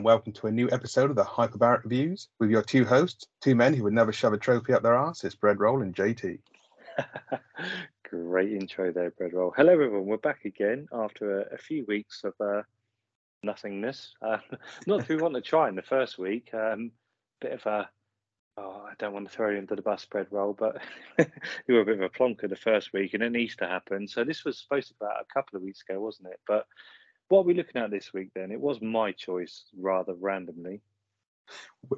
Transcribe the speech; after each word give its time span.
And 0.00 0.04
welcome 0.06 0.32
to 0.32 0.46
a 0.46 0.50
new 0.50 0.66
episode 0.72 1.10
of 1.10 1.16
the 1.16 1.24
Hyperbaric 1.24 1.84
Reviews 1.84 2.30
with 2.38 2.48
your 2.48 2.62
two 2.62 2.86
hosts, 2.86 3.26
two 3.42 3.54
men 3.54 3.74
who 3.74 3.82
would 3.82 3.92
never 3.92 4.12
shove 4.12 4.32
a 4.32 4.38
trophy 4.38 4.72
up 4.72 4.82
their 4.82 4.96
arse. 4.96 5.24
It's 5.24 5.34
Bread 5.34 5.60
Roll 5.60 5.82
and 5.82 5.94
JT. 5.94 6.38
Great 8.08 8.52
intro 8.54 8.92
there, 8.92 9.10
Bread 9.10 9.34
Roll. 9.34 9.52
Hello, 9.54 9.70
everyone. 9.70 10.06
We're 10.06 10.16
back 10.16 10.46
again 10.46 10.88
after 10.90 11.42
a, 11.42 11.54
a 11.54 11.58
few 11.58 11.84
weeks 11.84 12.24
of 12.24 12.32
uh, 12.40 12.62
nothingness. 13.42 14.14
Uh, 14.22 14.38
not 14.86 15.00
that 15.00 15.08
we 15.10 15.16
want 15.16 15.34
to 15.34 15.42
try 15.42 15.68
in 15.68 15.74
the 15.74 15.82
first 15.82 16.18
week. 16.18 16.48
Um, 16.54 16.92
bit 17.42 17.52
of 17.52 17.66
a, 17.66 17.90
oh, 18.56 18.86
I 18.90 18.94
don't 18.98 19.12
want 19.12 19.28
to 19.28 19.36
throw 19.36 19.50
you 19.50 19.58
into 19.58 19.76
the 19.76 19.82
bus, 19.82 20.06
Bread 20.06 20.28
Roll, 20.30 20.54
but 20.54 20.78
you 21.18 21.74
were 21.74 21.82
a 21.82 21.84
bit 21.84 22.00
of 22.00 22.04
a 22.04 22.08
plonker 22.08 22.48
the 22.48 22.56
first 22.56 22.94
week, 22.94 23.12
and 23.12 23.22
then 23.22 23.36
Easter 23.36 23.68
happened. 23.68 24.08
So 24.08 24.24
this 24.24 24.46
was 24.46 24.58
supposed 24.58 24.88
to 24.88 24.94
be 24.94 25.04
about 25.04 25.20
a 25.20 25.34
couple 25.34 25.58
of 25.58 25.62
weeks 25.62 25.84
ago, 25.86 26.00
wasn't 26.00 26.28
it? 26.28 26.40
But 26.48 26.64
what 27.30 27.40
are 27.40 27.44
we 27.44 27.54
looking 27.54 27.80
at 27.80 27.90
this 27.90 28.12
week 28.12 28.30
then? 28.34 28.50
It 28.50 28.60
was 28.60 28.82
my 28.82 29.12
choice 29.12 29.64
rather 29.78 30.14
randomly. 30.14 30.80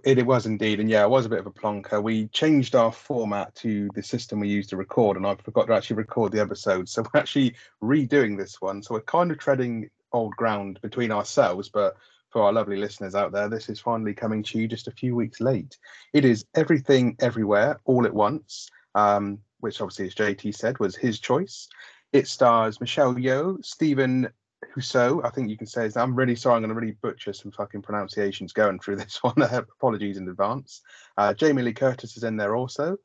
It, 0.04 0.18
it 0.18 0.26
was 0.26 0.46
indeed, 0.46 0.78
and 0.78 0.90
yeah, 0.90 1.02
it 1.02 1.10
was 1.10 1.26
a 1.26 1.30
bit 1.30 1.38
of 1.38 1.46
a 1.46 1.50
plonker. 1.50 2.02
We 2.02 2.28
changed 2.28 2.74
our 2.74 2.92
format 2.92 3.54
to 3.56 3.88
the 3.94 4.02
system 4.02 4.40
we 4.40 4.48
used 4.48 4.70
to 4.70 4.76
record, 4.76 5.16
and 5.16 5.26
I 5.26 5.34
forgot 5.36 5.66
to 5.66 5.74
actually 5.74 5.96
record 5.96 6.32
the 6.32 6.40
episode, 6.40 6.88
so 6.88 7.02
we're 7.02 7.20
actually 7.20 7.54
redoing 7.82 8.36
this 8.36 8.60
one. 8.60 8.82
So 8.82 8.94
we're 8.94 9.02
kind 9.02 9.30
of 9.30 9.38
treading 9.38 9.90
old 10.12 10.36
ground 10.36 10.78
between 10.82 11.10
ourselves, 11.10 11.70
but 11.70 11.96
for 12.28 12.42
our 12.42 12.52
lovely 12.52 12.76
listeners 12.76 13.14
out 13.14 13.32
there, 13.32 13.48
this 13.48 13.70
is 13.70 13.80
finally 13.80 14.14
coming 14.14 14.42
to 14.42 14.58
you 14.58 14.68
just 14.68 14.88
a 14.88 14.92
few 14.92 15.14
weeks 15.14 15.40
late. 15.40 15.78
It 16.12 16.26
is 16.26 16.44
everything, 16.54 17.16
everywhere, 17.20 17.80
all 17.84 18.04
at 18.04 18.14
once, 18.14 18.70
um, 18.94 19.38
which 19.60 19.80
obviously, 19.80 20.06
as 20.06 20.14
JT 20.14 20.54
said, 20.54 20.78
was 20.78 20.94
his 20.94 21.20
choice. 21.20 21.68
It 22.12 22.28
stars 22.28 22.80
Michelle 22.80 23.14
Yeoh, 23.14 23.64
Stephen 23.64 24.28
Husso, 24.74 25.24
I 25.24 25.30
think 25.30 25.50
you 25.50 25.56
can 25.56 25.66
say. 25.66 25.90
I'm 25.96 26.14
really 26.14 26.36
sorry. 26.36 26.56
I'm 26.56 26.62
going 26.62 26.74
to 26.74 26.80
really 26.80 26.96
butcher 27.02 27.32
some 27.32 27.52
fucking 27.52 27.82
pronunciations 27.82 28.52
going 28.52 28.78
through 28.78 28.96
this 28.96 29.18
one. 29.22 29.34
Apologies 29.42 30.16
in 30.16 30.28
advance. 30.28 30.82
Uh, 31.16 31.34
Jamie 31.34 31.62
Lee 31.62 31.72
Curtis 31.72 32.16
is 32.16 32.24
in 32.24 32.36
there 32.36 32.56
also. 32.56 32.96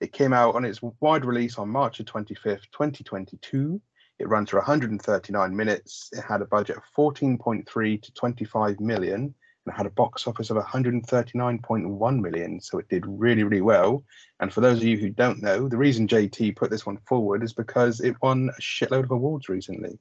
It 0.00 0.12
came 0.12 0.32
out 0.32 0.54
on 0.54 0.64
its 0.64 0.80
wide 1.00 1.24
release 1.24 1.58
on 1.58 1.68
March 1.68 1.98
25th, 1.98 2.70
2022. 2.72 3.80
It 4.18 4.28
ran 4.28 4.46
for 4.46 4.56
139 4.56 5.56
minutes. 5.56 6.10
It 6.12 6.22
had 6.22 6.42
a 6.42 6.46
budget 6.46 6.76
of 6.76 6.82
14.3 6.96 8.02
to 8.02 8.12
25 8.12 8.80
million 8.80 9.34
and 9.66 9.74
it 9.74 9.76
had 9.76 9.86
a 9.86 9.90
box 9.90 10.26
office 10.26 10.50
of 10.50 10.56
139.1 10.56 12.20
million. 12.20 12.60
So 12.60 12.78
it 12.78 12.88
did 12.88 13.04
really, 13.06 13.42
really 13.42 13.60
well. 13.60 14.04
And 14.40 14.52
for 14.52 14.60
those 14.60 14.78
of 14.78 14.84
you 14.84 14.96
who 14.96 15.10
don't 15.10 15.42
know, 15.42 15.68
the 15.68 15.76
reason 15.76 16.08
JT 16.08 16.56
put 16.56 16.70
this 16.70 16.86
one 16.86 16.98
forward 17.08 17.42
is 17.42 17.52
because 17.52 18.00
it 18.00 18.16
won 18.22 18.50
a 18.56 18.60
shitload 18.60 19.04
of 19.04 19.10
awards 19.10 19.48
recently. 19.48 19.98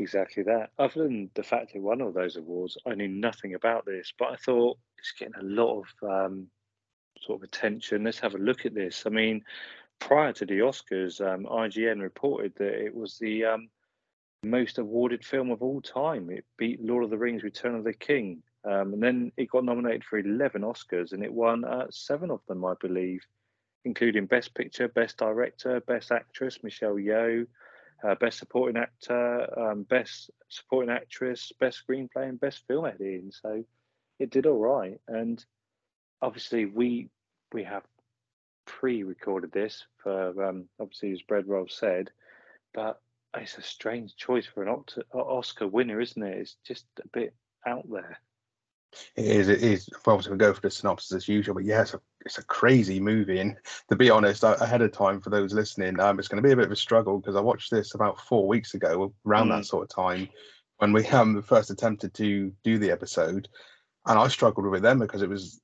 Exactly 0.00 0.44
that. 0.44 0.70
Other 0.78 1.02
than 1.04 1.30
the 1.34 1.42
fact 1.42 1.72
it 1.74 1.82
won 1.82 2.00
all 2.00 2.12
those 2.12 2.36
awards, 2.36 2.78
I 2.86 2.94
knew 2.94 3.08
nothing 3.08 3.54
about 3.54 3.84
this, 3.84 4.12
but 4.16 4.28
I 4.28 4.36
thought 4.36 4.78
it's 4.96 5.12
getting 5.18 5.34
a 5.34 5.42
lot 5.42 5.82
of 5.82 6.08
um, 6.08 6.46
sort 7.20 7.40
of 7.40 7.42
attention. 7.42 8.04
Let's 8.04 8.20
have 8.20 8.36
a 8.36 8.38
look 8.38 8.64
at 8.64 8.74
this. 8.74 9.04
I 9.06 9.10
mean, 9.10 9.42
prior 9.98 10.32
to 10.34 10.46
the 10.46 10.60
Oscars, 10.60 11.20
um, 11.20 11.46
IGN 11.46 12.00
reported 12.00 12.54
that 12.56 12.84
it 12.84 12.94
was 12.94 13.18
the 13.18 13.44
um, 13.44 13.68
most 14.44 14.78
awarded 14.78 15.24
film 15.24 15.50
of 15.50 15.62
all 15.62 15.80
time. 15.80 16.30
It 16.30 16.44
beat 16.56 16.84
Lord 16.84 17.02
of 17.02 17.10
the 17.10 17.18
Rings: 17.18 17.42
Return 17.42 17.74
of 17.74 17.82
the 17.82 17.92
King, 17.92 18.40
um, 18.64 18.94
and 18.94 19.02
then 19.02 19.32
it 19.36 19.50
got 19.50 19.64
nominated 19.64 20.04
for 20.04 20.20
11 20.20 20.62
Oscars, 20.62 21.12
and 21.12 21.24
it 21.24 21.32
won 21.32 21.64
uh, 21.64 21.86
seven 21.90 22.30
of 22.30 22.40
them, 22.46 22.64
I 22.64 22.74
believe, 22.80 23.26
including 23.84 24.26
Best 24.26 24.54
Picture, 24.54 24.86
Best 24.86 25.16
Director, 25.16 25.80
Best 25.80 26.12
Actress, 26.12 26.62
Michelle 26.62 26.94
Yeoh 26.94 27.48
uh, 28.02 28.14
best 28.14 28.38
supporting 28.38 28.80
actor, 28.80 29.58
um, 29.58 29.82
best 29.82 30.30
supporting 30.48 30.90
actress, 30.90 31.52
best 31.58 31.82
screenplay, 31.86 32.28
and 32.28 32.40
best 32.40 32.66
film 32.66 32.86
editing. 32.86 33.32
So 33.32 33.64
it 34.18 34.30
did 34.30 34.46
all 34.46 34.58
right. 34.58 35.00
And 35.08 35.44
obviously, 36.22 36.66
we 36.66 37.08
we 37.52 37.64
have 37.64 37.82
pre-recorded 38.66 39.50
this 39.50 39.86
for 40.02 40.44
um, 40.44 40.66
obviously 40.78 41.12
as 41.12 41.22
Bread 41.22 41.48
Roll 41.48 41.68
said, 41.68 42.10
but 42.74 43.00
it's 43.36 43.58
a 43.58 43.62
strange 43.62 44.16
choice 44.16 44.46
for 44.46 44.62
an 44.62 44.84
Oscar 45.12 45.66
winner, 45.66 46.00
isn't 46.00 46.22
it? 46.22 46.38
It's 46.38 46.56
just 46.66 46.84
a 47.02 47.08
bit 47.08 47.34
out 47.66 47.90
there. 47.90 48.20
It 49.16 49.26
is. 49.26 49.48
It 49.48 49.62
is. 49.62 49.88
Obviously, 50.06 50.32
we 50.32 50.38
go 50.38 50.54
for 50.54 50.60
the 50.60 50.70
synopsis 50.70 51.12
as 51.12 51.28
usual, 51.28 51.54
but 51.54 51.64
yeah, 51.64 51.84
it's 52.28 52.38
a, 52.38 52.44
crazy 52.44 53.00
movie. 53.00 53.40
And 53.40 53.56
to 53.88 53.96
be 53.96 54.10
honest, 54.10 54.44
ahead 54.44 54.82
of 54.82 54.92
time 54.92 55.20
for 55.20 55.30
those 55.30 55.52
listening, 55.52 55.98
um, 56.00 56.18
it's 56.18 56.28
going 56.28 56.42
to 56.42 56.46
be 56.46 56.52
a 56.52 56.56
bit 56.56 56.66
of 56.66 56.72
a 56.72 56.76
struggle 56.76 57.18
because 57.18 57.36
I 57.36 57.40
watched 57.40 57.70
this 57.70 57.94
about 57.94 58.20
four 58.20 58.46
weeks 58.46 58.74
ago, 58.74 59.12
around 59.26 59.48
mm. 59.48 59.58
that 59.58 59.66
sort 59.66 59.84
of 59.84 59.94
time, 59.94 60.28
when 60.78 60.92
we 60.92 61.06
um 61.08 61.42
first 61.42 61.70
attempted 61.70 62.14
to 62.14 62.52
do 62.64 62.78
the 62.78 62.90
episode, 62.90 63.48
and 64.06 64.18
I 64.18 64.28
struggled 64.28 64.66
with 64.66 64.82
them 64.82 64.98
because 64.98 65.22
it 65.22 65.28
was 65.28 65.60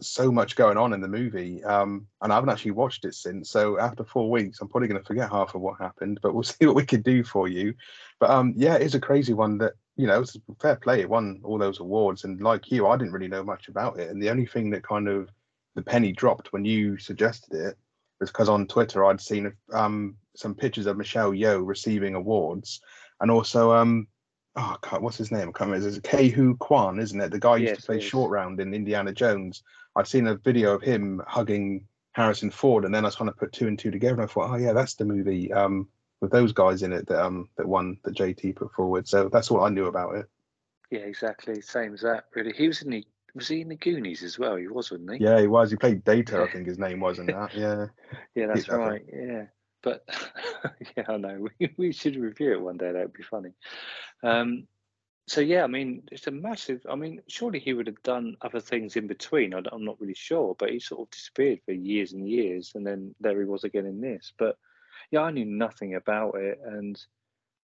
so 0.00 0.32
much 0.32 0.56
going 0.56 0.78
on 0.78 0.92
in 0.92 1.00
the 1.00 1.08
movie. 1.08 1.62
Um, 1.64 2.06
and 2.22 2.32
I 2.32 2.36
haven't 2.36 2.50
actually 2.50 2.70
watched 2.70 3.04
it 3.04 3.14
since. 3.14 3.50
So 3.50 3.78
after 3.78 4.02
four 4.02 4.30
weeks, 4.30 4.60
I'm 4.60 4.68
probably 4.68 4.88
going 4.88 5.00
to 5.00 5.06
forget 5.06 5.30
half 5.30 5.54
of 5.54 5.60
what 5.60 5.78
happened. 5.78 6.20
But 6.22 6.34
we'll 6.34 6.42
see 6.44 6.66
what 6.66 6.76
we 6.76 6.86
can 6.86 7.02
do 7.02 7.22
for 7.22 7.48
you. 7.48 7.74
But 8.18 8.30
um, 8.30 8.54
yeah, 8.56 8.76
it's 8.76 8.94
a 8.94 9.00
crazy 9.00 9.34
one 9.34 9.58
that 9.58 9.74
you 9.96 10.06
know, 10.06 10.20
it's 10.20 10.36
fair 10.60 10.76
play. 10.76 11.00
It 11.00 11.08
won 11.08 11.40
all 11.44 11.58
those 11.58 11.80
awards, 11.80 12.24
and 12.24 12.40
like 12.40 12.70
you, 12.70 12.86
I 12.86 12.96
didn't 12.96 13.12
really 13.12 13.28
know 13.28 13.44
much 13.44 13.68
about 13.68 13.98
it. 13.98 14.10
And 14.10 14.20
the 14.20 14.30
only 14.30 14.46
thing 14.46 14.70
that 14.70 14.82
kind 14.82 15.08
of 15.08 15.30
the 15.74 15.82
penny 15.82 16.12
dropped 16.12 16.52
when 16.52 16.64
you 16.64 16.98
suggested 16.98 17.54
it 17.54 17.76
was 18.20 18.30
because 18.30 18.48
on 18.48 18.66
Twitter 18.66 19.04
I'd 19.04 19.20
seen 19.20 19.52
um, 19.72 20.16
some 20.36 20.54
pictures 20.54 20.86
of 20.86 20.96
Michelle 20.96 21.32
Yeoh 21.32 21.66
receiving 21.66 22.14
awards, 22.14 22.80
and 23.20 23.30
also 23.30 23.72
um, 23.72 24.06
oh, 24.56 24.76
what's 25.00 25.18
his 25.18 25.32
name? 25.32 25.48
I 25.48 25.52
can't 25.58 25.70
remember. 25.70 25.88
It's 25.88 25.98
Ke 25.98 26.32
Huy 26.34 26.54
Quan, 26.58 26.98
isn't 26.98 27.20
it? 27.20 27.30
The 27.30 27.38
guy 27.38 27.56
used 27.56 27.80
to 27.80 27.86
play 27.86 28.00
Short 28.00 28.30
Round 28.30 28.60
in 28.60 28.74
Indiana 28.74 29.12
Jones. 29.12 29.62
I'd 29.96 30.06
seen 30.06 30.26
a 30.26 30.36
video 30.36 30.74
of 30.74 30.82
him 30.82 31.22
hugging 31.26 31.86
Harrison 32.12 32.50
Ford, 32.50 32.84
and 32.84 32.94
then 32.94 33.04
I 33.04 33.08
was 33.08 33.16
kind 33.16 33.28
of 33.28 33.36
put 33.36 33.52
two 33.52 33.68
and 33.68 33.78
two 33.78 33.90
together, 33.90 34.14
and 34.14 34.22
I 34.22 34.26
thought, 34.26 34.50
oh 34.50 34.56
yeah, 34.56 34.72
that's 34.72 34.94
the 34.94 35.04
movie. 35.04 35.52
Um, 35.52 35.88
with 36.24 36.32
those 36.32 36.52
guys 36.52 36.82
in 36.82 36.92
it 36.92 37.06
that 37.06 37.22
um 37.22 37.48
that 37.56 37.66
one 37.66 37.98
that 38.02 38.16
JT 38.16 38.56
put 38.56 38.72
forward. 38.72 39.06
So 39.06 39.28
that's 39.28 39.50
all 39.50 39.62
I 39.62 39.68
knew 39.68 39.86
about 39.86 40.16
it. 40.16 40.26
Yeah, 40.90 41.00
exactly. 41.00 41.60
Same 41.60 41.94
as 41.94 42.00
that. 42.00 42.24
Really, 42.34 42.52
he 42.56 42.66
was 42.66 42.82
in 42.82 42.90
the 42.90 43.04
was 43.34 43.48
he 43.48 43.60
in 43.60 43.68
the 43.68 43.76
Goonies 43.76 44.22
as 44.22 44.38
well? 44.38 44.56
He 44.56 44.66
was, 44.66 44.90
wasn't 44.90 45.12
he? 45.14 45.24
Yeah, 45.24 45.40
he 45.40 45.46
was. 45.46 45.70
He 45.70 45.76
played 45.76 46.04
Data, 46.04 46.42
I 46.42 46.50
think 46.50 46.66
his 46.66 46.78
name 46.78 47.00
was 47.00 47.18
in 47.18 47.26
that. 47.26 47.54
Yeah. 47.54 47.86
yeah, 48.34 48.46
that's 48.46 48.68
right. 48.68 49.02
Yeah, 49.12 49.46
but 49.82 50.04
yeah, 50.96 51.04
I 51.08 51.16
know. 51.16 51.48
We, 51.58 51.74
we 51.76 51.92
should 51.92 52.16
review 52.16 52.52
it 52.52 52.60
one 52.60 52.76
day. 52.76 52.92
That 52.92 53.02
would 53.02 53.12
be 53.12 53.22
funny. 53.22 53.50
Um, 54.22 54.66
so 55.26 55.40
yeah, 55.40 55.64
I 55.64 55.66
mean, 55.66 56.02
it's 56.12 56.26
a 56.26 56.30
massive. 56.30 56.82
I 56.88 56.94
mean, 56.96 57.22
surely 57.28 57.58
he 57.58 57.72
would 57.72 57.86
have 57.86 58.02
done 58.02 58.36
other 58.42 58.60
things 58.60 58.96
in 58.96 59.06
between. 59.06 59.54
I, 59.54 59.58
am 59.72 59.84
not 59.84 60.00
really 60.00 60.14
sure, 60.14 60.54
but 60.58 60.70
he 60.70 60.78
sort 60.78 61.02
of 61.02 61.10
disappeared 61.10 61.60
for 61.64 61.72
years 61.72 62.12
and 62.12 62.28
years, 62.28 62.72
and 62.74 62.86
then 62.86 63.14
there 63.20 63.38
he 63.38 63.46
was 63.46 63.64
again 63.64 63.86
in 63.86 64.00
this. 64.00 64.32
But 64.38 64.58
yeah, 65.10 65.20
I 65.20 65.30
knew 65.30 65.46
nothing 65.46 65.94
about 65.94 66.34
it, 66.36 66.60
and 66.64 67.00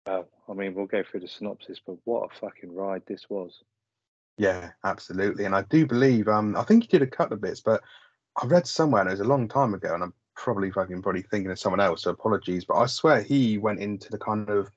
well, 0.06 0.28
I 0.48 0.52
mean, 0.52 0.74
we'll 0.74 0.86
go 0.86 1.02
through 1.02 1.20
the 1.20 1.28
synopsis, 1.28 1.80
but 1.84 1.96
what 2.04 2.30
a 2.30 2.38
fucking 2.38 2.74
ride 2.74 3.02
this 3.06 3.28
was. 3.28 3.62
Yeah, 4.38 4.70
absolutely, 4.84 5.44
and 5.44 5.54
I 5.54 5.62
do 5.62 5.84
believe, 5.86 6.28
um, 6.28 6.56
I 6.56 6.62
think 6.62 6.84
he 6.84 6.88
did 6.88 7.02
a 7.02 7.06
couple 7.06 7.34
of 7.34 7.40
bits, 7.40 7.60
but 7.60 7.82
I 8.42 8.46
read 8.46 8.66
somewhere, 8.68 9.02
and 9.02 9.10
it 9.10 9.14
was 9.14 9.20
a 9.20 9.24
long 9.24 9.48
time 9.48 9.74
ago, 9.74 9.94
and 9.94 10.02
I'm 10.04 10.14
probably 10.36 10.70
fucking 10.70 11.02
probably 11.02 11.22
thinking 11.22 11.50
of 11.50 11.58
someone 11.58 11.80
else, 11.80 12.02
so 12.02 12.10
apologies, 12.12 12.64
but 12.64 12.76
I 12.76 12.86
swear 12.86 13.22
he 13.22 13.58
went 13.58 13.80
into 13.80 14.10
the 14.10 14.18
kind 14.18 14.48
of 14.50 14.70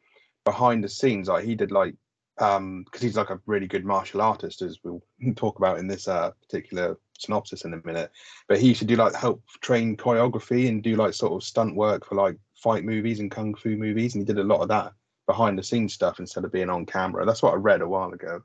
behind 0.45 0.83
the 0.83 0.89
scenes, 0.89 1.27
like 1.29 1.45
he 1.45 1.55
did 1.55 1.71
like 1.71 1.95
um 2.39 2.83
because 2.85 3.01
he's 3.01 3.17
like 3.17 3.29
a 3.29 3.41
really 3.47 3.67
good 3.67 3.85
martial 3.85 4.21
artist 4.21 4.61
as 4.63 4.79
we'll 4.83 5.03
talk 5.35 5.59
about 5.59 5.79
in 5.79 5.87
this 5.87 6.07
uh 6.07 6.31
particular 6.41 6.97
synopsis 7.19 7.65
in 7.65 7.73
a 7.75 7.81
minute. 7.85 8.11
But 8.47 8.59
he 8.61 8.69
used 8.69 8.79
to 8.81 8.85
do 8.85 8.95
like 8.95 9.15
help 9.15 9.43
train 9.61 9.97
choreography 9.97 10.69
and 10.69 10.83
do 10.83 10.95
like 10.95 11.13
sort 11.15 11.33
of 11.33 11.43
stunt 11.43 11.75
work 11.75 12.05
for 12.07 12.15
like 12.15 12.37
fight 12.55 12.85
movies 12.85 13.19
and 13.21 13.31
kung 13.31 13.55
fu 13.55 13.77
movies, 13.77 14.15
and 14.15 14.21
he 14.23 14.25
did 14.33 14.39
a 14.39 14.45
lot 14.47 14.61
of 14.61 14.69
that 14.69 14.93
behind 15.27 15.59
the 15.59 15.63
scenes 15.63 15.93
stuff 15.93 16.19
instead 16.19 16.45
of 16.45 16.51
being 16.53 16.69
on 16.71 16.85
camera. 16.85 17.25
That's 17.25 17.43
what 17.43 17.53
I 17.53 17.57
read 17.57 17.81
a 17.81 17.89
while 17.89 18.11
ago. 18.13 18.43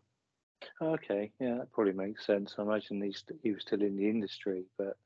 Okay, 0.80 1.32
yeah, 1.40 1.56
that 1.58 1.72
probably 1.72 1.92
makes 1.92 2.26
sense. 2.26 2.54
I 2.58 2.62
imagine 2.62 3.00
he's 3.02 3.24
he 3.42 3.52
was 3.52 3.62
still 3.62 3.82
in 3.82 3.96
the 3.96 4.08
industry, 4.08 4.64
but 4.78 4.96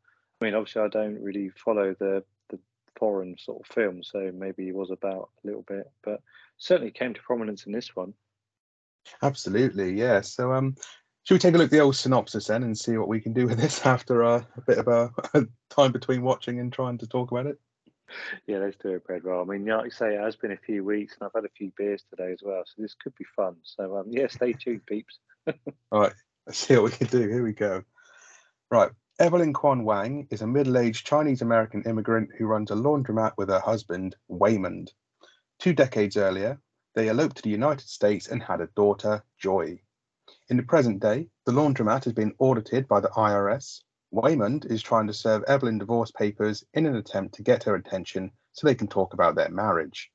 I 0.40 0.44
mean, 0.44 0.54
obviously, 0.54 0.82
I 0.82 0.88
don't 0.88 1.22
really 1.22 1.50
follow 1.50 1.94
the 1.98 2.24
the 2.48 2.58
foreign 2.98 3.36
sort 3.38 3.60
of 3.60 3.74
film, 3.74 4.02
so 4.02 4.30
maybe 4.34 4.64
he 4.64 4.72
was 4.72 4.90
about 4.90 5.30
a 5.42 5.46
little 5.46 5.64
bit, 5.66 5.90
but 6.02 6.22
certainly 6.58 6.92
came 6.92 7.14
to 7.14 7.22
prominence 7.22 7.66
in 7.66 7.72
this 7.72 7.94
one. 7.94 8.14
Absolutely, 9.22 9.92
yeah. 9.92 10.20
So, 10.20 10.52
um, 10.52 10.76
should 11.24 11.34
we 11.34 11.38
take 11.38 11.54
a 11.54 11.58
look 11.58 11.66
at 11.66 11.70
the 11.70 11.80
old 11.80 11.96
synopsis 11.96 12.46
then 12.46 12.62
and 12.62 12.76
see 12.76 12.96
what 12.96 13.08
we 13.08 13.20
can 13.20 13.32
do 13.32 13.46
with 13.46 13.58
this 13.58 13.80
after 13.86 14.22
a, 14.22 14.46
a 14.56 14.60
bit 14.66 14.78
of 14.78 14.88
a, 14.88 15.10
a, 15.34 15.46
time 15.68 15.92
between 15.92 16.22
watching 16.22 16.60
and 16.60 16.72
trying 16.72 16.98
to 16.98 17.06
talk 17.06 17.30
about 17.30 17.46
it? 17.46 17.58
Yeah, 18.46 18.58
let's 18.58 18.76
do 18.76 18.90
it, 18.94 19.04
Brad. 19.04 19.22
Well, 19.22 19.40
I 19.40 19.44
mean, 19.44 19.64
like 19.64 19.84
you 19.84 19.90
say, 19.90 20.14
it 20.14 20.20
has 20.20 20.34
been 20.34 20.50
a 20.50 20.56
few 20.56 20.84
weeks 20.84 21.14
and 21.14 21.26
I've 21.26 21.40
had 21.40 21.44
a 21.44 21.54
few 21.56 21.70
beers 21.76 22.02
today 22.10 22.32
as 22.32 22.40
well, 22.42 22.62
so 22.66 22.82
this 22.82 22.94
could 22.94 23.14
be 23.14 23.24
fun. 23.36 23.56
So, 23.62 23.98
um, 23.98 24.06
yeah, 24.10 24.26
stay 24.26 24.52
tuned, 24.52 24.84
peeps. 24.86 25.20
All 25.92 26.00
right, 26.00 26.12
let's 26.46 26.58
see 26.58 26.76
what 26.76 26.84
we 26.84 26.90
can 26.90 27.06
do. 27.06 27.28
Here 27.28 27.42
we 27.42 27.52
go. 27.52 27.82
Right. 28.70 28.90
Evelyn 29.18 29.52
Quan 29.52 29.84
Wang 29.84 30.26
is 30.30 30.40
a 30.40 30.46
middle 30.46 30.78
aged 30.78 31.06
Chinese 31.06 31.42
American 31.42 31.82
immigrant 31.82 32.30
who 32.38 32.46
runs 32.46 32.70
a 32.70 32.74
laundromat 32.74 33.32
with 33.36 33.50
her 33.50 33.60
husband, 33.60 34.16
Waymond. 34.30 34.88
Two 35.58 35.74
decades 35.74 36.16
earlier, 36.16 36.58
they 36.94 37.08
eloped 37.08 37.36
to 37.36 37.42
the 37.42 37.50
United 37.50 37.86
States 37.86 38.28
and 38.28 38.42
had 38.42 38.62
a 38.62 38.68
daughter, 38.68 39.22
Joy. 39.38 39.78
In 40.48 40.56
the 40.56 40.62
present 40.62 41.00
day, 41.00 41.28
the 41.44 41.52
laundromat 41.52 42.04
has 42.04 42.14
been 42.14 42.34
audited 42.38 42.88
by 42.88 43.00
the 43.00 43.10
IRS. 43.10 43.82
Waymond 44.12 44.64
is 44.70 44.82
trying 44.82 45.06
to 45.06 45.12
serve 45.12 45.44
Evelyn 45.44 45.78
divorce 45.78 46.10
papers 46.10 46.64
in 46.72 46.86
an 46.86 46.96
attempt 46.96 47.34
to 47.34 47.42
get 47.42 47.64
her 47.64 47.74
attention 47.74 48.30
so 48.52 48.66
they 48.66 48.74
can 48.74 48.88
talk 48.88 49.12
about 49.12 49.34
their 49.34 49.50
marriage. 49.50 50.10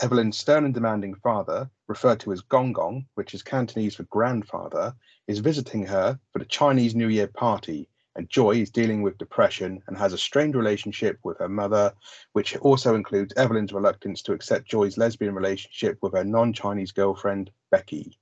Evelyn's 0.00 0.38
stern 0.38 0.64
and 0.64 0.74
demanding 0.74 1.14
father, 1.14 1.70
referred 1.86 2.20
to 2.20 2.32
as 2.32 2.40
Gong 2.40 2.72
Gong, 2.72 3.06
which 3.14 3.34
is 3.34 3.42
Cantonese 3.42 3.96
for 3.96 4.04
grandfather, 4.04 4.94
is 5.26 5.38
visiting 5.38 5.86
her 5.86 6.18
for 6.32 6.38
the 6.38 6.44
Chinese 6.44 6.94
New 6.94 7.08
Year 7.08 7.26
party 7.26 7.88
and 8.16 8.28
Joy 8.28 8.56
is 8.56 8.70
dealing 8.70 9.02
with 9.02 9.18
depression 9.18 9.82
and 9.86 9.96
has 9.96 10.12
a 10.12 10.18
strained 10.18 10.56
relationship 10.56 11.18
with 11.22 11.38
her 11.38 11.48
mother, 11.48 11.92
which 12.32 12.56
also 12.58 12.94
includes 12.94 13.32
Evelyn's 13.36 13.72
reluctance 13.72 14.20
to 14.22 14.32
accept 14.32 14.68
Joy's 14.68 14.98
lesbian 14.98 15.34
relationship 15.34 15.98
with 16.02 16.12
her 16.14 16.24
non-Chinese 16.24 16.92
girlfriend 16.92 17.50
Becky. 17.70 18.18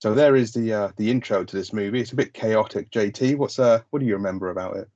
So 0.00 0.14
there 0.14 0.36
is 0.36 0.52
the 0.52 0.72
uh, 0.72 0.92
the 0.96 1.10
intro 1.10 1.44
to 1.44 1.56
this 1.56 1.72
movie. 1.72 2.00
It's 2.00 2.12
a 2.12 2.16
bit 2.16 2.32
chaotic. 2.32 2.90
JT, 2.90 3.36
what's 3.36 3.58
uh 3.58 3.82
what 3.90 3.98
do 3.98 4.06
you 4.06 4.14
remember 4.14 4.50
about 4.50 4.76
it? 4.76 4.88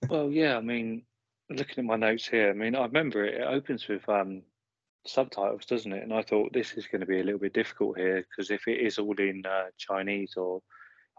well, 0.08 0.30
yeah, 0.30 0.56
I 0.56 0.62
mean, 0.62 1.02
looking 1.50 1.78
at 1.78 1.84
my 1.84 1.96
notes 1.96 2.26
here, 2.26 2.48
I 2.48 2.54
mean, 2.54 2.74
I 2.74 2.86
remember 2.86 3.22
it, 3.22 3.34
it 3.34 3.46
opens 3.46 3.86
with 3.86 4.08
um 4.08 4.42
subtitles, 5.08 5.66
doesn't 5.66 5.92
it? 5.92 6.02
And 6.02 6.12
I 6.12 6.22
thought 6.22 6.52
this 6.52 6.72
is 6.74 6.86
going 6.86 7.00
to 7.00 7.06
be 7.06 7.20
a 7.20 7.24
little 7.24 7.40
bit 7.40 7.52
difficult 7.52 7.98
here 7.98 8.24
because 8.28 8.50
if 8.50 8.66
it 8.66 8.80
is 8.80 8.98
all 8.98 9.14
in 9.18 9.44
uh, 9.46 9.66
Chinese 9.78 10.34
or 10.36 10.62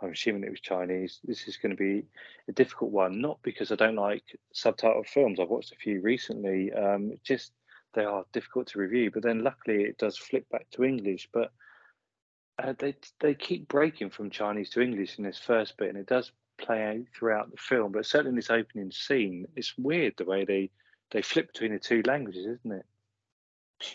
I'm 0.01 0.11
assuming 0.11 0.43
it 0.43 0.51
was 0.51 0.59
Chinese. 0.59 1.19
This 1.23 1.47
is 1.47 1.57
going 1.57 1.75
to 1.75 1.77
be 1.77 2.05
a 2.47 2.51
difficult 2.51 2.91
one, 2.91 3.19
not 3.19 3.39
because 3.41 3.71
I 3.71 3.75
don't 3.75 3.95
like 3.95 4.23
subtitled 4.53 5.07
films. 5.07 5.39
I've 5.39 5.49
watched 5.49 5.71
a 5.71 5.77
few 5.77 6.01
recently. 6.01 6.71
Um, 6.71 7.13
just 7.23 7.51
they 7.93 8.05
are 8.05 8.25
difficult 8.31 8.67
to 8.67 8.79
review, 8.79 9.09
but 9.11 9.23
then 9.23 9.43
luckily 9.43 9.83
it 9.83 9.97
does 9.97 10.17
flip 10.17 10.47
back 10.49 10.67
to 10.71 10.83
English. 10.83 11.29
But 11.33 11.51
uh, 12.59 12.73
they 12.77 12.95
they 13.19 13.33
keep 13.33 13.67
breaking 13.67 14.11
from 14.11 14.29
Chinese 14.29 14.69
to 14.71 14.81
English 14.81 15.17
in 15.17 15.23
this 15.23 15.39
first 15.39 15.77
bit, 15.77 15.89
and 15.89 15.97
it 15.97 16.05
does 16.05 16.31
play 16.59 16.83
out 16.83 17.05
throughout 17.15 17.49
the 17.49 17.57
film. 17.57 17.91
But 17.91 18.05
certainly 18.05 18.29
in 18.29 18.35
this 18.35 18.51
opening 18.51 18.91
scene, 18.91 19.47
it's 19.55 19.77
weird 19.79 20.13
the 20.17 20.25
way 20.25 20.45
they 20.45 20.69
they 21.09 21.23
flip 21.23 21.53
between 21.53 21.73
the 21.73 21.79
two 21.79 22.03
languages, 22.05 22.45
isn't 22.45 22.71
it? 22.71 22.85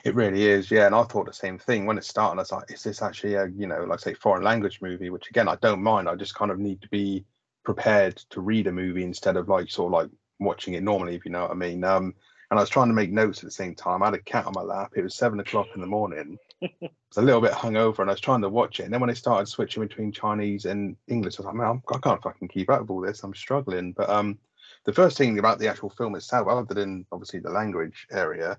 It 0.05 0.15
really 0.15 0.47
is, 0.47 0.71
yeah. 0.71 0.87
And 0.87 0.95
I 0.95 1.03
thought 1.03 1.27
the 1.27 1.33
same 1.33 1.59
thing 1.59 1.87
when 1.87 1.99
it 1.99 2.05
started. 2.05 2.39
I 2.39 2.43
was 2.43 2.53
like, 2.53 2.71
is 2.71 2.83
this 2.83 3.03
actually 3.03 3.35
a, 3.35 3.47
you 3.47 3.67
know, 3.67 3.85
like 3.85 3.99
say 3.99 4.15
foreign 4.15 4.45
language 4.45 4.81
movie? 4.81 5.11
Which 5.11 5.29
again, 5.29 5.49
I 5.49 5.57
don't 5.57 5.83
mind. 5.83 6.09
I 6.09 6.15
just 6.15 6.35
kind 6.35 6.51
of 6.51 6.59
need 6.59 6.81
to 6.83 6.89
be 6.89 7.25
prepared 7.65 8.17
to 8.31 8.41
read 8.41 8.67
a 8.67 8.73
movie 8.73 9.05
instead 9.05 9.37
of 9.37 9.49
like 9.49 9.71
sort 9.71 9.93
of 9.93 9.93
like 9.93 10.11
watching 10.39 10.75
it 10.75 10.83
normally, 10.83 11.15
if 11.15 11.25
you 11.25 11.31
know 11.31 11.43
what 11.43 11.51
I 11.51 11.55
mean. 11.55 11.83
Um, 11.85 12.15
and 12.51 12.59
I 12.59 12.63
was 12.63 12.71
trying 12.71 12.89
to 12.89 12.95
make 12.95 13.11
notes 13.11 13.39
at 13.39 13.45
the 13.45 13.51
same 13.51 13.75
time. 13.75 14.03
I 14.03 14.07
had 14.07 14.15
a 14.15 14.19
cat 14.19 14.47
on 14.47 14.53
my 14.55 14.63
lap. 14.63 14.93
It 14.95 15.03
was 15.03 15.15
seven 15.15 15.41
o'clock 15.41 15.69
in 15.75 15.81
the 15.81 15.87
morning. 15.87 16.37
I 16.63 16.69
was 16.83 17.17
a 17.17 17.23
little 17.23 17.41
bit 17.41 17.53
hungover, 17.53 18.01
and 18.01 18.11
I 18.11 18.13
was 18.13 18.21
trying 18.21 18.43
to 18.43 18.51
watch 18.51 18.79
it. 18.79 18.85
And 18.85 18.93
then 18.93 19.01
when 19.01 19.09
I 19.11 19.15
started 19.15 19.47
switching 19.47 19.83
between 19.83 20.13
Chinese 20.13 20.67
and 20.67 20.95
English, 21.09 21.39
I 21.39 21.43
was 21.43 21.47
like, 21.47 21.55
man, 21.55 21.67
I'm, 21.67 21.83
I 21.89 21.99
can 21.99 22.13
not 22.13 22.23
fucking 22.23 22.49
keep 22.49 22.69
up 22.71 22.83
with 22.83 22.91
all 22.91 23.01
this. 23.01 23.25
I'm 23.25 23.35
struggling. 23.35 23.93
But 23.93 24.11
um, 24.11 24.39
the 24.85 24.93
first 24.93 25.17
thing 25.17 25.39
about 25.39 25.61
the 25.61 25.69
actual 25.69 25.91
film 25.91 26.15
itself, 26.15 26.47
other 26.47 26.75
than 26.75 27.07
obviously 27.11 27.41
the 27.41 27.51
language 27.51 28.07
area, 28.11 28.59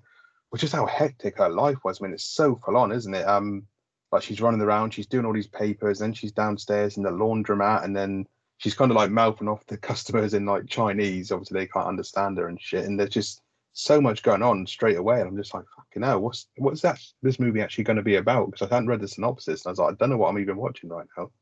which 0.54 0.62
is 0.62 0.70
how 0.70 0.86
hectic 0.86 1.38
her 1.38 1.48
life 1.48 1.78
was. 1.82 2.00
I 2.00 2.04
mean, 2.04 2.14
it's 2.14 2.26
so 2.26 2.54
full 2.64 2.76
on, 2.76 2.92
isn't 2.92 3.12
it? 3.12 3.26
Um, 3.26 3.66
like 4.12 4.22
she's 4.22 4.40
running 4.40 4.60
around, 4.60 4.94
she's 4.94 5.08
doing 5.08 5.26
all 5.26 5.32
these 5.32 5.48
papers, 5.48 5.98
then 5.98 6.12
she's 6.12 6.30
downstairs 6.30 6.96
in 6.96 7.02
the 7.02 7.10
laundromat, 7.10 7.82
and 7.82 7.96
then 7.96 8.24
she's 8.58 8.76
kind 8.76 8.92
of 8.92 8.96
like 8.96 9.10
mouthing 9.10 9.48
off 9.48 9.66
the 9.66 9.76
customers 9.90 10.32
in 10.32 10.46
like 10.46 10.68
Chinese. 10.68 11.32
Obviously, 11.32 11.58
they 11.58 11.66
can't 11.66 11.88
understand 11.88 12.38
her 12.38 12.46
and 12.46 12.60
shit. 12.62 12.84
And 12.84 13.00
there's 13.00 13.10
just 13.10 13.42
so 13.72 14.00
much 14.00 14.22
going 14.22 14.44
on 14.44 14.64
straight 14.68 14.96
away. 14.96 15.18
And 15.18 15.28
I'm 15.28 15.36
just 15.36 15.52
like, 15.52 15.64
fucking 15.76 16.04
hell, 16.04 16.20
what's 16.20 16.46
what's 16.58 16.82
that 16.82 17.00
this 17.20 17.40
movie 17.40 17.60
actually 17.60 17.82
going 17.82 17.96
to 17.96 18.02
be 18.04 18.14
about? 18.14 18.52
Because 18.52 18.70
I 18.70 18.72
hadn't 18.72 18.88
read 18.88 19.00
the 19.00 19.08
synopsis, 19.08 19.64
and 19.64 19.70
I 19.70 19.72
was 19.72 19.80
like, 19.80 19.94
I 19.94 19.96
don't 19.96 20.10
know 20.10 20.18
what 20.18 20.28
I'm 20.28 20.38
even 20.38 20.56
watching 20.56 20.88
right 20.88 21.08
now. 21.18 21.32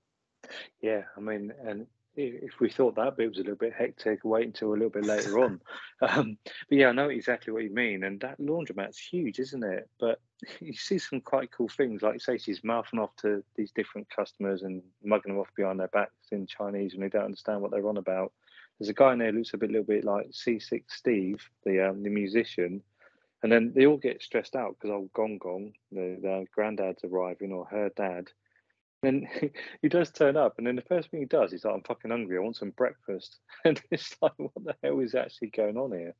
Yeah, 0.80 1.02
I 1.18 1.20
mean, 1.20 1.52
and 1.62 1.86
if 2.14 2.60
we 2.60 2.68
thought 2.68 2.94
that 2.96 3.16
bit 3.16 3.28
was 3.28 3.38
a 3.38 3.42
little 3.42 3.56
bit 3.56 3.72
hectic, 3.72 4.20
wait 4.24 4.46
until 4.46 4.70
a 4.70 4.74
little 4.74 4.90
bit 4.90 5.06
later 5.06 5.42
on. 5.42 5.60
Um, 6.02 6.36
but 6.68 6.78
yeah, 6.78 6.88
I 6.88 6.92
know 6.92 7.10
exactly 7.10 7.52
what 7.52 7.62
you 7.62 7.70
mean. 7.70 8.02
And 8.02 8.18
that 8.22 8.40
laundromat's 8.40 8.98
huge, 8.98 9.38
isn't 9.38 9.62
it? 9.62 9.88
But 10.00 10.20
you 10.60 10.72
see 10.74 10.98
some 10.98 11.20
quite 11.20 11.52
cool 11.52 11.68
things, 11.68 12.02
like 12.02 12.20
say 12.20 12.38
she's 12.38 12.64
mouthing 12.64 12.98
off 12.98 13.14
to 13.18 13.44
these 13.54 13.70
different 13.70 14.10
customers 14.10 14.62
and 14.62 14.82
mugging 15.04 15.32
them 15.32 15.40
off 15.40 15.54
behind 15.54 15.78
their 15.78 15.86
backs 15.86 16.32
in 16.32 16.44
Chinese, 16.46 16.94
and 16.94 17.02
they 17.04 17.08
don't 17.08 17.26
understand 17.26 17.62
what 17.62 17.70
they're 17.70 17.88
on 17.88 17.98
about. 17.98 18.32
There's 18.78 18.88
a 18.88 18.94
guy 18.94 19.12
in 19.12 19.20
there 19.20 19.30
who 19.30 19.38
looks 19.38 19.54
a 19.54 19.58
bit, 19.58 19.70
little 19.70 19.86
bit 19.86 20.04
like 20.04 20.30
C6 20.30 20.82
Steve, 20.88 21.48
the 21.64 21.88
um, 21.88 22.02
the 22.02 22.10
musician, 22.10 22.82
and 23.42 23.52
then 23.52 23.72
they 23.76 23.86
all 23.86 23.96
get 23.96 24.22
stressed 24.22 24.56
out 24.56 24.74
because 24.74 24.90
old 24.90 25.12
Gong 25.12 25.38
Gong, 25.38 25.72
the, 25.92 26.18
the 26.20 26.46
granddad's 26.52 27.04
arriving 27.04 27.52
or 27.52 27.64
her 27.66 27.90
dad, 27.96 28.28
then 29.02 29.28
he 29.82 29.88
does 29.88 30.10
turn 30.10 30.36
up, 30.36 30.54
and 30.58 30.66
then 30.66 30.76
the 30.76 30.82
first 30.82 31.10
thing 31.10 31.20
he 31.20 31.26
does, 31.26 31.52
he's 31.52 31.64
like, 31.64 31.74
"I'm 31.74 31.82
fucking 31.82 32.10
hungry. 32.10 32.38
I 32.38 32.40
want 32.40 32.56
some 32.56 32.70
breakfast." 32.70 33.38
And 33.64 33.80
it's 33.90 34.16
like, 34.20 34.32
what 34.38 34.52
the 34.56 34.74
hell 34.82 34.98
is 35.00 35.14
actually 35.14 35.50
going 35.50 35.76
on 35.76 35.92
here? 35.92 36.14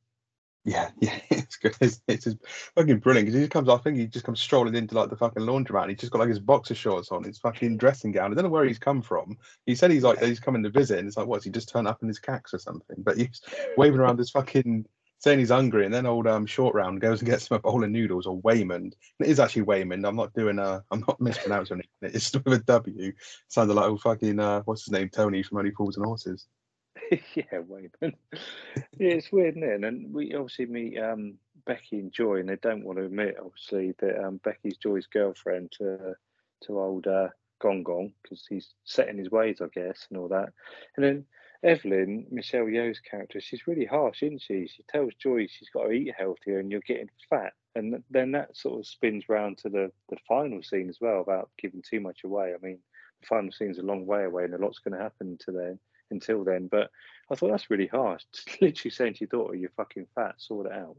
Yeah, 0.65 0.91
yeah, 0.99 1.19
it's 1.29 1.57
good. 1.57 1.75
It's, 1.81 2.01
it's 2.07 2.23
just 2.23 2.37
fucking 2.75 2.99
brilliant 2.99 3.25
because 3.25 3.35
he 3.35 3.41
just 3.41 3.51
comes. 3.51 3.69
I 3.69 3.77
think 3.77 3.97
he 3.97 4.07
just 4.07 4.25
comes 4.25 4.39
strolling 4.39 4.75
into 4.75 4.95
like 4.95 5.09
the 5.09 5.17
fucking 5.17 5.43
laundromat. 5.43 5.83
And 5.83 5.91
he's 5.91 5.99
just 5.99 6.11
got 6.11 6.19
like 6.19 6.29
his 6.29 6.39
boxer 6.39 6.75
shorts 6.75 7.11
on, 7.11 7.23
his 7.23 7.37
fucking 7.39 7.77
dressing 7.77 8.11
gown. 8.11 8.31
I 8.31 8.35
don't 8.35 8.45
know 8.45 8.49
where 8.49 8.65
he's 8.65 8.79
come 8.79 9.01
from. 9.01 9.37
He 9.65 9.75
said 9.75 9.91
he's 9.91 10.03
like 10.03 10.21
he's 10.21 10.39
coming 10.39 10.63
to 10.63 10.69
visit, 10.69 10.99
and 10.99 11.07
it's 11.07 11.17
like, 11.17 11.27
what's 11.27 11.43
he 11.43 11.51
just 11.51 11.69
turned 11.69 11.87
up 11.87 12.01
in 12.01 12.07
his 12.07 12.19
cacks 12.19 12.53
or 12.53 12.59
something? 12.59 12.97
But 12.99 13.17
he's 13.17 13.41
waving 13.77 13.99
around 13.99 14.17
this 14.17 14.31
fucking 14.31 14.85
saying 15.23 15.39
he's 15.39 15.51
hungry, 15.51 15.85
and 15.85 15.93
then 15.93 16.05
old 16.05 16.27
um 16.27 16.45
short 16.45 16.75
round 16.75 16.99
goes 16.99 17.21
and 17.21 17.29
gets 17.29 17.49
him 17.49 17.55
a 17.55 17.59
bowl 17.59 17.81
of 17.81 17.89
noodles 17.89 18.25
or 18.25 18.41
Waymond. 18.41 18.91
It 19.21 19.27
is 19.27 19.39
actually 19.39 19.63
Waymond. 19.63 20.05
I'm 20.05 20.17
not 20.17 20.33
doing 20.33 20.59
a, 20.59 20.83
I'm 20.91 20.99
not 21.07 21.21
mispronouncing 21.21 21.79
it. 21.79 21.87
It's 22.01 22.33
with 22.33 22.47
a 22.47 22.59
W. 22.59 23.13
Sounded 23.47 23.73
like 23.73 23.85
old 23.85 24.01
fucking 24.01 24.37
uh, 24.37 24.63
what's 24.65 24.83
his 24.83 24.91
name, 24.91 25.07
Tony 25.07 25.41
from 25.41 25.59
Only 25.59 25.71
Fools 25.71 25.95
and 25.95 26.05
Horses. 26.05 26.47
yeah, 27.11 27.43
Waymond. 27.53 28.15
yeah, 28.33 29.13
it's 29.13 29.31
weird, 29.31 29.55
isn't 29.55 29.63
it? 29.63 29.83
And 29.85 30.13
we 30.13 30.35
obviously 30.35 30.65
meet 30.65 30.99
um 30.99 31.35
Becky 31.65 31.99
and 31.99 32.11
Joy, 32.11 32.41
and 32.41 32.49
they 32.49 32.57
don't 32.57 32.83
want 32.83 32.97
to 32.97 33.05
admit, 33.05 33.37
obviously, 33.41 33.93
that 33.99 34.21
um 34.21 34.41
Becky's 34.43 34.75
Joy's 34.75 35.07
girlfriend 35.07 35.71
to 35.77 36.15
to 36.63 36.79
old 36.79 37.07
uh, 37.07 37.29
Gong 37.61 37.83
Gong 37.83 38.11
because 38.21 38.45
he's 38.49 38.73
set 38.83 39.07
in 39.07 39.17
his 39.17 39.31
ways, 39.31 39.61
I 39.61 39.67
guess, 39.73 40.05
and 40.09 40.19
all 40.19 40.27
that. 40.27 40.51
And 40.97 41.05
then 41.05 41.25
Evelyn, 41.63 42.27
Michelle 42.29 42.65
Yeoh's 42.65 42.99
character, 42.99 43.39
she's 43.39 43.67
really 43.67 43.85
harsh, 43.85 44.21
isn't 44.21 44.41
she? 44.41 44.67
She 44.67 44.83
tells 44.89 45.13
Joy 45.15 45.47
she's 45.47 45.69
got 45.69 45.85
to 45.85 45.91
eat 45.91 46.13
healthier 46.17 46.59
and 46.59 46.69
you're 46.69 46.81
getting 46.81 47.09
fat. 47.29 47.53
And 47.75 48.03
then 48.11 48.31
that 48.33 48.55
sort 48.55 48.79
of 48.79 48.87
spins 48.87 49.29
round 49.29 49.57
to 49.59 49.69
the, 49.69 49.91
the 50.09 50.17
final 50.27 50.61
scene 50.61 50.89
as 50.89 50.99
well 50.99 51.21
about 51.21 51.49
giving 51.57 51.81
too 51.81 52.01
much 52.01 52.23
away. 52.23 52.53
I 52.53 52.63
mean, 52.63 52.79
the 53.21 53.27
final 53.27 53.51
scene's 53.51 53.79
a 53.79 53.83
long 53.83 54.05
way 54.05 54.25
away 54.25 54.43
and 54.43 54.53
a 54.53 54.57
lot's 54.57 54.79
going 54.79 54.97
to 54.97 55.03
happen 55.03 55.37
to 55.45 55.51
then 55.51 55.79
until 56.11 56.43
then. 56.43 56.67
But 56.67 56.91
I 57.31 57.35
thought 57.35 57.51
that's 57.51 57.69
really 57.69 57.87
harsh. 57.87 58.23
literally 58.61 58.91
saying 58.91 59.13
to 59.15 59.19
your 59.21 59.27
daughter, 59.43 59.55
you're 59.55 59.71
fucking 59.77 60.07
fat, 60.13 60.35
sort 60.37 60.67
it 60.67 60.73
out. 60.73 60.97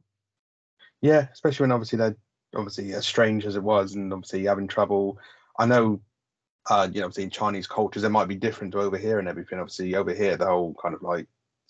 Yeah, 1.03 1.29
especially 1.33 1.65
when 1.65 1.73
obviously 1.73 1.99
they're 1.99 2.17
obviously 2.57 2.95
as 2.95 3.07
strange 3.07 3.45
as 3.45 3.57
it 3.57 3.63
was 3.63 3.95
and 3.95 4.13
obviously 4.13 4.45
having 4.45 4.69
trouble. 4.69 5.19
I 5.59 5.67
know 5.67 6.01
uh, 6.71 6.89
you 6.91 7.01
know, 7.01 7.07
obviously 7.07 7.25
in 7.25 7.31
Chinese 7.31 7.67
cultures, 7.67 8.05
it 8.05 8.11
might 8.11 8.29
be 8.29 8.35
different 8.35 8.73
to 8.73 8.81
over 8.81 8.97
here 8.97 9.19
and 9.19 9.29
everything. 9.29 9.59
Obviously, 9.59 9.95
over 9.95 10.15
here, 10.15 10.37
the 10.37 10.47
whole 10.47 10.75
kind 10.81 10.95
of 10.95 11.03
like 11.03 11.27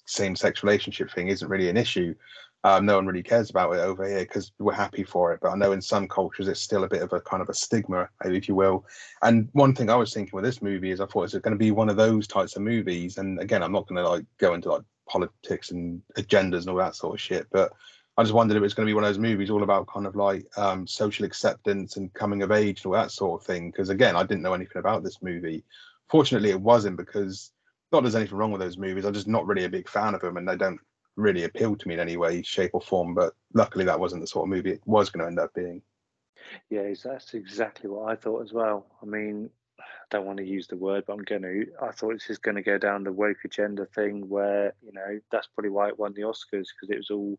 same 0.07 0.37
sex 0.37 0.63
relationship 0.63 1.11
thing 1.11 1.29
isn't 1.29 1.49
really 1.49 1.69
an 1.69 1.77
issue. 1.77 2.15
Um, 2.63 2.87
no 2.87 2.97
one 2.97 3.07
really 3.07 3.23
cares 3.23 3.51
about 3.51 3.73
it 3.75 3.81
over 3.81 4.09
here 4.09 4.21
because 4.21 4.53
we're 4.59 4.73
happy 4.73 5.05
for 5.05 5.33
it. 5.33 5.41
But 5.43 5.51
I 5.51 5.57
know 5.57 5.73
in 5.73 5.83
some 5.83 6.09
cultures, 6.09 6.49
it's 6.49 6.63
still 6.63 6.85
a 6.85 6.89
bit 6.89 7.03
of 7.03 7.13
a 7.13 7.21
kind 7.21 7.43
of 7.43 7.51
a 7.51 7.55
stigma, 7.55 8.09
if 8.25 8.49
you 8.49 8.55
will. 8.55 8.87
And 9.21 9.51
one 9.53 9.75
thing 9.75 9.91
I 9.91 9.97
was 9.97 10.15
thinking 10.15 10.31
with 10.33 10.45
this 10.45 10.63
movie 10.63 10.91
is 10.91 11.01
I 11.01 11.07
thought, 11.07 11.25
is 11.25 11.35
it 11.35 11.43
going 11.43 11.53
to 11.53 11.59
be 11.59 11.73
one 11.73 11.91
of 11.91 11.97
those 11.97 12.27
types 12.27 12.57
of 12.57 12.63
movies? 12.63 13.19
And 13.19 13.39
again, 13.39 13.63
I'm 13.63 13.73
not 13.73 13.87
going 13.87 14.03
to 14.03 14.09
like 14.09 14.25
go 14.39 14.55
into 14.55 14.71
like 14.71 14.83
politics 15.07 15.73
and 15.73 16.01
agendas 16.17 16.61
and 16.61 16.71
all 16.71 16.77
that 16.77 16.97
sort 16.97 17.15
of 17.15 17.21
shit. 17.21 17.47
But 17.53 17.73
I 18.17 18.23
just 18.23 18.35
wondered 18.35 18.57
if 18.57 18.61
it 18.61 18.63
was 18.63 18.75
going 18.75 18.87
to 18.87 18.91
be 18.91 18.95
one 18.95 19.03
of 19.03 19.09
those 19.09 19.19
movies 19.19 19.51
all 19.51 19.65
about 19.65 19.89
kind 19.89 20.07
of 20.07 20.15
like 20.15 20.47
um, 20.57 20.87
social 20.87 21.25
acceptance 21.25 21.97
and 21.97 22.15
coming 22.15 22.43
of 22.43 22.53
age 22.53 22.85
and 22.85 22.87
all 22.87 23.01
that 23.01 23.11
sort 23.11 23.41
of 23.41 23.47
thing. 23.47 23.71
Because 23.71 23.89
again, 23.89 24.15
I 24.15 24.23
didn't 24.23 24.43
know 24.43 24.55
anything 24.55 24.79
about 24.79 25.03
this 25.03 25.21
movie. 25.21 25.65
Fortunately, 26.09 26.51
it 26.51 26.61
wasn't 26.61 26.97
because 26.97 27.51
not 27.91 28.03
there's 28.03 28.15
anything 28.15 28.37
wrong 28.37 28.53
with 28.53 28.61
those 28.61 28.79
movies. 28.79 29.05
I'm 29.05 29.15
just 29.15 29.27
not 29.27 29.47
really 29.47 29.65
a 29.65 29.69
big 29.69 29.89
fan 29.89 30.15
of 30.15 30.21
them, 30.21 30.37
and 30.37 30.49
they 30.49 30.57
don't 30.57 30.81
really 31.17 31.45
appeal 31.45 31.77
to 31.77 31.89
me 31.89 31.95
in 31.95 32.01
any 32.01 32.17
way, 32.17 32.43
shape, 32.43 32.71
or 32.75 32.81
form. 32.81 33.15
But 33.15 33.35
luckily, 33.53 33.85
that 33.85 33.99
wasn't 33.99 34.23
the 34.23 34.29
sort 34.29 34.45
of 34.45 34.51
movie 34.51 34.73
it 34.73 34.81
was 34.85 35.11
going 35.11 35.23
to 35.23 35.29
end 35.29 35.41
up 35.41 35.53
being. 35.55 35.83
Yeah, 36.71 36.93
that's 37.03 37.35
exactly 37.35 37.91
what 37.91 38.11
I 38.11 38.17
thought 38.17 38.43
as 38.43 38.53
well. 38.53 38.87
I 39.03 39.07
mean, 39.07 39.51
I 39.81 39.85
don't 40.11 40.27
want 40.27 40.39
to 40.39 40.47
use 40.47 40.67
the 40.69 40.77
word, 40.77 41.05
but 41.07 41.15
I'm 41.15 41.25
going 41.25 41.43
to. 41.43 41.67
I 41.83 41.91
thought 41.91 42.13
this 42.13 42.31
is 42.31 42.39
going 42.39 42.57
to 42.57 42.63
go 42.63 42.79
down 42.79 43.03
the 43.03 43.13
woke 43.13 43.45
agenda 43.45 43.87
thing, 43.87 44.29
where 44.29 44.75
you 44.85 44.93
know 44.93 45.21
that's 45.33 45.49
probably 45.49 45.71
why 45.71 45.89
it 45.89 45.99
won 45.99 46.15
the 46.15 46.23
Oscars 46.23 46.69
because 46.69 46.91
it 46.91 46.97
was 46.97 47.11
all 47.11 47.39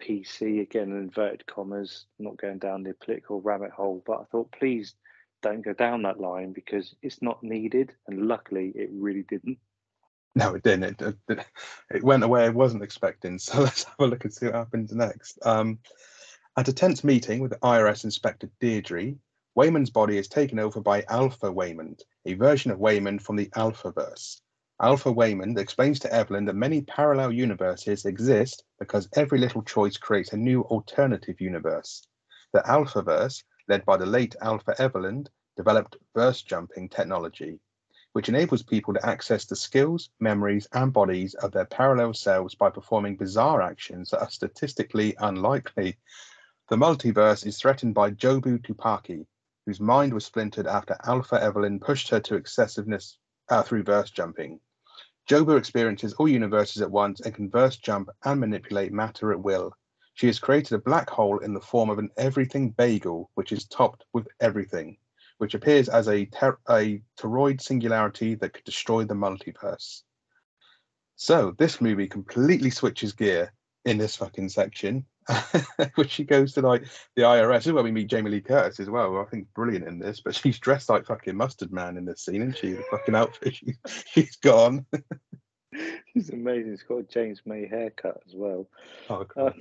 PC 0.00 0.60
again, 0.62 0.90
inverted 0.92 1.46
commas, 1.46 2.06
not 2.18 2.36
going 2.36 2.58
down 2.58 2.82
the 2.82 2.94
political 2.94 3.40
rabbit 3.40 3.70
hole. 3.70 4.02
But 4.06 4.20
I 4.20 4.24
thought, 4.24 4.52
please 4.52 4.94
don't 5.42 5.64
go 5.64 5.72
down 5.72 6.02
that 6.02 6.20
line 6.20 6.52
because 6.52 6.94
it's 7.02 7.22
not 7.22 7.42
needed. 7.42 7.92
And 8.06 8.26
luckily, 8.26 8.72
it 8.74 8.90
really 8.92 9.24
didn't. 9.28 9.58
No, 10.34 10.54
it 10.54 10.62
didn't. 10.62 11.00
It, 11.28 11.46
it, 11.90 12.04
went 12.04 12.22
away 12.22 12.44
I 12.44 12.50
wasn't 12.50 12.82
expecting. 12.82 13.38
So 13.38 13.60
let's 13.62 13.84
have 13.84 13.94
a 13.98 14.06
look 14.06 14.24
and 14.24 14.32
see 14.32 14.46
what 14.46 14.54
happens 14.54 14.92
next. 14.92 15.38
Um, 15.44 15.78
at 16.56 16.68
a 16.68 16.72
tense 16.72 17.04
meeting 17.04 17.40
with 17.40 17.58
IRS 17.60 18.04
Inspector 18.04 18.48
Deirdre, 18.60 19.14
Waymond's 19.58 19.90
body 19.90 20.16
is 20.18 20.28
taken 20.28 20.58
over 20.58 20.80
by 20.80 21.04
Alpha 21.08 21.52
Waymond, 21.52 22.02
a 22.26 22.34
version 22.34 22.70
of 22.70 22.78
Waymond 22.78 23.20
from 23.22 23.36
the 23.36 23.46
Alphaverse. 23.56 24.40
Alpha 24.82 25.12
Waymond 25.12 25.58
explains 25.58 25.98
to 25.98 26.10
Evelyn 26.10 26.46
that 26.46 26.54
many 26.54 26.80
parallel 26.80 27.32
universes 27.32 28.06
exist 28.06 28.64
because 28.78 29.10
every 29.14 29.38
little 29.38 29.62
choice 29.62 29.98
creates 29.98 30.32
a 30.32 30.38
new 30.38 30.62
alternative 30.62 31.38
universe. 31.38 32.02
The 32.54 32.60
Alphaverse, 32.60 33.44
led 33.68 33.84
by 33.84 33.98
the 33.98 34.06
late 34.06 34.36
Alpha 34.40 34.74
Evelyn, 34.80 35.26
developed 35.54 35.98
verse 36.14 36.40
jumping 36.40 36.88
technology, 36.88 37.60
which 38.14 38.30
enables 38.30 38.62
people 38.62 38.94
to 38.94 39.06
access 39.06 39.44
the 39.44 39.54
skills, 39.54 40.08
memories, 40.18 40.66
and 40.72 40.94
bodies 40.94 41.34
of 41.34 41.52
their 41.52 41.66
parallel 41.66 42.14
selves 42.14 42.54
by 42.54 42.70
performing 42.70 43.16
bizarre 43.16 43.60
actions 43.60 44.08
that 44.08 44.22
are 44.22 44.30
statistically 44.30 45.14
unlikely. 45.18 45.98
The 46.70 46.76
multiverse 46.76 47.46
is 47.46 47.58
threatened 47.58 47.92
by 47.92 48.12
Jobu 48.12 48.58
Tupaki, 48.62 49.26
whose 49.66 49.78
mind 49.78 50.14
was 50.14 50.24
splintered 50.24 50.66
after 50.66 50.96
Alpha 51.04 51.38
Evelyn 51.38 51.80
pushed 51.80 52.08
her 52.08 52.20
to 52.20 52.36
excessiveness 52.36 53.18
uh, 53.50 53.62
through 53.62 53.82
verse 53.82 54.10
jumping. 54.10 54.58
Jobu 55.30 55.56
experiences 55.56 56.12
all 56.14 56.28
universes 56.28 56.82
at 56.82 56.90
once 56.90 57.20
and 57.20 57.32
can 57.32 57.48
verse 57.48 57.76
jump 57.76 58.10
and 58.24 58.40
manipulate 58.40 58.92
matter 58.92 59.32
at 59.32 59.40
will. 59.40 59.72
She 60.14 60.26
has 60.26 60.40
created 60.40 60.74
a 60.74 60.82
black 60.82 61.08
hole 61.08 61.38
in 61.38 61.54
the 61.54 61.60
form 61.60 61.88
of 61.88 62.00
an 62.00 62.10
everything 62.16 62.70
bagel, 62.70 63.30
which 63.34 63.52
is 63.52 63.64
topped 63.66 64.04
with 64.12 64.26
everything 64.40 64.96
which 65.40 65.54
appears 65.54 65.88
as 65.88 66.06
a, 66.06 66.26
ter- 66.26 66.58
a 66.68 67.00
toroid 67.18 67.62
singularity 67.62 68.34
that 68.34 68.52
could 68.52 68.64
destroy 68.64 69.04
the 69.04 69.14
multiverse. 69.14 70.02
So 71.16 71.54
this 71.56 71.80
movie 71.80 72.08
completely 72.08 72.68
switches 72.68 73.14
gear 73.14 73.50
in 73.86 73.96
this 73.96 74.16
fucking 74.16 74.50
section, 74.50 75.06
which 75.94 76.10
she 76.10 76.24
goes 76.24 76.52
to 76.54 76.60
like 76.60 76.84
the 77.16 77.22
IRS. 77.22 77.58
This 77.58 77.66
is 77.68 77.72
where 77.72 77.84
we 77.84 77.92
meet 77.92 78.08
Jamie 78.08 78.30
Lee 78.30 78.40
Curtis 78.40 78.80
as 78.80 78.90
well. 78.90 79.18
I 79.18 79.24
think 79.24 79.46
brilliant 79.54 79.86
in 79.86 79.98
this, 79.98 80.20
but 80.20 80.34
she's 80.36 80.58
dressed 80.58 80.88
like 80.88 81.06
fucking 81.06 81.36
mustard 81.36 81.72
man 81.72 81.96
in 81.96 82.04
this 82.04 82.24
scene, 82.24 82.42
and 82.42 82.56
she? 82.56 82.72
The 82.72 82.84
fucking 82.90 83.14
outfit 83.14 83.54
she, 83.54 83.74
she's 84.06 84.36
gone. 84.36 84.86
she's 86.12 86.30
amazing. 86.30 86.72
She's 86.72 86.82
got 86.82 86.98
a 86.98 87.02
James 87.04 87.42
May 87.44 87.66
haircut 87.66 88.20
as 88.26 88.34
well. 88.34 88.68
Oh, 89.08 89.26
um, 89.36 89.54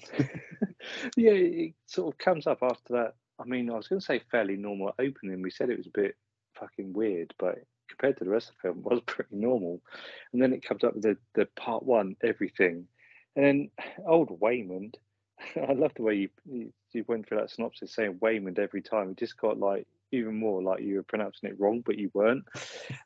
yeah, 1.15 1.31
it 1.31 1.73
sort 1.85 2.13
of 2.13 2.17
comes 2.17 2.47
up 2.47 2.59
after 2.61 2.93
that 2.93 3.13
I 3.39 3.45
mean, 3.45 3.69
I 3.69 3.75
was 3.75 3.88
going 3.88 3.99
to 3.99 4.05
say 4.05 4.21
fairly 4.31 4.57
normal 4.57 4.93
opening. 4.99 5.41
We 5.41 5.49
said 5.49 5.69
it 5.69 5.77
was 5.77 5.88
a 5.88 5.91
bit 6.01 6.15
fucking 6.59 6.91
weird, 6.93 7.33
but 7.39 7.59
compared 7.88 8.17
to 8.17 8.25
the 8.25 8.29
rest 8.29 8.49
of 8.49 8.55
the 8.55 8.61
film, 8.61 8.79
it 8.79 8.91
was 8.91 9.01
pretty 9.05 9.35
normal. 9.35 9.81
And 10.33 10.41
then 10.41 10.53
it 10.53 10.65
comes 10.65 10.83
up 10.83 10.93
with 10.93 11.03
the, 11.03 11.17
the 11.35 11.45
part 11.55 11.83
one, 11.83 12.17
everything. 12.21 12.85
And 13.35 13.45
then 13.45 13.69
old 14.05 14.39
Waymond, 14.41 14.95
I 15.69 15.74
love 15.74 15.91
the 15.96 16.03
way 16.03 16.15
you, 16.15 16.29
you, 16.46 16.74
you 16.91 17.05
went 17.08 17.27
through 17.27 17.39
that 17.39 17.51
synopsis 17.51 17.93
saying 17.93 18.19
Waymond 18.22 18.60
every 18.60 18.81
time. 18.81 19.12
It 19.12 19.17
just 19.17 19.38
got 19.38 19.60
like 19.60 19.88
even 20.12 20.36
more 20.36 20.62
like 20.62 20.81
you 20.81 20.96
were 20.96 21.03
pronouncing 21.03 21.50
it 21.50 21.60
wrong, 21.60 21.81
but 21.86 21.98
you 21.98 22.12
weren't. 22.13 22.46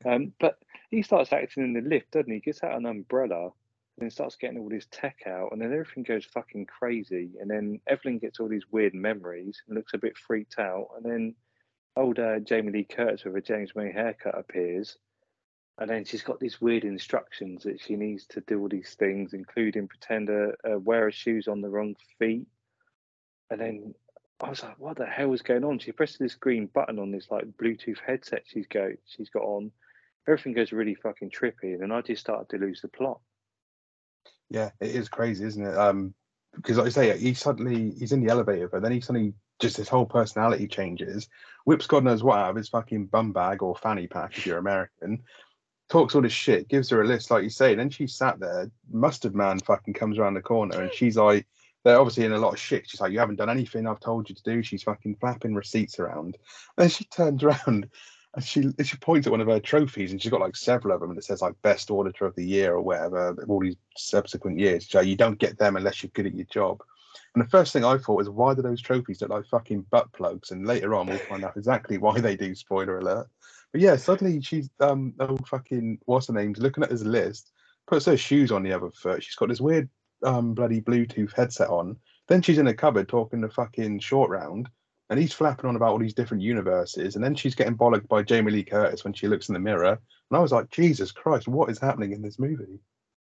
Um, 0.05 0.33
but 0.37 0.57
he 0.91 1.01
starts 1.01 1.31
acting 1.31 1.63
in 1.63 1.73
the 1.73 1.79
lift, 1.79 2.11
doesn't 2.11 2.27
he? 2.29 2.35
He 2.35 2.41
gets 2.41 2.61
out 2.61 2.75
an 2.75 2.85
umbrella 2.85 3.43
and 3.45 3.51
then 3.99 4.09
starts 4.09 4.35
getting 4.35 4.57
all 4.57 4.67
this 4.67 4.87
tech 4.91 5.19
out, 5.25 5.53
and 5.53 5.61
then 5.61 5.71
everything 5.71 6.03
goes 6.03 6.25
fucking 6.25 6.65
crazy. 6.65 7.29
And 7.39 7.49
then 7.49 7.79
Evelyn 7.87 8.19
gets 8.19 8.39
all 8.39 8.49
these 8.49 8.69
weird 8.69 8.93
memories 8.93 9.61
and 9.65 9.77
looks 9.77 9.93
a 9.93 9.97
bit 9.97 10.17
freaked 10.17 10.59
out. 10.59 10.89
And 10.97 11.05
then 11.05 11.35
old 11.95 12.19
uh, 12.19 12.39
Jamie 12.39 12.71
Lee 12.71 12.83
Curtis 12.83 13.23
with 13.23 13.35
a 13.35 13.41
James 13.41 13.71
May 13.75 13.93
haircut 13.93 14.37
appears, 14.37 14.97
and 15.79 15.89
then 15.89 16.05
she's 16.05 16.21
got 16.21 16.39
these 16.39 16.61
weird 16.61 16.83
instructions 16.83 17.63
that 17.63 17.81
she 17.81 17.95
needs 17.95 18.27
to 18.27 18.41
do 18.41 18.59
all 18.59 18.69
these 18.69 18.93
things, 18.93 19.33
including 19.33 19.87
pretend 19.87 20.27
to 20.27 20.53
uh, 20.69 20.77
wear 20.77 21.03
her 21.03 21.11
shoes 21.11 21.47
on 21.47 21.61
the 21.61 21.69
wrong 21.69 21.95
feet. 22.19 22.47
And 23.49 23.59
then 23.59 23.95
I 24.41 24.49
was 24.49 24.63
like, 24.63 24.79
"What 24.79 24.97
the 24.97 25.05
hell 25.05 25.33
is 25.33 25.41
going 25.41 25.63
on?" 25.63 25.79
She 25.79 25.91
presses 25.91 26.17
this 26.17 26.35
green 26.35 26.67
button 26.67 26.99
on 26.99 27.11
this 27.11 27.31
like 27.31 27.45
Bluetooth 27.57 27.99
headset 28.05 28.43
she's 28.45 28.67
go 28.67 28.91
she's 29.05 29.29
got 29.29 29.43
on. 29.43 29.71
Everything 30.27 30.53
goes 30.53 30.71
really 30.71 30.95
fucking 30.95 31.31
trippy, 31.31 31.73
and 31.73 31.81
then 31.81 31.91
I 31.91 32.01
just 32.01 32.21
started 32.21 32.49
to 32.49 32.63
lose 32.63 32.81
the 32.81 32.87
plot. 32.87 33.19
Yeah, 34.49 34.71
it 34.79 34.95
is 34.95 35.09
crazy, 35.09 35.43
isn't 35.45 35.65
it? 35.65 35.75
Um, 35.75 36.13
because 36.55 36.77
like 36.77 36.87
I 36.87 36.89
say, 36.89 37.17
he 37.17 37.33
suddenly 37.33 37.91
he's 37.97 38.11
in 38.11 38.23
the 38.23 38.31
elevator, 38.31 38.67
but 38.67 38.83
then 38.83 38.91
he 38.91 39.01
suddenly 39.01 39.33
just 39.59 39.77
his 39.77 39.89
whole 39.89 40.05
personality 40.05 40.67
changes. 40.67 41.29
Whips 41.65 41.87
God 41.87 42.03
knows 42.03 42.23
what 42.23 42.37
out 42.37 42.51
of 42.51 42.55
his 42.55 42.69
fucking 42.69 43.07
bum 43.07 43.33
bag 43.33 43.63
or 43.63 43.75
fanny 43.75 44.07
pack 44.07 44.37
if 44.37 44.45
you're 44.45 44.57
American. 44.57 45.23
Talks 45.89 46.15
all 46.15 46.21
this 46.21 46.31
shit, 46.31 46.69
gives 46.69 46.89
her 46.89 47.01
a 47.01 47.07
list, 47.07 47.29
like 47.29 47.43
you 47.43 47.49
say. 47.49 47.75
Then 47.75 47.89
she 47.89 48.07
sat 48.07 48.39
there. 48.39 48.71
Mustard 48.91 49.35
Man 49.35 49.59
fucking 49.59 49.93
comes 49.93 50.17
around 50.17 50.33
the 50.33 50.41
corner, 50.41 50.81
and 50.81 50.93
she's 50.93 51.17
like, 51.17 51.45
they're 51.83 51.99
obviously 51.99 52.25
in 52.25 52.31
a 52.31 52.37
lot 52.37 52.53
of 52.53 52.59
shit. 52.59 52.89
She's 52.89 53.01
like, 53.01 53.11
you 53.11 53.19
haven't 53.19 53.35
done 53.35 53.49
anything 53.49 53.87
I've 53.87 53.99
told 53.99 54.29
you 54.29 54.35
to 54.35 54.43
do. 54.43 54.63
She's 54.63 54.83
fucking 54.83 55.17
flapping 55.19 55.53
receipts 55.53 55.99
around. 55.99 56.37
And 56.77 56.83
then 56.83 56.89
she 56.89 57.03
turns 57.05 57.43
around 57.43 57.89
and 58.35 58.43
she 58.43 58.63
she 58.83 58.97
points 58.97 59.27
at 59.27 59.31
one 59.31 59.41
of 59.41 59.47
her 59.47 59.59
trophies 59.59 60.11
and 60.11 60.21
she's 60.21 60.31
got 60.31 60.41
like 60.41 60.55
several 60.55 60.93
of 60.93 61.01
them 61.01 61.09
and 61.09 61.19
it 61.19 61.23
says 61.23 61.41
like 61.41 61.61
best 61.61 61.91
auditor 61.91 62.25
of 62.25 62.35
the 62.35 62.45
year 62.45 62.73
or 62.73 62.81
whatever 62.81 63.35
all 63.47 63.59
these 63.59 63.75
subsequent 63.95 64.59
years 64.59 64.89
so 64.89 65.01
you 65.01 65.15
don't 65.15 65.39
get 65.39 65.57
them 65.57 65.75
unless 65.75 66.01
you're 66.01 66.11
good 66.13 66.25
at 66.25 66.35
your 66.35 66.45
job 66.45 66.81
and 67.35 67.43
the 67.43 67.49
first 67.49 67.73
thing 67.73 67.85
i 67.85 67.97
thought 67.97 68.17
was 68.17 68.29
why 68.29 68.53
do 68.53 68.61
those 68.61 68.81
trophies 68.81 69.21
look 69.21 69.29
like 69.29 69.45
fucking 69.45 69.85
butt 69.91 70.11
plugs 70.13 70.51
and 70.51 70.65
later 70.65 70.95
on 70.95 71.07
we'll 71.07 71.17
find 71.19 71.43
out 71.43 71.55
exactly 71.55 71.97
why 71.97 72.19
they 72.19 72.35
do 72.35 72.55
spoiler 72.55 72.97
alert 72.97 73.27
but 73.73 73.81
yeah 73.81 73.97
suddenly 73.97 74.39
she's 74.41 74.69
um 74.79 75.13
oh 75.19 75.37
fucking 75.45 75.99
what's 76.05 76.27
her 76.27 76.33
name's 76.33 76.59
looking 76.59 76.83
at 76.83 76.91
his 76.91 77.03
list 77.03 77.51
puts 77.87 78.05
her 78.05 78.17
shoes 78.17 78.51
on 78.51 78.63
the 78.63 78.73
other 78.73 78.89
foot. 78.91 79.23
She's 79.23 79.35
got 79.35 79.49
this 79.49 79.61
weird 79.61 79.89
um 80.23 80.53
bloody 80.53 80.81
bluetooth 80.81 81.33
headset 81.33 81.69
on. 81.69 81.97
Then 82.27 82.41
she's 82.41 82.57
in 82.57 82.67
a 82.67 82.73
cupboard 82.73 83.09
talking 83.09 83.41
to 83.41 83.49
fucking 83.49 83.99
short 83.99 84.29
round 84.29 84.69
and 85.09 85.19
he's 85.19 85.33
flapping 85.33 85.67
on 85.67 85.75
about 85.75 85.91
all 85.91 85.99
these 85.99 86.13
different 86.13 86.41
universes, 86.41 87.15
and 87.15 87.23
then 87.23 87.35
she's 87.35 87.55
getting 87.55 87.77
bollocked 87.77 88.07
by 88.07 88.23
Jamie 88.23 88.51
Lee 88.51 88.63
Curtis 88.63 89.03
when 89.03 89.13
she 89.13 89.27
looks 89.27 89.49
in 89.49 89.53
the 89.53 89.59
mirror, 89.59 89.91
and 89.91 90.37
I 90.37 90.39
was 90.39 90.53
like, 90.53 90.71
Jesus 90.71 91.11
Christ, 91.11 91.47
what 91.47 91.69
is 91.69 91.77
happening 91.77 92.13
in 92.13 92.21
this 92.21 92.39
movie? 92.39 92.79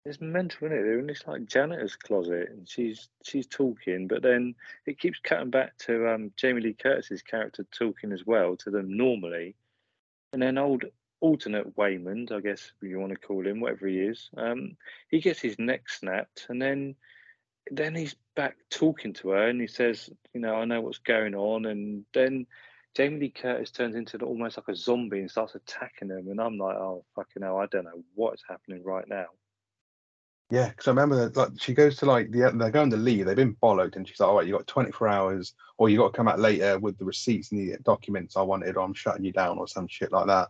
It's 0.04 0.20
mental, 0.20 0.66
isn't 0.66 0.78
it? 0.78 0.82
They're 0.82 0.98
in 0.98 1.06
this 1.06 1.26
like 1.26 1.46
janitor's 1.46 1.96
closet, 1.96 2.50
and 2.50 2.68
she's 2.68 3.08
she's 3.24 3.46
talking, 3.46 4.06
but 4.06 4.22
then 4.22 4.54
it 4.86 5.00
keeps 5.00 5.18
cutting 5.18 5.50
back 5.50 5.76
to 5.78 6.12
um, 6.12 6.30
Jamie 6.36 6.60
Lee 6.60 6.74
Curtis's 6.74 7.22
character 7.22 7.66
talking 7.72 8.12
as 8.12 8.26
well 8.26 8.54
to 8.58 8.70
them 8.70 8.94
normally, 8.94 9.56
and 10.34 10.42
then 10.42 10.58
old 10.58 10.84
alternate 11.20 11.74
Waymond, 11.76 12.32
I 12.32 12.40
guess 12.40 12.72
you 12.82 13.00
want 13.00 13.12
to 13.12 13.26
call 13.26 13.46
him, 13.46 13.60
whatever 13.60 13.86
he 13.86 14.00
is, 14.00 14.28
um, 14.36 14.76
he 15.08 15.20
gets 15.20 15.40
his 15.40 15.58
neck 15.58 15.88
snapped, 15.88 16.46
and 16.50 16.60
then 16.60 16.96
then 17.70 17.94
he's 17.94 18.14
back 18.36 18.56
talking 18.68 19.14
to 19.14 19.30
her 19.30 19.48
and 19.48 19.60
he 19.60 19.66
says, 19.66 20.10
you 20.34 20.40
know, 20.40 20.54
I 20.54 20.64
know 20.66 20.82
what's 20.82 20.98
going 20.98 21.34
on. 21.34 21.64
And 21.64 22.04
then 22.12 22.46
Jamie 22.94 23.20
Lee 23.20 23.30
Curtis 23.30 23.70
turns 23.70 23.96
into 23.96 24.18
almost 24.18 24.58
like 24.58 24.68
a 24.68 24.76
zombie 24.76 25.20
and 25.20 25.30
starts 25.30 25.54
attacking 25.54 26.08
them. 26.08 26.28
And 26.28 26.40
I'm 26.40 26.58
like, 26.58 26.76
oh, 26.76 27.04
fucking 27.16 27.42
hell, 27.42 27.58
I 27.58 27.66
don't 27.66 27.84
know 27.84 28.04
what 28.14 28.34
is 28.34 28.44
happening 28.46 28.82
right 28.84 29.08
now. 29.08 29.26
Yeah, 30.50 30.68
because 30.68 30.86
I 30.86 30.90
remember 30.90 31.16
that 31.16 31.36
like 31.36 31.50
she 31.58 31.72
goes 31.72 31.96
to 31.96 32.06
like 32.06 32.30
the 32.30 32.52
they're 32.54 32.70
going 32.70 32.90
to 32.90 32.96
leave. 32.96 33.26
They've 33.26 33.36
been 33.36 33.56
followed, 33.60 33.96
and 33.96 34.06
she's 34.06 34.20
like, 34.20 34.28
"All 34.28 34.36
right, 34.36 34.46
you 34.46 34.52
got 34.52 34.66
24 34.66 35.08
hours, 35.08 35.54
or 35.78 35.88
you 35.88 35.96
got 35.96 36.12
to 36.12 36.16
come 36.16 36.28
out 36.28 36.38
later 36.38 36.78
with 36.78 36.98
the 36.98 37.04
receipts 37.04 37.50
and 37.50 37.60
the 37.60 37.78
documents 37.82 38.36
I 38.36 38.42
wanted, 38.42 38.76
or 38.76 38.84
I'm 38.84 38.94
shutting 38.94 39.24
you 39.24 39.32
down, 39.32 39.58
or 39.58 39.66
some 39.66 39.88
shit 39.88 40.12
like 40.12 40.26
that." 40.26 40.48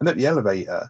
And 0.00 0.08
at 0.08 0.16
the 0.16 0.26
elevator, 0.26 0.88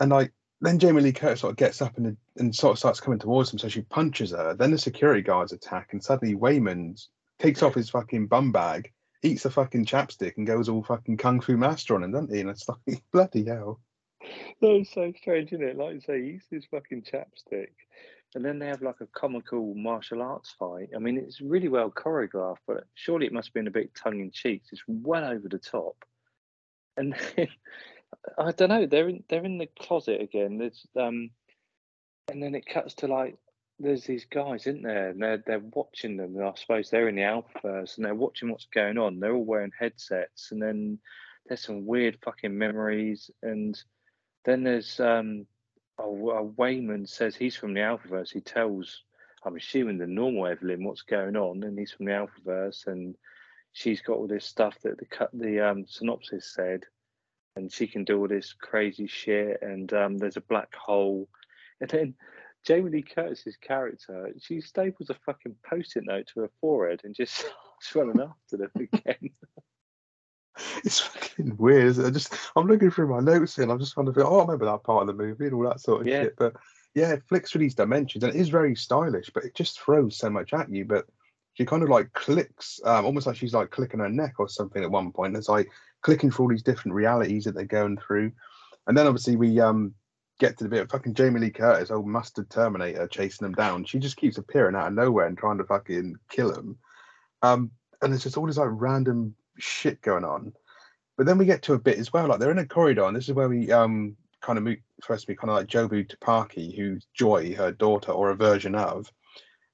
and 0.00 0.10
like 0.10 0.32
then 0.62 0.78
Jamie 0.78 1.02
Lee 1.02 1.12
Curtis 1.12 1.40
sort 1.40 1.50
of 1.50 1.56
gets 1.56 1.82
up 1.82 1.98
and, 1.98 2.16
and 2.36 2.54
sort 2.54 2.72
of 2.72 2.78
starts 2.78 3.00
coming 3.00 3.18
towards 3.18 3.52
him, 3.52 3.58
so 3.58 3.68
she 3.68 3.82
punches 3.82 4.30
her. 4.30 4.54
Then 4.54 4.70
the 4.70 4.78
security 4.78 5.20
guards 5.20 5.52
attack, 5.52 5.88
and 5.92 6.02
suddenly 6.02 6.36
Waymond 6.36 7.04
takes 7.38 7.62
off 7.62 7.74
his 7.74 7.90
fucking 7.90 8.28
bum 8.28 8.52
bag, 8.52 8.92
eats 9.22 9.44
a 9.44 9.50
fucking 9.50 9.84
chapstick, 9.84 10.36
and 10.36 10.46
goes 10.46 10.68
all 10.68 10.84
fucking 10.84 11.16
kung 11.16 11.40
fu 11.40 11.56
master 11.56 11.96
on 11.96 12.04
him, 12.04 12.12
doesn't 12.12 12.32
he? 12.32 12.40
And 12.40 12.48
it's 12.48 12.68
like 12.68 13.02
bloody 13.12 13.44
hell. 13.44 13.80
That's 14.60 14.92
so 14.92 15.12
strange, 15.16 15.52
isn't 15.52 15.66
it? 15.66 15.76
Like 15.76 15.94
you 15.94 16.00
say, 16.00 16.22
he 16.22 16.30
eats 16.30 16.46
his 16.50 16.64
fucking 16.66 17.02
chapstick, 17.02 17.72
and 18.34 18.44
then 18.44 18.58
they 18.58 18.66
have 18.66 18.82
like 18.82 19.00
a 19.00 19.06
comical 19.06 19.74
martial 19.74 20.22
arts 20.22 20.54
fight. 20.58 20.90
I 20.94 20.98
mean, 20.98 21.18
it's 21.18 21.40
really 21.40 21.68
well 21.68 21.90
choreographed, 21.90 22.58
but 22.66 22.84
surely 22.94 23.26
it 23.26 23.32
must 23.32 23.48
have 23.48 23.54
been 23.54 23.68
a 23.68 23.72
bit 23.72 23.94
tongue 23.94 24.20
in 24.20 24.30
cheek. 24.30 24.62
It's 24.70 24.82
well 24.86 25.24
over 25.24 25.48
the 25.48 25.58
top. 25.58 25.96
And 26.96 27.14
then 27.36 27.48
I 28.38 28.52
don't 28.52 28.68
know. 28.68 28.86
They're 28.86 29.08
in 29.08 29.24
they're 29.28 29.44
in 29.44 29.58
the 29.58 29.68
closet 29.80 30.20
again. 30.20 30.58
There's 30.58 30.86
um, 30.96 31.30
and 32.28 32.42
then 32.42 32.54
it 32.54 32.66
cuts 32.66 32.94
to 32.94 33.08
like 33.08 33.36
there's 33.78 34.04
these 34.04 34.26
guys, 34.26 34.66
isn't 34.66 34.82
there? 34.82 35.10
And 35.10 35.22
they're 35.22 35.42
they're 35.44 35.62
watching 35.74 36.16
them. 36.16 36.36
I 36.42 36.52
suppose 36.54 36.90
they're 36.90 37.08
in 37.08 37.16
the 37.16 37.22
Alphaverse 37.22 37.96
and 37.96 38.06
they're 38.06 38.14
watching 38.14 38.50
what's 38.50 38.66
going 38.66 38.98
on. 38.98 39.18
They're 39.18 39.34
all 39.34 39.44
wearing 39.44 39.72
headsets, 39.78 40.52
and 40.52 40.62
then 40.62 40.98
there's 41.46 41.64
some 41.64 41.86
weird 41.86 42.18
fucking 42.24 42.56
memories. 42.56 43.30
And 43.42 43.80
then 44.44 44.62
there's 44.62 45.00
um, 45.00 45.46
a, 45.98 46.04
a 46.04 46.44
Waymond 46.44 47.08
says 47.08 47.36
he's 47.36 47.56
from 47.56 47.74
the 47.74 47.80
Alphaverse. 47.80 48.32
He 48.32 48.40
tells, 48.40 49.02
I'm 49.44 49.56
assuming 49.56 49.98
the 49.98 50.06
normal 50.06 50.46
Evelyn 50.46 50.84
what's 50.84 51.02
going 51.02 51.36
on, 51.36 51.62
and 51.62 51.78
he's 51.78 51.92
from 51.92 52.06
the 52.06 52.12
Alphaverse, 52.12 52.86
and 52.86 53.16
she's 53.72 54.02
got 54.02 54.16
all 54.16 54.26
this 54.26 54.46
stuff 54.46 54.76
that 54.82 54.98
the 54.98 55.06
cut 55.06 55.30
the 55.32 55.60
um 55.60 55.86
synopsis 55.86 56.52
said 56.52 56.84
and 57.56 57.72
she 57.72 57.86
can 57.86 58.04
do 58.04 58.18
all 58.18 58.28
this 58.28 58.52
crazy 58.52 59.06
shit. 59.06 59.60
And 59.62 59.92
um, 59.92 60.18
there's 60.18 60.36
a 60.36 60.42
black 60.42 60.74
hole, 60.74 61.28
and 61.80 61.90
then 61.90 62.14
Jamie 62.64 62.90
Lee 62.90 63.02
Curtis's 63.02 63.56
character, 63.56 64.32
she 64.40 64.60
staples 64.60 65.10
a 65.10 65.14
fucking 65.14 65.56
post-it 65.68 66.04
note 66.06 66.28
to 66.28 66.40
her 66.40 66.50
forehead 66.60 67.00
and 67.04 67.14
just 67.14 67.34
starts 67.80 67.94
running 67.94 68.20
after 68.20 68.56
them 68.56 68.70
again. 68.76 69.30
It's 70.84 71.00
fucking 71.00 71.56
weird. 71.56 71.98
I 72.00 72.10
just 72.10 72.34
I'm 72.56 72.66
looking 72.66 72.90
through 72.90 73.08
my 73.08 73.20
notes 73.20 73.56
here 73.56 73.62
and 73.62 73.72
I'm 73.72 73.78
just 73.78 73.94
trying 73.94 74.06
to 74.06 74.12
think, 74.12 74.26
oh, 74.26 74.38
I 74.38 74.42
remember 74.42 74.66
that 74.66 74.82
part 74.84 75.02
of 75.02 75.06
the 75.06 75.22
movie 75.22 75.46
and 75.46 75.54
all 75.54 75.64
that 75.64 75.80
sort 75.80 76.02
of 76.02 76.06
Yeah. 76.06 76.24
shit. 76.24 76.36
But 76.36 76.54
yeah, 76.94 77.12
it 77.12 77.22
flicks 77.28 77.50
through 77.50 77.60
these 77.60 77.74
dimensions 77.74 78.22
and 78.24 78.34
it 78.34 78.38
is 78.38 78.48
very 78.48 78.74
stylish, 78.76 79.30
but 79.32 79.44
it 79.44 79.54
just 79.54 79.80
throws 79.80 80.16
so 80.18 80.28
much 80.28 80.52
at 80.52 80.70
you. 80.70 80.84
But 80.84 81.06
she 81.54 81.64
kind 81.64 81.82
of 81.82 81.88
like 81.88 82.12
clicks, 82.12 82.80
um, 82.84 83.04
almost 83.04 83.26
like 83.26 83.36
she's 83.36 83.54
like 83.54 83.70
clicking 83.70 84.00
her 84.00 84.08
neck 84.08 84.34
or 84.38 84.48
something 84.48 84.82
at 84.82 84.90
one 84.90 85.12
point. 85.12 85.36
It's 85.36 85.48
like 85.48 85.68
clicking 86.02 86.30
through 86.30 86.44
all 86.46 86.50
these 86.50 86.62
different 86.62 86.94
realities 86.94 87.44
that 87.44 87.54
they're 87.54 87.64
going 87.64 87.98
through. 87.98 88.32
And 88.86 88.96
then 88.96 89.06
obviously 89.06 89.36
we 89.36 89.60
um 89.60 89.94
get 90.40 90.58
to 90.58 90.64
the 90.64 90.70
bit 90.70 90.82
of 90.82 90.90
fucking 90.90 91.14
Jamie 91.14 91.40
Lee 91.40 91.50
Curtis, 91.50 91.90
old 91.90 92.06
mustard 92.06 92.50
Terminator, 92.50 93.06
chasing 93.06 93.44
them 93.44 93.54
down. 93.54 93.84
She 93.84 93.98
just 93.98 94.16
keeps 94.16 94.38
appearing 94.38 94.74
out 94.74 94.88
of 94.88 94.94
nowhere 94.94 95.26
and 95.26 95.38
trying 95.38 95.58
to 95.58 95.64
fucking 95.64 96.16
kill 96.30 96.52
him. 96.52 96.78
Um, 97.42 97.70
and 98.00 98.12
there's 98.12 98.24
just 98.24 98.36
all 98.36 98.46
this 98.46 98.56
like 98.56 98.68
random 98.72 99.34
shit 99.58 100.00
going 100.02 100.24
on. 100.24 100.52
But 101.16 101.26
then 101.26 101.38
we 101.38 101.44
get 101.44 101.62
to 101.62 101.74
a 101.74 101.78
bit 101.78 101.98
as 101.98 102.12
well, 102.12 102.28
like 102.28 102.40
they're 102.40 102.50
in 102.50 102.58
a 102.58 102.66
corridor, 102.66 103.04
and 103.04 103.16
this 103.16 103.28
is 103.28 103.34
where 103.34 103.48
we 103.48 103.70
um 103.70 104.16
kind 104.40 104.58
of 104.58 104.64
move 104.64 104.78
supposed 105.00 105.26
to 105.26 105.36
kind 105.36 105.50
of 105.50 105.56
like 105.56 105.66
Jobu 105.66 106.08
Tupaki, 106.08 106.76
who's 106.76 107.06
Joy, 107.14 107.54
her 107.54 107.72
daughter, 107.72 108.12
or 108.12 108.30
a 108.30 108.36
version 108.36 108.74
of. 108.74 109.10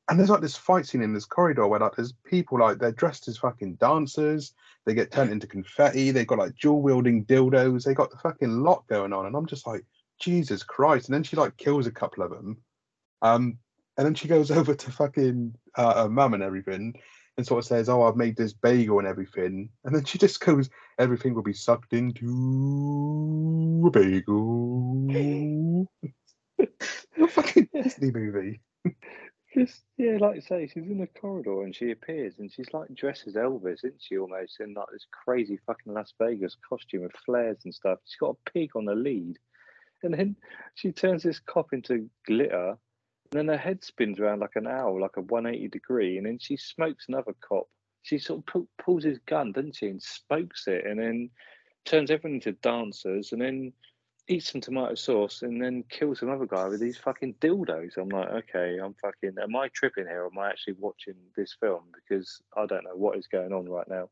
And 0.08 0.18
there's 0.18 0.30
like 0.30 0.40
this 0.40 0.56
fight 0.56 0.86
scene 0.86 1.02
in 1.02 1.12
this 1.12 1.26
corridor 1.26 1.66
where 1.66 1.80
like 1.80 1.96
there's 1.96 2.14
people 2.24 2.58
like 2.58 2.78
they're 2.78 2.92
dressed 2.92 3.28
as 3.28 3.36
fucking 3.38 3.74
dancers, 3.74 4.54
they 4.86 4.94
get 4.94 5.10
turned 5.10 5.30
into 5.30 5.46
confetti, 5.46 6.10
they've 6.10 6.26
got 6.26 6.38
like 6.38 6.56
dual 6.56 6.80
wielding 6.80 7.24
dildos, 7.26 7.84
they 7.84 7.94
got 7.94 8.10
the 8.10 8.16
fucking 8.16 8.62
lot 8.62 8.86
going 8.88 9.12
on, 9.12 9.26
and 9.26 9.36
I'm 9.36 9.46
just 9.46 9.66
like, 9.66 9.84
Jesus 10.18 10.62
Christ. 10.62 11.08
And 11.08 11.14
then 11.14 11.22
she 11.22 11.36
like 11.36 11.56
kills 11.56 11.86
a 11.86 11.92
couple 11.92 12.24
of 12.24 12.30
them. 12.30 12.56
Um, 13.22 13.58
and 13.96 14.06
then 14.06 14.14
she 14.14 14.28
goes 14.28 14.50
over 14.50 14.74
to 14.74 14.90
fucking 14.90 15.54
uh, 15.74 16.04
her 16.04 16.08
mum 16.08 16.34
and 16.34 16.42
everything 16.42 16.94
and 17.38 17.46
sort 17.46 17.60
of 17.60 17.64
says, 17.64 17.88
Oh, 17.88 18.02
I've 18.02 18.16
made 18.16 18.36
this 18.36 18.52
bagel 18.52 18.98
and 18.98 19.08
everything. 19.08 19.70
And 19.84 19.94
then 19.94 20.04
she 20.04 20.18
just 20.18 20.40
goes, 20.40 20.68
Everything 20.98 21.32
will 21.34 21.42
be 21.42 21.54
sucked 21.54 21.94
into 21.94 23.84
a 23.86 23.90
bagel. 23.90 25.86
a 26.58 27.28
fucking 27.28 27.68
Disney 27.82 28.10
movie. 28.10 28.60
Just 29.54 29.84
yeah, 29.96 30.18
like 30.20 30.34
you 30.34 30.40
say, 30.42 30.66
she's 30.66 30.84
in 30.84 30.98
the 30.98 31.06
corridor 31.06 31.62
and 31.62 31.74
she 31.74 31.92
appears 31.92 32.34
and 32.38 32.52
she's 32.52 32.72
like 32.74 32.92
dressed 32.94 33.26
as 33.28 33.34
Elvis, 33.34 33.84
isn't 33.84 33.94
she? 34.00 34.18
Almost 34.18 34.60
in 34.60 34.74
like 34.74 34.88
this 34.92 35.06
crazy 35.24 35.58
fucking 35.64 35.94
Las 35.94 36.12
Vegas 36.20 36.56
costume 36.68 37.02
with 37.02 37.12
flares 37.24 37.58
and 37.64 37.72
stuff. 37.72 38.00
She's 38.04 38.18
got 38.18 38.36
a 38.36 38.50
pig 38.50 38.70
on 38.74 38.84
the 38.84 38.94
lead, 38.94 39.38
and 40.02 40.12
then 40.12 40.36
she 40.74 40.92
turns 40.92 41.22
this 41.22 41.40
cop 41.40 41.72
into 41.72 42.10
glitter, 42.26 42.76
and 43.32 43.38
then 43.38 43.48
her 43.48 43.56
head 43.56 43.84
spins 43.84 44.18
around 44.18 44.40
like 44.40 44.56
an 44.56 44.66
owl, 44.66 45.00
like 45.00 45.16
a 45.16 45.22
180 45.22 45.68
degree, 45.68 46.16
and 46.16 46.26
then 46.26 46.38
she 46.38 46.56
smokes 46.56 47.06
another 47.08 47.34
cop. 47.40 47.68
She 48.02 48.18
sort 48.18 48.40
of 48.40 48.46
pu- 48.46 48.68
pulls 48.78 49.04
his 49.04 49.18
gun, 49.26 49.52
doesn't 49.52 49.76
she, 49.76 49.88
and 49.88 50.02
smokes 50.02 50.66
it, 50.66 50.86
and 50.86 50.98
then 50.98 51.30
turns 51.84 52.10
everyone 52.10 52.36
into 52.36 52.52
dancers, 52.52 53.32
and 53.32 53.42
then 53.42 53.72
eats 54.28 54.52
some 54.52 54.60
tomato 54.60 54.94
sauce 54.94 55.42
and 55.42 55.62
then 55.62 55.82
kills 55.88 56.22
another 56.22 56.46
guy 56.46 56.68
with 56.68 56.80
these 56.80 56.98
fucking 56.98 57.34
dildos. 57.40 57.96
I'm 57.96 58.10
like, 58.10 58.28
okay, 58.28 58.78
I'm 58.78 58.94
fucking. 58.94 59.36
Am 59.42 59.56
I 59.56 59.68
tripping 59.68 60.06
here? 60.06 60.24
Or 60.24 60.26
am 60.26 60.38
I 60.38 60.50
actually 60.50 60.74
watching 60.78 61.14
this 61.36 61.56
film? 61.58 61.84
Because 61.94 62.40
I 62.56 62.66
don't 62.66 62.84
know 62.84 62.94
what 62.94 63.16
is 63.18 63.26
going 63.26 63.52
on 63.52 63.68
right 63.68 63.88
now. 63.88 64.10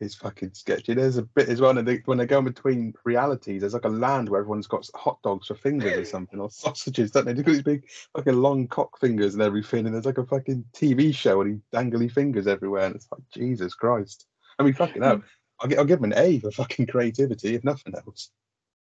It's 0.00 0.14
fucking 0.16 0.54
sketchy. 0.54 0.94
There's 0.94 1.18
a 1.18 1.22
bit 1.22 1.48
as 1.48 1.60
well 1.60 1.74
when 1.74 1.84
they, 1.84 2.02
when 2.04 2.18
they 2.18 2.26
go 2.26 2.38
in 2.38 2.44
between 2.44 2.94
realities. 3.04 3.60
There's 3.60 3.74
like 3.74 3.84
a 3.84 3.88
land 3.88 4.28
where 4.28 4.40
everyone's 4.40 4.66
got 4.66 4.88
hot 4.94 5.22
dogs 5.22 5.46
for 5.46 5.54
fingers 5.54 5.96
or 5.96 6.04
something, 6.04 6.40
or 6.40 6.50
sausages, 6.50 7.12
don't 7.12 7.24
they? 7.24 7.32
They've 7.32 7.44
got 7.44 7.52
these 7.52 7.62
big 7.62 7.88
fucking 8.14 8.34
long 8.34 8.66
cock 8.66 8.98
fingers 8.98 9.34
and 9.34 9.42
everything. 9.42 9.86
And 9.86 9.94
there's 9.94 10.04
like 10.04 10.18
a 10.18 10.26
fucking 10.26 10.64
TV 10.74 11.14
show 11.14 11.40
and 11.40 11.54
he 11.54 11.76
dangly 11.76 12.10
fingers 12.10 12.46
everywhere. 12.46 12.86
And 12.86 12.96
it's 12.96 13.08
like, 13.10 13.22
Jesus 13.32 13.74
Christ. 13.74 14.26
I 14.58 14.64
mean, 14.64 14.74
fucking 14.74 15.02
hell. 15.02 15.18
Mm. 15.18 15.24
I'll, 15.60 15.78
I'll 15.78 15.84
give 15.84 16.00
them 16.00 16.12
an 16.12 16.18
A 16.18 16.40
for 16.40 16.50
fucking 16.50 16.88
creativity, 16.88 17.54
if 17.54 17.64
nothing 17.64 17.94
else. 17.94 18.30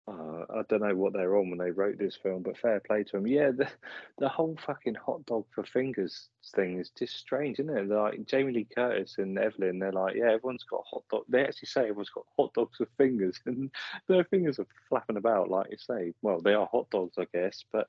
Uh, 0.08 0.46
I 0.50 0.62
don't 0.70 0.82
know 0.82 0.96
what 0.96 1.12
they're 1.12 1.36
on 1.36 1.50
when 1.50 1.60
they 1.60 1.72
wrote 1.72 1.98
this 1.98 2.16
film, 2.16 2.42
but 2.42 2.58
fair 2.58 2.80
play 2.80 3.04
to 3.04 3.12
them. 3.14 3.28
Yeah, 3.28 3.52
the 3.52 3.68
the 4.18 4.30
whole 4.30 4.58
fucking 4.66 4.96
hot 4.96 5.26
dog 5.26 5.46
for 5.54 5.66
fingers 5.66 6.30
thing 6.56 6.80
is 6.80 6.92
just 6.98 7.18
strange, 7.18 7.60
isn't 7.60 7.78
it? 7.78 7.90
Like 7.90 8.26
Jamie 8.26 8.54
Lee 8.54 8.68
Curtis 8.74 9.16
and 9.18 9.38
Evelyn, 9.38 9.80
they're 9.80 9.92
like, 9.92 10.16
yeah, 10.16 10.32
everyone's 10.32 10.64
got 10.64 10.86
hot 10.90 11.04
dog. 11.12 11.24
They 11.28 11.44
actually 11.44 11.68
say 11.68 11.82
everyone's 11.82 12.10
got 12.10 12.26
hot 12.38 12.54
dogs 12.54 12.80
with 12.80 12.90
fingers, 12.98 13.40
and 13.46 13.70
their 14.08 14.24
fingers 14.24 14.60
are 14.60 14.68
flapping 14.88 15.18
about, 15.18 15.50
like 15.50 15.72
you 15.72 15.78
say. 15.78 16.14
Well, 16.22 16.40
they 16.40 16.54
are 16.54 16.70
hot 16.72 16.90
dogs, 16.90 17.18
I 17.18 17.28
guess, 17.34 17.66
but 17.72 17.88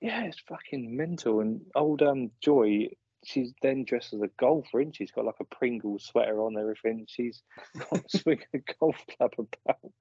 yeah, 0.00 0.24
it's 0.24 0.40
fucking 0.48 0.96
mental. 0.96 1.40
And 1.40 1.60
old 1.74 2.00
um 2.00 2.30
Joy, 2.40 2.88
she's 3.22 3.52
then 3.60 3.84
dressed 3.84 4.14
as 4.14 4.22
a 4.22 4.30
golfer, 4.38 4.80
and 4.80 4.96
she's 4.96 5.10
got 5.10 5.26
like 5.26 5.40
a 5.40 5.56
Pringle 5.56 5.98
sweater 5.98 6.40
on, 6.40 6.56
everything. 6.56 7.04
She's 7.06 7.42
got 7.90 8.10
swinging 8.10 8.46
a 8.54 8.60
golf 8.80 8.96
club 9.18 9.32
about, 9.38 9.92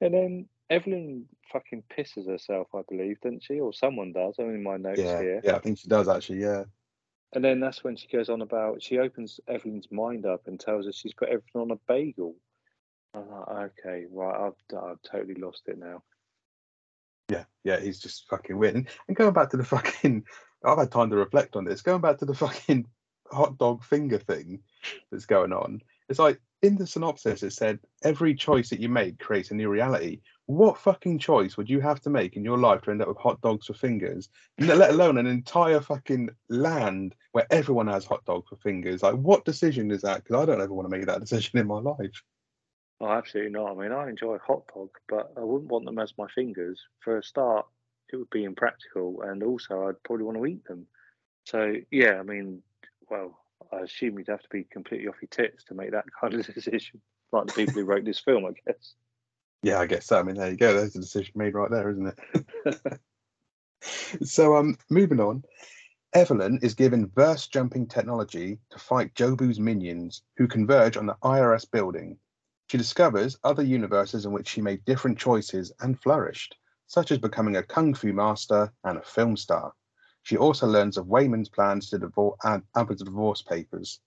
and 0.00 0.14
then 0.14 0.48
Evelyn 0.70 1.26
fucking 1.52 1.82
pisses 1.96 2.28
herself, 2.28 2.68
I 2.74 2.82
believe, 2.88 3.20
doesn't 3.20 3.42
she? 3.42 3.60
Or 3.60 3.72
someone 3.72 4.12
does. 4.12 4.34
I'm 4.38 4.50
in 4.54 4.62
my 4.62 4.76
notes 4.76 5.00
Yeah, 5.00 5.20
here. 5.20 5.40
yeah, 5.44 5.56
I 5.56 5.58
think 5.60 5.78
she 5.78 5.88
does 5.88 6.08
actually. 6.08 6.40
Yeah, 6.42 6.64
And 7.32 7.42
then 7.44 7.60
that's 7.60 7.82
when 7.84 7.96
she 7.96 8.06
goes 8.08 8.28
on 8.28 8.42
about 8.42 8.82
she 8.82 8.98
opens 8.98 9.40
Evelyn's 9.48 9.90
mind 9.90 10.26
up 10.26 10.46
and 10.46 10.58
tells 10.60 10.86
her 10.86 10.92
she's 10.92 11.14
got 11.14 11.30
everything 11.30 11.60
on 11.62 11.70
a 11.70 11.76
bagel. 11.88 12.36
I'm 13.14 13.30
like, 13.30 13.72
okay, 13.78 14.06
right, 14.12 14.46
I've, 14.46 14.76
I've 14.78 15.02
totally 15.02 15.34
lost 15.34 15.62
it 15.66 15.78
now. 15.78 16.02
yeah, 17.30 17.44
yeah. 17.64 17.80
He's 17.80 17.98
just 17.98 18.28
fucking 18.28 18.56
weird. 18.56 18.74
And, 18.74 18.88
and 19.08 19.16
going 19.16 19.32
back 19.32 19.50
to 19.50 19.56
the 19.56 19.64
fucking, 19.64 20.24
I've 20.64 20.78
had 20.78 20.92
time 20.92 21.10
to 21.10 21.16
reflect 21.16 21.56
on 21.56 21.64
this. 21.64 21.82
Going 21.82 22.00
back 22.00 22.18
to 22.18 22.24
the 22.26 22.34
fucking 22.34 22.86
hot 23.30 23.58
dog 23.58 23.82
finger 23.84 24.18
thing 24.18 24.60
that's 25.10 25.26
going 25.26 25.52
on. 25.52 25.80
It's 26.08 26.18
like 26.18 26.40
in 26.62 26.76
the 26.76 26.86
synopsis, 26.86 27.42
it 27.42 27.52
said 27.52 27.78
every 28.02 28.34
choice 28.34 28.70
that 28.70 28.80
you 28.80 28.88
make 28.88 29.18
creates 29.18 29.50
a 29.50 29.54
new 29.54 29.68
reality. 29.68 30.20
What 30.48 30.78
fucking 30.78 31.18
choice 31.18 31.58
would 31.58 31.68
you 31.68 31.78
have 31.80 32.00
to 32.00 32.10
make 32.10 32.34
in 32.34 32.42
your 32.42 32.56
life 32.56 32.80
to 32.82 32.90
end 32.90 33.02
up 33.02 33.08
with 33.08 33.18
hot 33.18 33.38
dogs 33.42 33.66
for 33.66 33.74
fingers? 33.74 34.30
Let 34.58 34.88
alone 34.88 35.18
an 35.18 35.26
entire 35.26 35.78
fucking 35.78 36.30
land 36.48 37.14
where 37.32 37.46
everyone 37.50 37.86
has 37.88 38.06
hot 38.06 38.24
dogs 38.24 38.48
for 38.48 38.56
fingers. 38.56 39.02
Like, 39.02 39.16
what 39.16 39.44
decision 39.44 39.90
is 39.90 40.00
that? 40.00 40.24
Because 40.24 40.42
I 40.42 40.46
don't 40.46 40.62
ever 40.62 40.72
want 40.72 40.88
to 40.88 40.96
make 40.96 41.06
that 41.06 41.20
decision 41.26 41.58
in 41.58 41.66
my 41.66 41.80
life. 41.80 42.22
Oh, 42.98 43.10
absolutely 43.10 43.52
not. 43.52 43.72
I 43.72 43.74
mean, 43.74 43.92
I 43.92 44.08
enjoy 44.08 44.38
hot 44.38 44.62
dog, 44.74 44.88
but 45.06 45.34
I 45.36 45.40
wouldn't 45.40 45.70
want 45.70 45.84
them 45.84 45.98
as 45.98 46.14
my 46.16 46.28
fingers. 46.34 46.80
For 47.00 47.18
a 47.18 47.22
start, 47.22 47.66
it 48.10 48.16
would 48.16 48.30
be 48.30 48.44
impractical, 48.44 49.20
and 49.20 49.42
also 49.42 49.86
I'd 49.86 50.02
probably 50.02 50.24
want 50.24 50.38
to 50.38 50.46
eat 50.46 50.64
them. 50.64 50.86
So 51.44 51.74
yeah, 51.90 52.20
I 52.20 52.22
mean, 52.22 52.62
well, 53.10 53.38
I 53.70 53.80
assume 53.80 54.18
you'd 54.18 54.28
have 54.28 54.40
to 54.40 54.48
be 54.50 54.64
completely 54.64 55.08
off 55.08 55.20
your 55.20 55.28
tits 55.28 55.64
to 55.64 55.74
make 55.74 55.90
that 55.90 56.06
kind 56.20 56.32
of 56.32 56.46
decision, 56.54 57.02
like 57.32 57.48
the 57.48 57.52
people 57.52 57.74
who 57.74 57.84
wrote 57.84 58.06
this 58.06 58.18
film, 58.18 58.46
I 58.46 58.52
guess. 58.66 58.94
Yeah, 59.62 59.80
I 59.80 59.86
guess 59.86 60.06
so. 60.06 60.18
I 60.18 60.22
mean, 60.22 60.36
there 60.36 60.50
you 60.50 60.56
go. 60.56 60.74
There's 60.74 60.94
a 60.94 61.00
decision 61.00 61.32
made 61.34 61.54
right 61.54 61.70
there, 61.70 61.90
isn't 61.90 62.14
it? 62.64 63.00
so, 64.24 64.56
um, 64.56 64.78
moving 64.88 65.20
on. 65.20 65.42
Evelyn 66.14 66.58
is 66.62 66.74
given 66.74 67.10
verse 67.14 67.48
jumping 67.48 67.86
technology 67.86 68.58
to 68.70 68.78
fight 68.78 69.14
Jobu's 69.14 69.60
minions, 69.60 70.22
who 70.36 70.48
converge 70.48 70.96
on 70.96 71.06
the 71.06 71.16
IRS 71.22 71.70
building. 71.70 72.18
She 72.68 72.78
discovers 72.78 73.38
other 73.44 73.62
universes 73.62 74.24
in 74.24 74.32
which 74.32 74.48
she 74.48 74.62
made 74.62 74.84
different 74.84 75.18
choices 75.18 75.72
and 75.80 76.00
flourished, 76.00 76.56
such 76.86 77.10
as 77.10 77.18
becoming 77.18 77.56
a 77.56 77.62
kung 77.62 77.94
fu 77.94 78.12
master 78.12 78.72
and 78.84 78.98
a 78.98 79.02
film 79.02 79.36
star. 79.36 79.74
She 80.22 80.36
also 80.36 80.66
learns 80.66 80.96
of 80.96 81.06
Waymond's 81.06 81.48
plans 81.48 81.90
to 81.90 81.98
divorce 81.98 82.38
and 82.44 82.62
Abbott's 82.76 83.02
divorce 83.02 83.42
papers. 83.42 84.00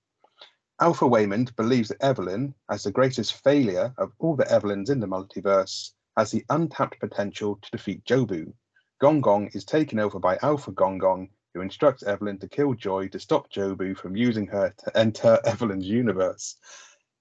Alpha 0.81 1.05
Waymond 1.05 1.55
believes 1.55 1.89
that 1.89 2.03
Evelyn, 2.03 2.55
as 2.71 2.81
the 2.81 2.91
greatest 2.91 3.43
failure 3.43 3.93
of 3.99 4.11
all 4.17 4.35
the 4.35 4.51
Evelyns 4.51 4.89
in 4.89 4.99
the 4.99 5.05
multiverse, 5.05 5.91
has 6.17 6.31
the 6.31 6.43
untapped 6.49 6.99
potential 6.99 7.59
to 7.61 7.69
defeat 7.69 8.03
Jobu. 8.03 8.51
Gong 8.99 9.21
Gong 9.21 9.51
is 9.53 9.63
taken 9.63 9.99
over 9.99 10.17
by 10.17 10.39
Alpha 10.41 10.71
Gong 10.71 10.97
Gong, 10.97 11.29
who 11.53 11.61
instructs 11.61 12.01
Evelyn 12.01 12.39
to 12.39 12.47
kill 12.47 12.73
Joy 12.73 13.09
to 13.09 13.19
stop 13.19 13.51
Jobu 13.51 13.95
from 13.95 14.15
using 14.15 14.47
her 14.47 14.73
to 14.79 14.97
enter 14.97 15.39
Evelyn's 15.45 15.85
universe. 15.85 16.57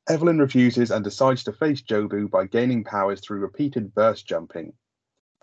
Evelyn 0.09 0.39
refuses 0.39 0.91
and 0.91 1.05
decides 1.05 1.45
to 1.45 1.53
face 1.53 1.83
Jobu 1.83 2.31
by 2.31 2.47
gaining 2.47 2.83
powers 2.83 3.21
through 3.21 3.41
repeated 3.41 3.93
verse 3.95 4.23
jumping. 4.23 4.73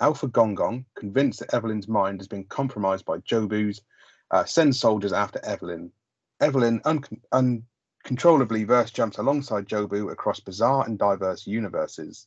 Alpha 0.01 0.27
Gong 0.27 0.56
Gong, 0.56 0.86
convinced 0.95 1.41
that 1.41 1.53
Evelyn's 1.53 1.88
mind 1.88 2.19
has 2.19 2.27
been 2.27 2.45
compromised 2.45 3.06
by 3.06 3.19
Jobu's, 3.19 3.82
uh, 4.32 4.43
sends 4.43 4.80
soldiers 4.80 5.13
after 5.13 5.39
Evelyn. 5.45 5.91
Evelyn 6.41 6.82
un- 6.84 7.63
uncontrollably 8.07 8.63
verse 8.63 8.89
jumps 8.89 9.17
alongside 9.17 9.67
Jobu 9.67 10.13
across 10.13 10.39
bizarre 10.39 10.85
and 10.85 10.97
diverse 10.97 11.45
universes. 11.45 12.25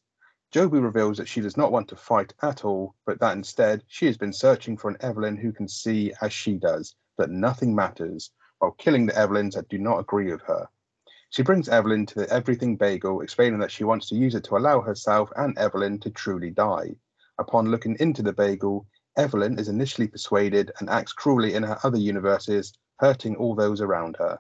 Jobu 0.52 0.82
reveals 0.82 1.16
that 1.16 1.26
she 1.26 1.40
does 1.40 1.56
not 1.56 1.72
want 1.72 1.88
to 1.88 1.96
fight 1.96 2.34
at 2.42 2.66
all, 2.66 2.94
but 3.06 3.18
that 3.20 3.34
instead 3.34 3.82
she 3.88 4.04
has 4.04 4.18
been 4.18 4.30
searching 4.30 4.76
for 4.76 4.90
an 4.90 4.98
Evelyn 5.00 5.38
who 5.38 5.52
can 5.52 5.66
see 5.66 6.12
as 6.20 6.34
she 6.34 6.56
does, 6.56 6.94
that 7.16 7.30
nothing 7.30 7.74
matters, 7.74 8.30
while 8.58 8.72
killing 8.72 9.06
the 9.06 9.16
Evelyns 9.16 9.54
that 9.54 9.70
do 9.70 9.78
not 9.78 9.98
agree 9.98 10.30
with 10.30 10.42
her. 10.42 10.68
She 11.30 11.42
brings 11.42 11.70
Evelyn 11.70 12.04
to 12.06 12.14
the 12.14 12.30
Everything 12.30 12.76
Bagel, 12.76 13.22
explaining 13.22 13.60
that 13.60 13.72
she 13.72 13.84
wants 13.84 14.06
to 14.10 14.16
use 14.16 14.34
it 14.34 14.44
to 14.44 14.58
allow 14.58 14.82
herself 14.82 15.32
and 15.36 15.56
Evelyn 15.56 15.98
to 16.00 16.10
truly 16.10 16.50
die. 16.50 16.94
Upon 17.38 17.70
looking 17.70 17.96
into 18.00 18.20
the 18.22 18.34
bagel, 18.34 18.86
Evelyn 19.16 19.58
is 19.58 19.68
initially 19.68 20.08
persuaded 20.08 20.72
and 20.78 20.90
acts 20.90 21.14
cruelly 21.14 21.54
in 21.54 21.62
her 21.62 21.78
other 21.84 21.96
universes, 21.96 22.74
hurting 22.98 23.34
all 23.36 23.54
those 23.54 23.80
around 23.80 24.18
her. 24.18 24.38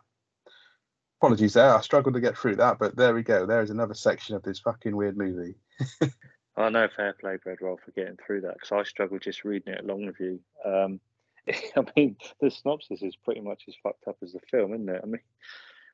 Apologies 1.20 1.52
there. 1.52 1.74
I 1.74 1.82
struggled 1.82 2.14
to 2.14 2.20
get 2.20 2.36
through 2.36 2.56
that, 2.56 2.78
but 2.78 2.96
there 2.96 3.14
we 3.14 3.22
go. 3.22 3.44
There 3.44 3.60
is 3.60 3.68
another 3.68 3.92
section 3.92 4.36
of 4.36 4.42
this 4.42 4.58
fucking 4.58 4.96
weird 4.96 5.18
movie. 5.18 5.54
I 6.56 6.70
know 6.70 6.88
fair 6.96 7.12
play, 7.12 7.36
Bedroll, 7.44 7.78
for 7.84 7.90
getting 7.90 8.16
through 8.16 8.42
that 8.42 8.54
because 8.54 8.72
I 8.72 8.82
struggled 8.84 9.20
just 9.20 9.44
reading 9.44 9.74
it 9.74 9.84
along 9.84 10.06
with 10.06 10.18
you. 10.18 10.40
Um, 10.64 10.98
I 11.76 11.84
mean, 11.94 12.16
the 12.40 12.50
synopsis 12.50 13.02
is 13.02 13.16
pretty 13.16 13.42
much 13.42 13.64
as 13.68 13.74
fucked 13.82 14.08
up 14.08 14.16
as 14.22 14.32
the 14.32 14.40
film, 14.50 14.72
isn't 14.72 14.88
it? 14.88 15.00
I 15.02 15.06
mean, 15.06 15.20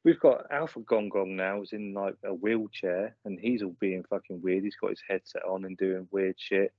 we've 0.05 0.21
got 0.21 0.47
Alpha 0.53 0.79
Gong 0.81 1.09
Gong 1.09 1.35
now 1.35 1.61
is 1.61 1.73
in 1.73 1.93
like 1.93 2.15
a 2.25 2.33
wheelchair 2.33 3.17
and 3.25 3.39
he's 3.41 3.65
all 3.65 3.77
being 3.81 4.05
fucking 4.09 4.41
weird. 4.43 4.63
He's 4.63 4.77
got 4.77 4.91
his 4.91 5.03
headset 5.09 5.43
on 5.45 5.65
and 5.65 5.77
doing 5.77 6.07
weird 6.13 6.37
shit. 6.39 6.73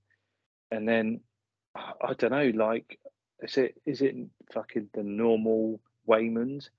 And 0.72 0.88
then 0.88 1.20
I 1.76 2.14
don't 2.14 2.32
know, 2.32 2.52
like 2.56 2.98
is 3.42 3.58
it 3.58 3.76
is 3.86 4.02
it 4.02 4.16
fucking 4.54 4.90
the 4.94 5.04
normal 5.04 5.82
Waymond? 6.08 6.70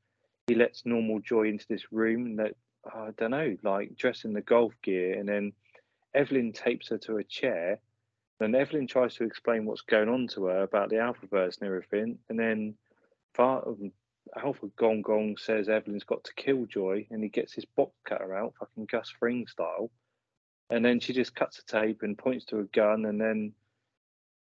He 0.49 0.57
lets 0.57 0.85
normal 0.85 1.21
joy 1.21 1.45
into 1.45 1.67
this 1.69 1.93
room 1.93 2.37
that 2.37 2.55
I 2.93 3.11
don't 3.17 3.31
know, 3.31 3.57
like 3.63 3.97
dressed 3.97 4.25
in 4.25 4.33
the 4.33 4.41
golf 4.41 4.73
gear 4.83 5.19
and 5.19 5.29
then 5.29 5.53
Evelyn 6.15 6.53
tapes 6.53 6.89
her 6.89 6.99
to 6.99 7.19
a 7.19 7.25
chair 7.25 7.81
and 8.41 8.55
Evelyn 8.55 8.87
tries 8.87 9.15
to 9.17 9.25
explain 9.25 9.65
what's 9.65 9.83
going 9.83 10.09
on 10.09 10.29
to 10.29 10.47
her 10.47 10.63
about 10.63 10.91
the 10.91 10.97
Alphaverse 10.97 11.59
and 11.61 11.67
everything, 11.67 12.19
and 12.29 12.39
then 12.39 12.75
um, 13.39 13.93
Alpha 14.37 14.67
Gong 14.77 15.03
Gong 15.03 15.37
says 15.37 15.69
Evelyn's 15.69 16.05
got 16.05 16.25
to 16.25 16.35
kill 16.35 16.67
Joy, 16.67 17.07
and 17.11 17.23
he 17.23 17.29
gets 17.29 17.53
his 17.53 17.65
box 17.65 17.93
cutter 18.05 18.35
out, 18.35 18.55
fucking 18.59 18.87
Gus 18.91 19.11
Fring 19.19 19.47
style, 19.47 19.91
and 20.71 20.85
then 20.85 21.01
she 21.01 21.13
just 21.13 21.35
cuts 21.35 21.59
a 21.59 21.65
tape 21.67 22.03
and 22.03 22.17
points 22.17 22.45
to 22.47 22.61
a 22.61 22.65
gun, 22.65 23.07
and 23.07 23.21
then, 23.21 23.53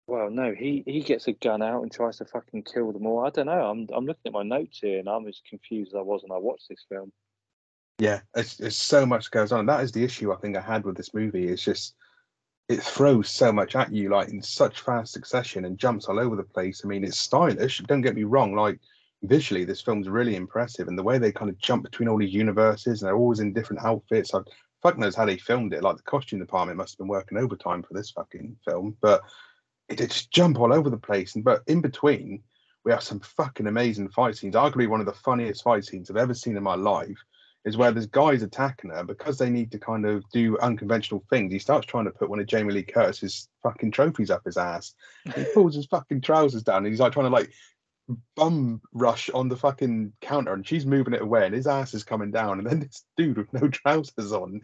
well, 0.07 0.31
no, 0.31 0.53
he 0.53 0.83
he 0.87 1.01
gets 1.01 1.29
a 1.29 1.33
gun 1.33 1.63
out 1.63 1.83
and 1.83 1.91
tries 1.91 2.19
to 2.19 2.27
fucking 2.27 2.65
kill 2.65 2.93
them 2.93 3.07
all. 3.07 3.25
I 3.25 3.31
don't 3.31 3.47
know. 3.47 3.71
I'm 3.71 3.89
I'm 3.95 4.07
looking 4.07 4.27
at 4.27 4.33
my 4.33 4.43
notes 4.43 4.81
here, 4.81 4.99
and 4.99 5.09
I'm 5.09 5.27
as 5.27 5.41
confused 5.49 5.93
as 5.93 5.99
I 5.99 6.03
was 6.03 6.23
when 6.23 6.33
I 6.33 6.41
watched 6.41 6.69
this 6.69 6.85
film. 6.89 7.13
Yeah, 7.99 8.21
it's, 8.35 8.61
it's 8.61 8.77
so 8.77 9.07
much 9.07 9.31
goes 9.31 9.53
on. 9.53 9.67
That 9.67 9.83
is 9.83 9.93
the 9.93 10.05
issue 10.05 10.33
I 10.33 10.37
think 10.37 10.57
I 10.57 10.61
had 10.61 10.85
with 10.85 10.97
this 10.97 11.15
movie. 11.15 11.49
It's 11.49 11.63
just 11.63 11.95
it 12.69 12.83
throws 12.83 13.31
so 13.31 13.53
much 13.53 13.77
at 13.77 13.93
you 13.93 14.09
like 14.09 14.29
in 14.29 14.43
such 14.43 14.81
fast 14.81 15.13
succession 15.13 15.65
and 15.65 15.79
jumps 15.79 16.07
all 16.07 16.19
over 16.19 16.35
the 16.37 16.43
place. 16.43 16.83
I 16.85 16.89
mean, 16.89 17.05
it's 17.05 17.19
stylish. 17.19 17.79
Don't 17.87 18.01
get 18.03 18.17
me 18.17 18.25
wrong. 18.25 18.55
Like 18.55 18.81
visually, 19.23 19.65
this 19.65 19.81
film's 19.81 20.09
really 20.09 20.37
impressive, 20.37 20.89
and 20.89 20.99
the 20.99 21.03
way 21.03 21.17
they 21.19 21.33
kind 21.33 21.51
of 21.51 21.59
jump 21.59 21.83
between 21.83 22.09
all 22.09 22.19
these 22.19 22.35
universes 22.35 23.01
and 23.01 23.09
they're 23.09 23.17
always 23.17 23.41
in 23.41 23.55
different 23.55 23.85
outfits. 23.85 24.35
I 24.35 24.41
fuck 24.83 24.99
knows 24.99 25.15
how 25.15 25.25
they 25.25 25.39
filmed 25.39 25.73
it. 25.73 25.83
Like 25.83 25.97
the 25.97 26.03
costume 26.03 26.41
department 26.41 26.77
must 26.77 26.93
have 26.93 26.99
been 26.99 27.09
working 27.09 27.39
overtime 27.39 27.83
for 27.83 27.95
this 27.95 28.11
fucking 28.11 28.57
film, 28.67 28.97
but 29.01 29.23
it 29.89 29.99
did 29.99 30.11
just 30.11 30.31
jump 30.31 30.59
all 30.59 30.73
over 30.73 30.91
the 30.91 30.97
place. 30.97 31.35
And 31.35 31.45
but 31.45 31.63
in 31.67 31.81
between, 31.81 32.43
we 32.85 32.93
have 32.93 33.03
some 33.03 33.21
fucking 33.21 33.67
amazing 33.67 34.09
fight 34.11 34.37
scenes. 34.37 34.55
Arguably 34.55 34.89
one 34.89 35.01
of 35.01 35.07
the 35.07 35.13
funniest 35.13 35.63
fight 35.63 35.85
scenes 35.85 36.11
I've 36.11 36.17
ever 36.17 36.35
seen 36.35 36.57
in 36.57 36.63
my 36.63 36.75
life 36.75 37.19
is 37.65 37.79
where 37.79 37.91
there's 37.91 38.07
guys 38.07 38.43
attacking 38.43 38.91
her 38.91 39.05
because 39.05 39.39
they 39.39 39.49
need 39.49 39.73
to 39.73 39.79
kind 39.79 40.05
of 40.05 40.23
do 40.31 40.59
unconventional 40.59 41.25
things. 41.31 41.53
He 41.53 41.59
starts 41.59 41.87
trying 41.87 42.05
to 42.05 42.11
put 42.11 42.29
one 42.29 42.39
of 42.39 42.47
Jamie 42.47 42.75
Lee 42.75 42.83
Curtis's 42.83 43.49
fucking 43.63 43.91
trophies 43.91 44.31
up 44.31 44.45
his 44.45 44.59
ass. 44.59 44.95
He 45.35 45.45
pulls 45.55 45.75
his 45.75 45.87
fucking 45.87 46.21
trousers 46.21 46.63
down 46.63 46.85
and 46.85 46.89
he's 46.89 47.01
like 47.01 47.13
trying 47.13 47.27
to 47.27 47.33
like 47.33 47.51
bum 48.37 48.83
rush 48.93 49.31
on 49.31 49.49
the 49.49 49.57
fucking 49.57 50.13
counter 50.21 50.53
and 50.53 50.67
she's 50.67 50.85
moving 50.85 51.15
it 51.15 51.23
away 51.23 51.47
and 51.47 51.55
his 51.55 51.67
ass 51.67 51.95
is 51.95 52.05
coming 52.05 52.31
down 52.31 52.59
and 52.59 52.69
then 52.69 52.81
this 52.81 53.05
dude 53.17 53.39
with 53.39 53.51
no 53.55 53.67
trousers 53.71 54.31
on 54.31 54.61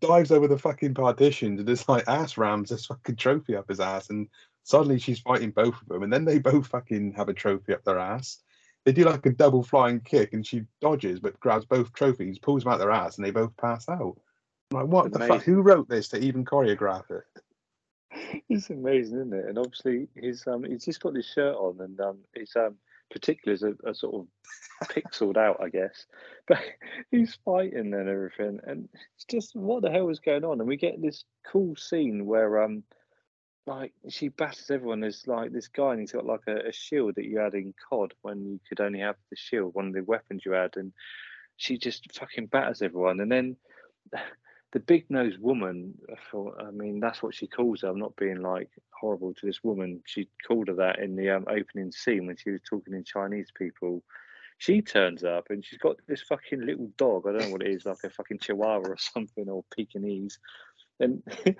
dives 0.00 0.30
over 0.30 0.46
the 0.46 0.56
fucking 0.56 0.94
partitions 0.94 1.58
and 1.58 1.68
just 1.68 1.88
like 1.88 2.06
ass 2.06 2.38
rams 2.38 2.70
this 2.70 2.86
fucking 2.86 3.16
trophy 3.16 3.56
up 3.56 3.68
his 3.68 3.80
ass 3.80 4.08
and 4.10 4.28
suddenly 4.66 4.98
she's 4.98 5.20
fighting 5.20 5.50
both 5.50 5.80
of 5.80 5.88
them 5.88 6.02
and 6.02 6.12
then 6.12 6.24
they 6.24 6.38
both 6.38 6.66
fucking 6.66 7.12
have 7.12 7.28
a 7.28 7.34
trophy 7.34 7.72
up 7.72 7.84
their 7.84 7.98
ass 7.98 8.38
they 8.86 8.92
do 8.92 9.04
like 9.04 9.26
a 9.26 9.30
double 9.30 9.64
flying 9.64 10.00
kick 10.00 10.32
and 10.32 10.46
she 10.46 10.62
dodges 10.80 11.18
but 11.18 11.38
grabs 11.40 11.66
both 11.66 11.92
trophies, 11.92 12.38
pulls 12.38 12.62
them 12.62 12.72
out 12.72 12.78
their 12.78 12.92
ass, 12.92 13.18
and 13.18 13.26
they 13.26 13.32
both 13.32 13.54
pass 13.56 13.88
out. 13.88 14.16
I'm 14.70 14.78
like, 14.78 14.86
what 14.86 15.12
the 15.12 15.18
fuck? 15.18 15.42
Who 15.42 15.60
wrote 15.60 15.88
this 15.88 16.08
to 16.10 16.18
even 16.18 16.44
choreograph 16.44 17.10
it? 17.10 17.24
It's 18.48 18.70
amazing, 18.70 19.18
isn't 19.18 19.34
it? 19.34 19.44
And 19.46 19.58
obviously, 19.58 20.06
he's 20.14 20.46
um 20.46 20.62
he's 20.62 20.84
just 20.84 21.00
got 21.00 21.14
this 21.14 21.30
shirt 21.30 21.56
on, 21.56 21.80
and 21.80 22.00
um 22.00 22.18
his 22.34 22.54
um 22.54 22.76
particulars 23.10 23.64
are, 23.64 23.76
are 23.84 23.94
sort 23.94 24.14
of 24.14 24.88
pixeled 24.88 25.36
out, 25.36 25.60
I 25.60 25.68
guess. 25.68 26.06
But 26.46 26.60
he's 27.10 27.36
fighting 27.44 27.92
and 27.92 28.08
everything, 28.08 28.60
and 28.64 28.88
it's 29.16 29.24
just 29.28 29.56
what 29.56 29.82
the 29.82 29.90
hell 29.90 30.08
is 30.10 30.20
going 30.20 30.44
on? 30.44 30.60
And 30.60 30.68
we 30.68 30.76
get 30.76 31.02
this 31.02 31.24
cool 31.44 31.74
scene 31.74 32.24
where 32.24 32.62
um 32.62 32.84
like 33.66 33.92
she 34.08 34.28
batters 34.28 34.70
everyone. 34.70 35.00
There's 35.00 35.26
like 35.26 35.52
this 35.52 35.68
guy, 35.68 35.92
and 35.92 36.00
he's 36.00 36.12
got 36.12 36.26
like 36.26 36.46
a, 36.46 36.68
a, 36.68 36.72
shield 36.72 37.16
that 37.16 37.24
you 37.24 37.38
had 37.38 37.54
in 37.54 37.74
COD 37.88 38.14
when 38.22 38.44
you 38.44 38.60
could 38.68 38.80
only 38.80 39.00
have 39.00 39.16
the 39.30 39.36
shield, 39.36 39.74
one 39.74 39.88
of 39.88 39.94
the 39.94 40.02
weapons 40.02 40.44
you 40.44 40.52
had, 40.52 40.76
and 40.76 40.92
she 41.56 41.78
just 41.78 42.12
fucking 42.12 42.46
batters 42.46 42.82
everyone. 42.82 43.20
And 43.20 43.30
then 43.30 43.56
the 44.72 44.80
big 44.80 45.06
nosed 45.08 45.40
woman, 45.40 45.94
I 46.34 46.70
mean, 46.70 47.00
that's 47.00 47.22
what 47.22 47.34
she 47.34 47.46
calls 47.46 47.82
her. 47.82 47.88
I'm 47.88 47.98
not 47.98 48.16
being 48.16 48.40
like 48.40 48.70
horrible 48.90 49.34
to 49.34 49.46
this 49.46 49.64
woman. 49.64 50.02
She 50.06 50.28
called 50.46 50.68
her 50.68 50.74
that 50.74 50.98
in 50.98 51.16
the 51.16 51.30
um, 51.30 51.46
opening 51.48 51.92
scene 51.92 52.26
when 52.26 52.36
she 52.36 52.50
was 52.50 52.60
talking 52.68 52.94
in 52.94 53.04
Chinese 53.04 53.50
people. 53.56 54.02
She 54.58 54.80
turns 54.80 55.22
up 55.22 55.46
and 55.50 55.64
she's 55.64 55.78
got 55.78 55.96
this 56.06 56.22
fucking 56.22 56.64
little 56.64 56.90
dog. 56.96 57.26
I 57.26 57.32
don't 57.32 57.42
know 57.42 57.50
what 57.50 57.62
it 57.62 57.70
is, 57.70 57.84
like 57.84 58.04
a 58.04 58.10
fucking 58.10 58.38
Chihuahua 58.38 58.88
or 58.88 58.96
something, 58.98 59.48
or 59.48 59.64
Pekingese 59.74 60.38
and 61.00 61.22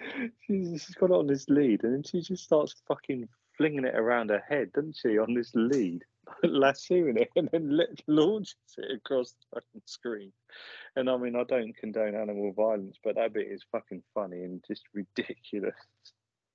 she's, 0.47 0.87
got 0.99 1.11
it 1.11 1.17
on 1.17 1.27
this 1.27 1.49
lead, 1.49 1.85
and 1.85 1.95
then 1.95 2.03
she 2.03 2.21
just 2.21 2.45
starts 2.45 2.75
fucking 2.89 3.29
flinging 3.57 3.85
it 3.85 3.95
around 3.95 4.31
her 4.31 4.43
head, 4.49 4.73
doesn't 4.73 4.97
she, 4.97 5.19
on 5.19 5.35
this 5.35 5.53
lead, 5.55 6.03
lassoing 6.45 7.17
it, 7.17 7.31
and 7.37 7.49
then 7.53 7.79
launches 8.07 8.57
it 8.79 8.97
across 8.97 9.33
the 9.33 9.57
fucking 9.57 9.83
screen. 9.87 10.33
And 10.95 11.11
I 11.11 11.17
mean, 11.17 11.37
I 11.37 11.45
don't 11.45 11.77
condone 11.77 12.15
animal 12.15 12.53
violence, 12.53 12.99
but 13.03 13.17
that 13.17 13.33
bit 13.33 13.49
is 13.51 13.65
fucking 13.73 14.03
funny 14.15 14.43
and 14.43 14.63
just 14.67 14.85
ridiculous. 14.95 15.75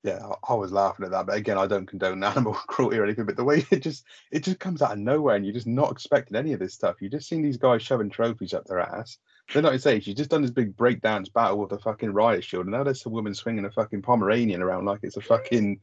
Yeah, 0.04 0.20
I 0.50 0.56
was 0.56 0.72
laughing 0.72 1.06
at 1.06 1.12
that, 1.12 1.28
but 1.28 1.36
again, 1.36 1.60
I 1.60 1.68
don't 1.68 1.86
condone 1.86 2.24
animal 2.24 2.54
cruelty 2.54 2.98
or 2.98 3.04
anything. 3.04 3.26
But 3.26 3.36
the 3.36 3.44
way 3.44 3.66
it 3.70 3.84
just 3.84 4.04
it 4.32 4.44
just 4.44 4.60
comes 4.60 4.82
out 4.82 4.94
of 4.94 5.00
nowhere, 5.00 5.36
and 5.36 5.46
you're 5.46 5.54
just 5.54 5.68
not 5.68 5.92
expecting 5.92 6.36
any 6.36 6.54
of 6.54 6.60
this 6.60 6.74
stuff. 6.74 7.02
You 7.02 7.10
just 7.10 7.30
seen 7.30 7.44
these 7.44 7.58
guys 7.58 7.84
shoving 7.84 8.10
trophies 8.10 8.54
up 8.54 8.66
their 8.66 8.80
ass, 8.80 9.18
then, 9.54 9.64
like 9.64 9.74
I 9.74 9.78
say, 9.78 10.00
she's 10.00 10.16
just 10.16 10.30
done 10.30 10.42
this 10.42 10.52
big 10.52 10.76
breakdance 10.76 11.32
battle 11.32 11.60
with 11.60 11.72
a 11.72 11.80
fucking 11.80 12.12
riot 12.14 12.44
shield, 12.44 12.66
and 12.66 12.74
now 12.74 12.84
there's 12.84 13.06
a 13.06 13.10
woman 13.10 13.34
swinging 13.34 13.66
a 13.66 13.72
fucking 13.72 14.02
Pomeranian 14.02 14.62
around 14.62 14.86
like 14.86 15.00
it's 15.04 15.18
a 15.18 15.22
fucking 15.22 15.80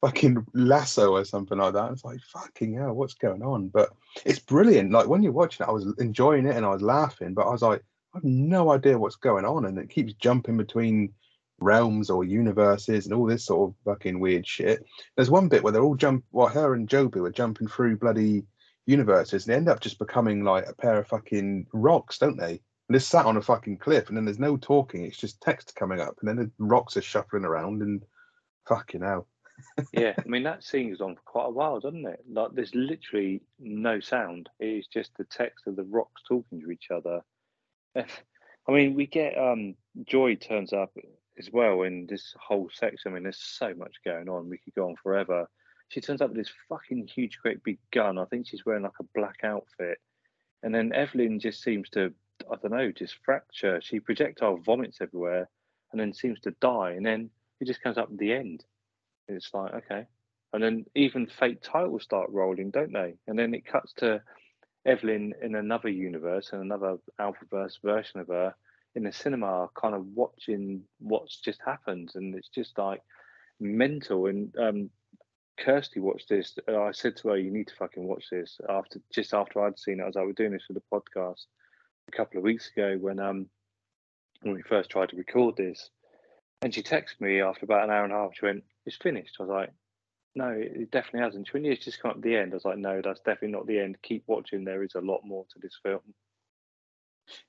fucking 0.00 0.46
lasso 0.54 1.12
or 1.12 1.24
something 1.24 1.58
like 1.58 1.74
that. 1.74 1.92
It's 1.92 2.04
like 2.04 2.20
fucking 2.20 2.74
hell, 2.74 2.92
what's 2.92 3.14
going 3.14 3.42
on? 3.42 3.68
But 3.68 3.90
it's 4.24 4.38
brilliant. 4.38 4.92
Like 4.92 5.08
when 5.08 5.22
you're 5.22 5.32
watching 5.32 5.64
it, 5.64 5.68
I 5.68 5.72
was 5.72 5.92
enjoying 5.98 6.46
it 6.46 6.56
and 6.56 6.66
I 6.66 6.70
was 6.70 6.82
laughing, 6.82 7.34
but 7.34 7.46
I 7.46 7.50
was 7.50 7.62
like, 7.62 7.82
I 8.14 8.18
have 8.18 8.24
no 8.24 8.70
idea 8.72 8.98
what's 8.98 9.16
going 9.16 9.44
on, 9.44 9.64
and 9.64 9.78
it 9.78 9.90
keeps 9.90 10.14
jumping 10.14 10.56
between 10.56 11.12
realms 11.58 12.10
or 12.10 12.24
universes 12.24 13.06
and 13.06 13.14
all 13.14 13.26
this 13.26 13.46
sort 13.46 13.70
of 13.70 13.76
fucking 13.84 14.20
weird 14.20 14.46
shit. 14.46 14.84
There's 15.14 15.30
one 15.30 15.48
bit 15.48 15.62
where 15.62 15.72
they're 15.72 15.82
all 15.82 15.96
jump, 15.96 16.24
well, 16.32 16.48
her 16.48 16.74
and 16.74 16.88
Jobu 16.88 17.26
are 17.26 17.32
jumping 17.32 17.68
through 17.68 17.98
bloody 17.98 18.44
universes, 18.86 19.46
and 19.46 19.52
they 19.52 19.56
end 19.56 19.68
up 19.68 19.80
just 19.80 19.98
becoming 19.98 20.44
like 20.44 20.66
a 20.68 20.74
pair 20.74 20.98
of 20.98 21.08
fucking 21.08 21.66
rocks, 21.72 22.18
don't 22.18 22.36
they? 22.38 22.60
And 22.88 22.96
it's 22.96 23.06
sat 23.06 23.26
on 23.26 23.36
a 23.36 23.42
fucking 23.42 23.78
cliff, 23.78 24.08
and 24.08 24.16
then 24.16 24.24
there's 24.24 24.38
no 24.38 24.56
talking. 24.56 25.04
It's 25.04 25.16
just 25.16 25.40
text 25.40 25.74
coming 25.74 26.00
up, 26.00 26.16
and 26.20 26.28
then 26.28 26.36
the 26.36 26.50
rocks 26.58 26.96
are 26.96 27.02
shuffling 27.02 27.44
around, 27.44 27.82
and 27.82 28.02
fucking 28.68 29.02
hell. 29.02 29.26
yeah, 29.92 30.14
I 30.18 30.28
mean 30.28 30.42
that 30.42 30.62
scene 30.62 30.90
goes 30.90 31.00
on 31.00 31.14
for 31.14 31.22
quite 31.24 31.46
a 31.46 31.50
while, 31.50 31.80
doesn't 31.80 32.06
it? 32.06 32.24
Like 32.30 32.52
there's 32.52 32.74
literally 32.74 33.42
no 33.58 34.00
sound. 34.00 34.48
It's 34.60 34.86
just 34.86 35.16
the 35.16 35.24
text 35.24 35.66
of 35.66 35.76
the 35.76 35.84
rocks 35.84 36.22
talking 36.28 36.60
to 36.60 36.70
each 36.70 36.88
other. 36.90 37.22
I 37.96 38.72
mean, 38.72 38.94
we 38.94 39.06
get 39.06 39.38
um 39.38 39.74
Joy 40.04 40.34
turns 40.34 40.72
up 40.72 40.92
as 41.38 41.50
well 41.52 41.82
in 41.82 42.06
this 42.06 42.34
whole 42.38 42.68
section. 42.72 43.10
I 43.10 43.14
mean, 43.14 43.22
there's 43.22 43.42
so 43.42 43.74
much 43.74 43.96
going 44.04 44.28
on. 44.28 44.48
We 44.48 44.58
could 44.58 44.74
go 44.74 44.88
on 44.88 44.96
forever. 45.02 45.48
She 45.88 46.00
turns 46.00 46.20
up 46.20 46.30
with 46.30 46.38
this 46.38 46.52
fucking 46.68 47.06
huge, 47.06 47.38
great 47.38 47.62
big 47.62 47.78
gun. 47.92 48.18
I 48.18 48.24
think 48.24 48.46
she's 48.46 48.66
wearing 48.66 48.82
like 48.82 48.98
a 49.00 49.04
black 49.14 49.40
outfit. 49.44 49.98
And 50.62 50.74
then 50.74 50.92
Evelyn 50.92 51.38
just 51.38 51.62
seems 51.62 51.88
to 51.90 52.12
I 52.50 52.56
don't 52.56 52.72
know, 52.72 52.92
just 52.92 53.16
fracture. 53.24 53.80
She 53.82 54.00
projectile 54.00 54.58
vomits 54.58 54.98
everywhere 55.00 55.48
and 55.92 56.00
then 56.00 56.12
seems 56.12 56.40
to 56.40 56.52
die. 56.60 56.92
And 56.92 57.04
then 57.04 57.30
it 57.60 57.66
just 57.66 57.82
comes 57.82 57.98
up 57.98 58.10
at 58.10 58.18
the 58.18 58.32
end. 58.32 58.64
It's 59.28 59.50
like, 59.52 59.74
okay. 59.74 60.06
And 60.52 60.62
then 60.62 60.86
even 60.94 61.26
fake 61.26 61.60
titles 61.62 62.04
start 62.04 62.30
rolling, 62.30 62.70
don't 62.70 62.92
they? 62.92 63.14
And 63.26 63.38
then 63.38 63.54
it 63.54 63.66
cuts 63.66 63.92
to 63.98 64.22
Evelyn 64.84 65.34
in 65.42 65.54
another 65.54 65.88
universe 65.88 66.50
and 66.52 66.62
another 66.62 66.98
Alphaverse 67.20 67.80
version 67.82 68.20
of 68.20 68.28
her 68.28 68.54
in 68.94 69.02
the 69.02 69.12
cinema, 69.12 69.68
kind 69.74 69.94
of 69.94 70.06
watching 70.14 70.82
what's 70.98 71.40
just 71.40 71.60
happened. 71.64 72.12
And 72.14 72.34
it's 72.34 72.48
just 72.48 72.78
like 72.78 73.02
mental. 73.60 74.26
And 74.26 74.54
um, 74.58 74.90
Kirsty 75.58 76.00
watched 76.00 76.28
this. 76.28 76.56
I 76.68 76.92
said 76.92 77.16
to 77.18 77.28
her, 77.28 77.36
"You 77.36 77.50
need 77.50 77.68
to 77.68 77.74
fucking 77.76 78.06
watch 78.06 78.26
this." 78.30 78.58
After 78.68 79.00
just 79.12 79.34
after 79.34 79.60
I'd 79.62 79.78
seen 79.78 80.00
it, 80.00 80.04
as 80.04 80.04
I 80.04 80.06
was 80.06 80.16
like, 80.16 80.26
"We're 80.26 80.32
doing 80.32 80.52
this 80.52 80.64
for 80.66 80.74
the 80.74 80.82
podcast," 80.92 81.46
a 82.08 82.16
couple 82.16 82.38
of 82.38 82.44
weeks 82.44 82.70
ago 82.70 82.96
when 83.00 83.18
um 83.18 83.46
when 84.42 84.54
we 84.54 84.62
first 84.62 84.90
tried 84.90 85.08
to 85.10 85.16
record 85.16 85.56
this, 85.56 85.90
and 86.62 86.74
she 86.74 86.82
texted 86.82 87.20
me 87.20 87.40
after 87.40 87.64
about 87.64 87.84
an 87.84 87.90
hour 87.90 88.04
and 88.04 88.12
a 88.12 88.16
half. 88.16 88.30
She 88.34 88.46
went, 88.46 88.64
"It's 88.84 88.96
finished." 88.96 89.36
I 89.38 89.42
was 89.42 89.50
like, 89.50 89.72
"No, 90.34 90.50
it 90.50 90.90
definitely 90.90 91.20
hasn't." 91.20 91.46
She 91.46 91.54
went, 91.54 91.66
"Yeah, 91.66 91.72
it's 91.72 91.84
just 91.84 92.00
come 92.00 92.10
up 92.10 92.20
the 92.20 92.36
end." 92.36 92.52
I 92.52 92.56
was 92.56 92.64
like, 92.64 92.78
"No, 92.78 93.00
that's 93.02 93.20
definitely 93.20 93.52
not 93.52 93.66
the 93.66 93.80
end. 93.80 94.00
Keep 94.02 94.24
watching. 94.26 94.64
There 94.64 94.82
is 94.82 94.94
a 94.94 95.00
lot 95.00 95.22
more 95.24 95.46
to 95.50 95.58
this 95.58 95.78
film." 95.82 96.02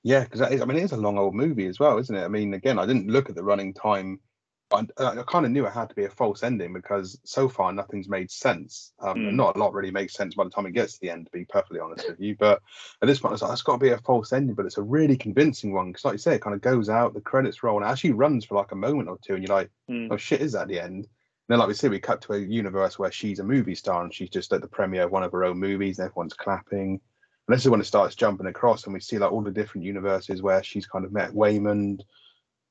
Yeah, 0.02 0.24
because 0.24 0.40
I 0.40 0.64
mean, 0.64 0.78
it 0.78 0.82
is 0.82 0.92
a 0.92 0.96
long 0.96 1.18
old 1.18 1.34
movie 1.34 1.66
as 1.66 1.78
well, 1.78 1.98
isn't 1.98 2.14
it? 2.14 2.24
I 2.24 2.28
mean, 2.28 2.54
again, 2.54 2.78
I 2.78 2.86
didn't 2.86 3.08
look 3.08 3.28
at 3.28 3.36
the 3.36 3.44
running 3.44 3.74
time, 3.74 4.20
I, 4.70 4.86
I 4.98 5.22
kind 5.26 5.46
of 5.46 5.50
knew 5.50 5.66
it 5.66 5.72
had 5.72 5.88
to 5.88 5.94
be 5.94 6.04
a 6.04 6.10
false 6.10 6.42
ending 6.42 6.72
because 6.74 7.18
so 7.24 7.48
far 7.48 7.72
nothing's 7.72 8.08
made 8.08 8.30
sense. 8.30 8.92
Um, 9.00 9.16
Mm. 9.16 9.32
Not 9.34 9.56
a 9.56 9.58
lot 9.58 9.72
really 9.72 9.90
makes 9.90 10.14
sense 10.14 10.34
by 10.34 10.44
the 10.44 10.50
time 10.50 10.66
it 10.66 10.72
gets 10.72 10.94
to 10.94 11.00
the 11.00 11.10
end, 11.10 11.26
to 11.26 11.32
be 11.32 11.44
perfectly 11.46 11.80
honest 11.80 12.08
with 12.08 12.20
you. 12.20 12.36
But 12.38 12.60
at 13.00 13.06
this 13.06 13.18
point, 13.18 13.30
I 13.30 13.34
was 13.34 13.42
like, 13.42 13.50
that's 13.52 13.62
got 13.62 13.74
to 13.74 13.78
be 13.78 13.90
a 13.90 13.98
false 13.98 14.32
ending, 14.32 14.54
but 14.54 14.66
it's 14.66 14.76
a 14.78 14.82
really 14.82 15.16
convincing 15.16 15.72
one 15.72 15.88
because, 15.88 16.04
like 16.04 16.12
you 16.12 16.18
say, 16.18 16.34
it 16.34 16.42
kind 16.42 16.54
of 16.54 16.60
goes 16.60 16.88
out, 16.88 17.14
the 17.14 17.20
credits 17.20 17.62
roll, 17.62 17.78
and 17.78 17.86
it 17.86 17.90
actually 17.90 18.12
runs 18.12 18.44
for 18.44 18.56
like 18.56 18.72
a 18.72 18.76
moment 18.76 19.08
or 19.08 19.18
two, 19.24 19.34
and 19.34 19.46
you're 19.46 19.56
like, 19.56 19.70
Mm. 19.90 20.08
oh 20.10 20.16
shit, 20.18 20.42
is 20.42 20.52
that 20.52 20.68
the 20.68 20.80
end? 20.80 21.04
And 21.04 21.06
then, 21.48 21.58
like 21.60 21.68
we 21.68 21.74
see, 21.74 21.88
we 21.88 21.98
cut 21.98 22.20
to 22.22 22.34
a 22.34 22.38
universe 22.38 22.98
where 22.98 23.10
she's 23.10 23.38
a 23.38 23.44
movie 23.44 23.74
star 23.74 24.02
and 24.02 24.12
she's 24.12 24.28
just 24.28 24.52
at 24.52 24.60
the 24.60 24.68
premiere 24.68 25.04
of 25.04 25.12
one 25.12 25.22
of 25.22 25.32
her 25.32 25.44
own 25.44 25.58
movies, 25.58 25.98
and 25.98 26.06
everyone's 26.06 26.34
clapping. 26.34 27.00
And 27.48 27.56
this 27.56 27.64
is 27.64 27.70
when 27.70 27.80
it 27.80 27.84
starts 27.84 28.14
jumping 28.14 28.46
across, 28.48 28.84
and 28.84 28.92
we 28.92 29.00
see 29.00 29.18
like 29.18 29.32
all 29.32 29.40
the 29.40 29.50
different 29.50 29.86
universes 29.86 30.42
where 30.42 30.62
she's 30.62 30.86
kind 30.86 31.06
of 31.06 31.12
met 31.12 31.32
Waymond. 31.32 32.02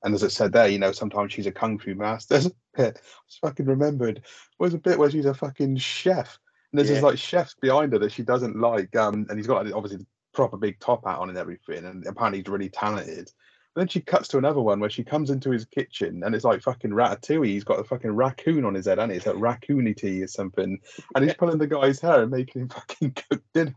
And 0.04 0.14
as 0.14 0.24
it 0.24 0.32
said 0.32 0.52
there, 0.52 0.68
you 0.68 0.80
know, 0.80 0.92
sometimes 0.92 1.34
she's 1.34 1.48
a 1.48 1.52
kung 1.52 1.80
fu 1.80 1.96
master. 1.96 2.34
There's 2.36 2.46
a 2.46 2.52
bit 2.76 2.98
I 2.98 3.10
just 3.28 3.42
fucking 3.42 3.66
remembered. 3.66 4.22
There's 4.60 4.74
a 4.74 4.80
bit 4.80 5.00
where 5.00 5.10
she's 5.10 5.26
a 5.26 5.34
fucking 5.34 5.78
chef, 5.78 6.38
and 6.72 6.80
there's 6.80 6.90
Yeah. 6.90 6.96
this 6.96 7.04
like 7.04 7.18
chefs 7.18 7.56
behind 7.56 7.94
her 7.94 8.00
that 8.00 8.12
she 8.12 8.24
doesn't 8.24 8.60
like. 8.60 8.96
Um, 8.96 9.26
and 9.30 9.38
he's 9.38 9.48
got 9.48 9.72
obviously 9.72 9.98
the 9.98 10.08
proper 10.34 10.58
big 10.58 10.80
top 10.80 11.06
hat 11.06 11.18
on 11.20 11.30
and 11.30 11.38
everything, 11.38 11.86
and 11.86 12.06
apparently 12.06 12.40
he's 12.40 12.48
really 12.48 12.70
talented. 12.70 13.32
Then 13.78 13.88
she 13.88 14.02
cuts 14.02 14.28
to 14.30 14.40
another 14.40 14.60
one 14.60 14.80
where 14.80 14.90
she 14.90 15.04
comes 15.04 15.30
into 15.30 15.52
his 15.52 15.64
kitchen 15.64 16.24
and 16.24 16.34
it's 16.34 16.44
like 16.44 16.64
fucking 16.64 16.90
ratatouille. 16.90 17.46
He's 17.46 17.64
got 17.64 17.80
a 17.80 17.84
fucking 17.84 18.10
raccoon 18.10 18.66
on 18.66 18.74
his 18.74 18.88
head, 18.88 18.98
and 18.98 19.12
it's 19.12 19.28
like 19.28 19.36
raccoonity 19.36 20.24
or 20.24 20.28
something. 20.28 20.80
And 21.14 21.24
he's 21.24 21.36
pulling 21.36 21.60
the 21.60 21.68
guy's 21.68 22.00
hair 22.00 22.24
and 22.24 22.32
making 22.32 22.64
him 22.64 22.70
fucking 22.70 23.12
cook 23.12 23.44
dinner. 23.54 23.76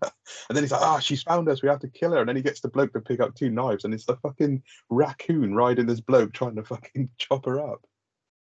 And 0.49 0.57
then 0.57 0.65
he's 0.65 0.73
like, 0.73 0.81
"Ah, 0.81 1.01
she's 1.01 1.23
found 1.23 1.51
us. 1.51 1.61
We 1.61 1.69
have 1.69 1.81
to 1.81 1.89
kill 1.89 2.13
her." 2.13 2.21
And 2.21 2.31
then 2.31 2.37
he 2.37 2.41
gets 2.41 2.61
the 2.61 2.69
bloke 2.69 2.95
to 2.95 3.01
pick 3.03 3.21
up 3.21 3.35
two 3.35 3.51
knives, 3.51 3.85
and 3.85 3.93
it's 3.93 4.07
the 4.07 4.17
fucking 4.17 4.63
raccoon 4.89 5.55
riding 5.55 5.85
this 5.85 6.01
bloke 6.01 6.33
trying 6.33 6.57
to 6.57 6.65
fucking 6.65 7.11
chop 7.19 7.45
her 7.45 7.61
up. 7.61 7.85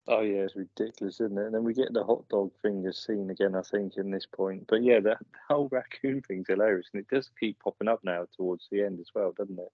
Oh 0.08 0.22
yeah, 0.22 0.44
it's 0.44 0.56
ridiculous, 0.56 1.20
isn't 1.20 1.36
it? 1.36 1.44
And 1.44 1.54
then 1.54 1.62
we 1.62 1.74
get 1.74 1.92
the 1.92 2.04
hot 2.04 2.26
dog 2.30 2.52
finger 2.62 2.94
scene 2.94 3.28
again, 3.28 3.54
I 3.54 3.60
think, 3.60 3.98
in 3.98 4.10
this 4.10 4.24
point. 4.24 4.64
But 4.66 4.82
yeah, 4.82 5.00
the, 5.00 5.10
the 5.10 5.38
whole 5.50 5.68
raccoon 5.70 6.22
thing's 6.22 6.48
hilarious, 6.48 6.88
and 6.94 7.02
it 7.02 7.14
does 7.14 7.30
keep 7.38 7.58
popping 7.58 7.88
up 7.88 8.00
now 8.02 8.24
towards 8.34 8.66
the 8.72 8.82
end 8.82 8.98
as 8.98 9.10
well, 9.14 9.34
doesn't 9.36 9.58
it? 9.58 9.72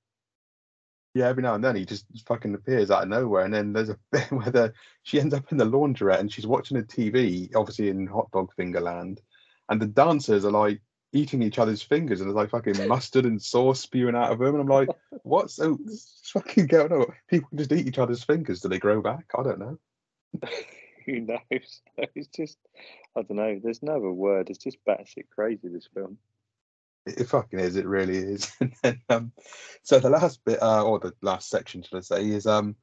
Yeah, 1.17 1.29
every 1.29 1.43
now 1.43 1.55
and 1.55 1.65
then 1.65 1.77
he 1.77 1.87
just 1.87 2.05
fucking 2.27 2.55
appears 2.55 2.91
out 2.91 3.05
of 3.05 3.09
nowhere, 3.09 3.47
and 3.47 3.55
then 3.55 3.73
there's 3.73 3.89
a 3.89 3.99
bit 4.13 4.31
where 4.31 4.51
the, 4.51 4.75
she 5.03 5.19
ends 5.19 5.33
up 5.33 5.51
in 5.51 5.57
the 5.57 5.65
laundrette 5.65 6.21
and 6.21 6.31
she's 6.31 6.47
watching 6.47 6.77
a 6.77 6.83
TV, 6.83 7.51
obviously 7.57 7.89
in 7.89 8.07
hot 8.07 8.31
dog 8.33 8.53
fingerland, 8.55 9.23
and 9.71 9.81
the 9.81 9.87
dancers 9.87 10.45
are 10.45 10.51
like 10.51 10.83
eating 11.15 11.41
each 11.41 11.59
other's 11.59 11.81
fingers, 11.81 12.21
and 12.21 12.29
there's 12.29 12.37
like 12.37 12.51
fucking 12.51 12.87
mustard 12.89 13.25
and 13.25 13.41
sauce 13.41 13.81
spewing 13.81 14.15
out 14.15 14.31
of 14.31 14.41
them, 14.41 14.57
and 14.57 14.61
I'm 14.61 14.67
like, 14.67 14.91
what's 15.23 15.55
so 15.55 15.79
what's 15.83 16.21
fucking 16.35 16.67
going 16.67 16.93
on? 16.93 17.07
People 17.29 17.49
just 17.55 17.73
eat 17.73 17.87
each 17.87 17.99
other's 17.99 18.23
fingers 18.23 18.61
do 18.61 18.69
they 18.69 18.79
grow 18.79 19.01
back? 19.01 19.25
I 19.39 19.43
don't 19.43 19.59
know. 19.59 19.79
Who 21.07 21.21
knows? 21.21 21.81
It's 21.97 22.29
just, 22.29 22.59
I 23.17 23.23
don't 23.23 23.39
know. 23.39 23.59
There's 23.63 23.83
no 23.83 23.97
other 23.97 24.13
word. 24.13 24.51
It's 24.51 24.63
just 24.63 24.85
batshit 24.87 25.31
crazy. 25.35 25.69
This 25.69 25.89
film. 25.95 26.19
It, 27.07 27.29
fucking 27.29 27.61
is. 27.61 27.77
It 27.77 27.87
really 27.87 28.17
is. 28.17 28.53
then, 28.83 29.01
um, 29.09 29.33
so 29.83 29.99
the 29.99 30.11
last 30.11 30.45
bit, 30.45 30.61
uh, 30.63 30.85
or 30.85 30.99
the 30.99 31.15
last 31.23 31.49
section, 31.49 31.83
should 31.83 31.97
I 31.97 32.01
say, 32.01 32.29
is 32.29 32.47
um, 32.47 32.77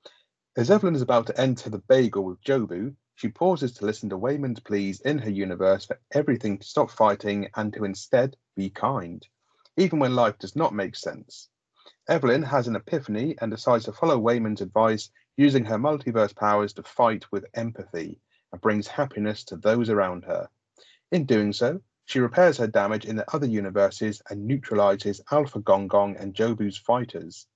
as 0.55 0.71
Evelyn 0.71 0.95
is 0.95 1.01
about 1.01 1.27
to 1.27 1.39
enter 1.39 1.69
the 1.69 1.83
bagel 1.89 2.23
with 2.23 2.41
Jobu, 2.43 2.95
she 3.15 3.29
pauses 3.29 3.73
to 3.73 3.85
listen 3.85 4.09
to 4.09 4.17
Waymond's 4.17 4.59
pleas 4.59 5.01
in 5.01 5.17
her 5.19 5.29
universe 5.29 5.85
for 5.85 5.99
everything 6.13 6.57
to 6.59 6.67
stop 6.67 6.89
fighting 6.89 7.49
and 7.55 7.73
to 7.73 7.85
instead 7.85 8.35
be 8.55 8.69
kind, 8.69 9.25
even 9.77 9.99
when 9.99 10.15
life 10.15 10.37
does 10.39 10.55
not 10.55 10.73
make 10.73 10.95
sense. 10.95 11.49
Evelyn 12.07 12.43
has 12.43 12.67
an 12.67 12.75
epiphany 12.75 13.35
and 13.39 13.51
decides 13.51 13.85
to 13.85 13.93
follow 13.93 14.19
Waymond's 14.19 14.61
advice, 14.61 15.09
using 15.37 15.65
her 15.65 15.77
multiverse 15.77 16.35
powers 16.35 16.73
to 16.73 16.83
fight 16.83 17.25
with 17.31 17.45
empathy 17.53 18.19
and 18.51 18.61
brings 18.61 18.87
happiness 18.87 19.43
to 19.45 19.57
those 19.57 19.89
around 19.89 20.25
her. 20.25 20.49
In 21.11 21.25
doing 21.25 21.53
so, 21.53 21.81
she 22.05 22.19
repairs 22.19 22.57
her 22.57 22.67
damage 22.67 23.05
in 23.05 23.15
the 23.15 23.33
other 23.33 23.47
universes 23.47 24.21
and 24.29 24.45
neutralizes 24.45 25.21
Alpha 25.31 25.59
Gong 25.59 25.87
Gong 25.87 26.15
and 26.17 26.33
Jobu's 26.33 26.77
fighters. 26.77 27.47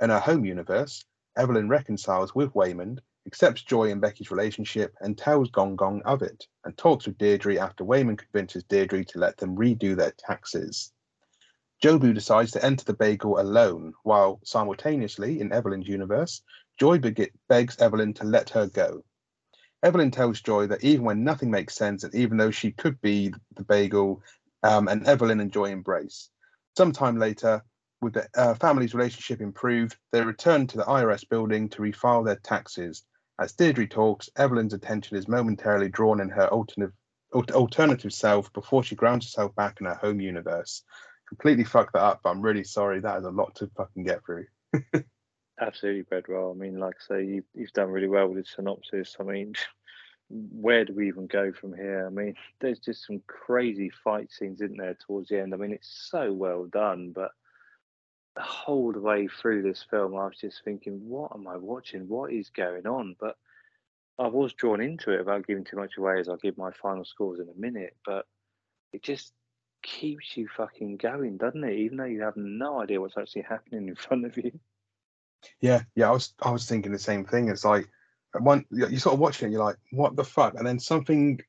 In 0.00 0.10
her 0.10 0.20
home 0.20 0.44
universe, 0.44 1.04
Evelyn 1.36 1.68
reconciles 1.68 2.34
with 2.34 2.52
Waymond, 2.54 3.00
accepts 3.26 3.62
Joy 3.62 3.90
and 3.90 4.00
Becky's 4.00 4.30
relationship, 4.30 4.94
and 5.00 5.16
tells 5.16 5.50
Gong 5.50 5.76
Gong 5.76 6.02
of 6.02 6.22
it, 6.22 6.46
and 6.64 6.76
talks 6.76 7.06
with 7.06 7.18
Deirdre 7.18 7.56
after 7.58 7.84
Waymond 7.84 8.18
convinces 8.18 8.64
Deirdre 8.64 9.04
to 9.04 9.18
let 9.18 9.36
them 9.36 9.56
redo 9.56 9.96
their 9.96 10.12
taxes. 10.12 10.92
Jobu 11.82 12.14
decides 12.14 12.50
to 12.52 12.64
enter 12.64 12.84
the 12.84 12.94
bagel 12.94 13.40
alone, 13.40 13.94
while 14.02 14.40
simultaneously, 14.44 15.40
in 15.40 15.52
Evelyn's 15.52 15.88
universe, 15.88 16.42
Joy 16.78 16.98
beg- 16.98 17.32
begs 17.48 17.78
Evelyn 17.78 18.14
to 18.14 18.24
let 18.24 18.50
her 18.50 18.66
go. 18.66 19.04
Evelyn 19.84 20.10
tells 20.10 20.40
Joy 20.40 20.66
that 20.68 20.82
even 20.82 21.04
when 21.04 21.24
nothing 21.24 21.50
makes 21.50 21.74
sense, 21.74 22.04
and 22.04 22.14
even 22.14 22.38
though 22.38 22.50
she 22.50 22.72
could 22.72 22.98
be 23.02 23.34
the 23.54 23.64
bagel, 23.64 24.22
um, 24.62 24.88
and 24.88 25.06
Evelyn 25.06 25.40
and 25.40 25.52
Joy 25.52 25.66
embrace. 25.66 26.30
Sometime 26.74 27.18
later, 27.18 27.62
with 28.00 28.14
the 28.14 28.26
uh, 28.34 28.54
family's 28.54 28.94
relationship 28.94 29.42
improved, 29.42 29.96
they 30.10 30.22
return 30.22 30.66
to 30.68 30.78
the 30.78 30.84
IRS 30.84 31.28
building 31.28 31.68
to 31.68 31.82
refile 31.82 32.24
their 32.24 32.36
taxes. 32.36 33.04
As 33.38 33.52
Deirdre 33.52 33.86
talks, 33.86 34.30
Evelyn's 34.36 34.72
attention 34.72 35.18
is 35.18 35.28
momentarily 35.28 35.90
drawn 35.90 36.18
in 36.18 36.30
her 36.30 36.48
alternative, 36.48 36.96
alternative 37.34 38.12
self 38.14 38.50
before 38.54 38.82
she 38.82 38.94
grounds 38.94 39.26
herself 39.26 39.54
back 39.54 39.80
in 39.80 39.86
her 39.86 39.96
home 39.96 40.18
universe. 40.18 40.82
Completely 41.28 41.64
fucked 41.64 41.92
that 41.92 42.02
up, 42.02 42.20
but 42.24 42.30
I'm 42.30 42.40
really 42.40 42.64
sorry. 42.64 43.00
That 43.00 43.18
is 43.18 43.26
a 43.26 43.30
lot 43.30 43.54
to 43.56 43.70
fucking 43.76 44.04
get 44.04 44.20
through. 44.24 44.46
Absolutely, 45.60 46.02
Bedwell. 46.02 46.50
I 46.50 46.58
mean, 46.58 46.78
like 46.78 46.96
I 47.00 47.14
say, 47.14 47.24
you, 47.24 47.44
you've 47.54 47.72
done 47.72 47.90
really 47.90 48.08
well 48.08 48.28
with 48.28 48.38
the 48.38 48.44
synopsis. 48.44 49.16
I 49.20 49.22
mean, 49.22 49.54
where 50.28 50.84
do 50.84 50.94
we 50.94 51.08
even 51.08 51.26
go 51.26 51.52
from 51.52 51.74
here? 51.74 52.06
I 52.06 52.10
mean, 52.10 52.34
there's 52.60 52.80
just 52.80 53.06
some 53.06 53.22
crazy 53.26 53.90
fight 54.02 54.32
scenes, 54.32 54.60
isn't 54.60 54.78
there, 54.78 54.96
towards 55.06 55.28
the 55.28 55.40
end? 55.40 55.54
I 55.54 55.56
mean, 55.56 55.72
it's 55.72 56.08
so 56.10 56.32
well 56.32 56.66
done, 56.66 57.12
but 57.14 57.30
the 58.36 58.42
whole 58.42 58.92
way 58.92 59.28
through 59.28 59.62
this 59.62 59.84
film, 59.88 60.16
I 60.16 60.26
was 60.26 60.38
just 60.40 60.64
thinking, 60.64 61.08
what 61.08 61.30
am 61.34 61.46
I 61.46 61.56
watching? 61.56 62.08
What 62.08 62.32
is 62.32 62.50
going 62.50 62.86
on? 62.86 63.14
But 63.20 63.36
I 64.18 64.26
was 64.26 64.52
drawn 64.54 64.80
into 64.80 65.12
it 65.12 65.18
without 65.18 65.46
giving 65.46 65.64
too 65.64 65.76
much 65.76 65.96
away, 65.96 66.18
as 66.18 66.28
I'll 66.28 66.36
give 66.36 66.58
my 66.58 66.72
final 66.72 67.04
scores 67.04 67.38
in 67.38 67.48
a 67.48 67.60
minute. 67.60 67.96
But 68.04 68.26
it 68.92 69.04
just 69.04 69.32
keeps 69.84 70.36
you 70.36 70.48
fucking 70.48 70.96
going, 70.96 71.36
doesn't 71.36 71.62
it? 71.62 71.78
Even 71.78 71.98
though 71.98 72.04
you 72.04 72.22
have 72.22 72.36
no 72.36 72.82
idea 72.82 73.00
what's 73.00 73.16
actually 73.16 73.42
happening 73.42 73.86
in 73.86 73.94
front 73.94 74.24
of 74.24 74.36
you. 74.36 74.58
Yeah, 75.60 75.82
yeah, 75.94 76.08
I 76.08 76.12
was 76.12 76.34
I 76.42 76.50
was 76.50 76.66
thinking 76.66 76.92
the 76.92 76.98
same 76.98 77.24
thing. 77.24 77.48
It's 77.48 77.64
like 77.64 77.88
one 78.40 78.64
you 78.70 78.98
sort 78.98 79.14
of 79.14 79.20
watching 79.20 79.48
it, 79.48 79.52
you're 79.52 79.64
like, 79.64 79.76
what 79.92 80.16
the 80.16 80.24
fuck? 80.24 80.54
And 80.54 80.66
then 80.66 80.78
something 80.78 81.40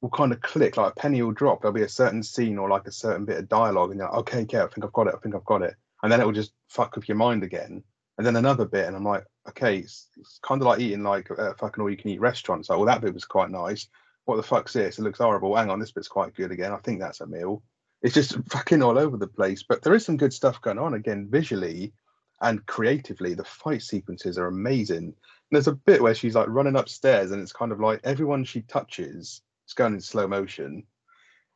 will 0.00 0.10
kind 0.10 0.32
of 0.32 0.40
click, 0.40 0.76
like 0.76 0.92
a 0.92 1.00
penny 1.00 1.22
will 1.22 1.32
drop. 1.32 1.62
There'll 1.62 1.72
be 1.74 1.82
a 1.82 1.88
certain 1.88 2.22
scene 2.22 2.58
or 2.58 2.68
like 2.68 2.86
a 2.86 2.92
certain 2.92 3.24
bit 3.24 3.38
of 3.38 3.48
dialogue, 3.48 3.90
and 3.90 3.98
you're 3.98 4.08
like, 4.08 4.18
okay, 4.18 4.40
okay, 4.42 4.58
I 4.58 4.66
think 4.66 4.84
I've 4.84 4.92
got 4.92 5.06
it, 5.06 5.14
I 5.16 5.18
think 5.18 5.34
I've 5.34 5.44
got 5.44 5.62
it. 5.62 5.74
And 6.02 6.10
then 6.10 6.20
it 6.20 6.24
will 6.24 6.32
just 6.32 6.52
fuck 6.68 6.96
with 6.96 7.08
your 7.08 7.16
mind 7.16 7.44
again. 7.44 7.82
And 8.18 8.26
then 8.26 8.36
another 8.36 8.66
bit, 8.66 8.86
and 8.86 8.96
I'm 8.96 9.04
like, 9.04 9.24
okay, 9.48 9.78
it's, 9.78 10.08
it's 10.18 10.38
kind 10.42 10.60
of 10.60 10.66
like 10.66 10.80
eating 10.80 11.02
like 11.02 11.30
a 11.30 11.54
fucking 11.54 11.82
all 11.82 11.90
you 11.90 11.96
can 11.96 12.10
eat 12.10 12.20
restaurant. 12.20 12.60
It's 12.60 12.70
like, 12.70 12.78
well, 12.78 12.86
that 12.86 13.00
bit 13.00 13.14
was 13.14 13.24
quite 13.24 13.50
nice. 13.50 13.88
What 14.24 14.36
the 14.36 14.42
fuck's 14.42 14.72
this? 14.72 14.98
It 14.98 15.02
looks 15.02 15.18
horrible. 15.18 15.56
Hang 15.56 15.70
on, 15.70 15.80
this 15.80 15.92
bit's 15.92 16.08
quite 16.08 16.34
good 16.34 16.50
again. 16.50 16.72
I 16.72 16.76
think 16.78 17.00
that's 17.00 17.20
a 17.20 17.26
meal. 17.26 17.62
It's 18.02 18.14
just 18.14 18.36
fucking 18.50 18.82
all 18.82 18.98
over 18.98 19.16
the 19.16 19.26
place. 19.26 19.62
But 19.62 19.82
there 19.82 19.94
is 19.94 20.04
some 20.04 20.16
good 20.16 20.32
stuff 20.32 20.60
going 20.60 20.78
on 20.78 20.94
again 20.94 21.28
visually 21.30 21.92
and 22.42 22.64
creatively. 22.66 23.34
The 23.34 23.44
fight 23.44 23.82
sequences 23.82 24.36
are 24.36 24.48
amazing. 24.48 24.98
And 24.98 25.14
there's 25.50 25.68
a 25.68 25.72
bit 25.72 26.02
where 26.02 26.14
she's 26.14 26.34
like 26.34 26.48
running 26.48 26.76
upstairs, 26.76 27.30
and 27.30 27.40
it's 27.40 27.52
kind 27.52 27.72
of 27.72 27.80
like 27.80 28.00
everyone 28.04 28.44
she 28.44 28.62
touches, 28.62 29.42
it's 29.64 29.74
going 29.74 29.94
in 29.94 30.00
slow 30.00 30.26
motion. 30.26 30.84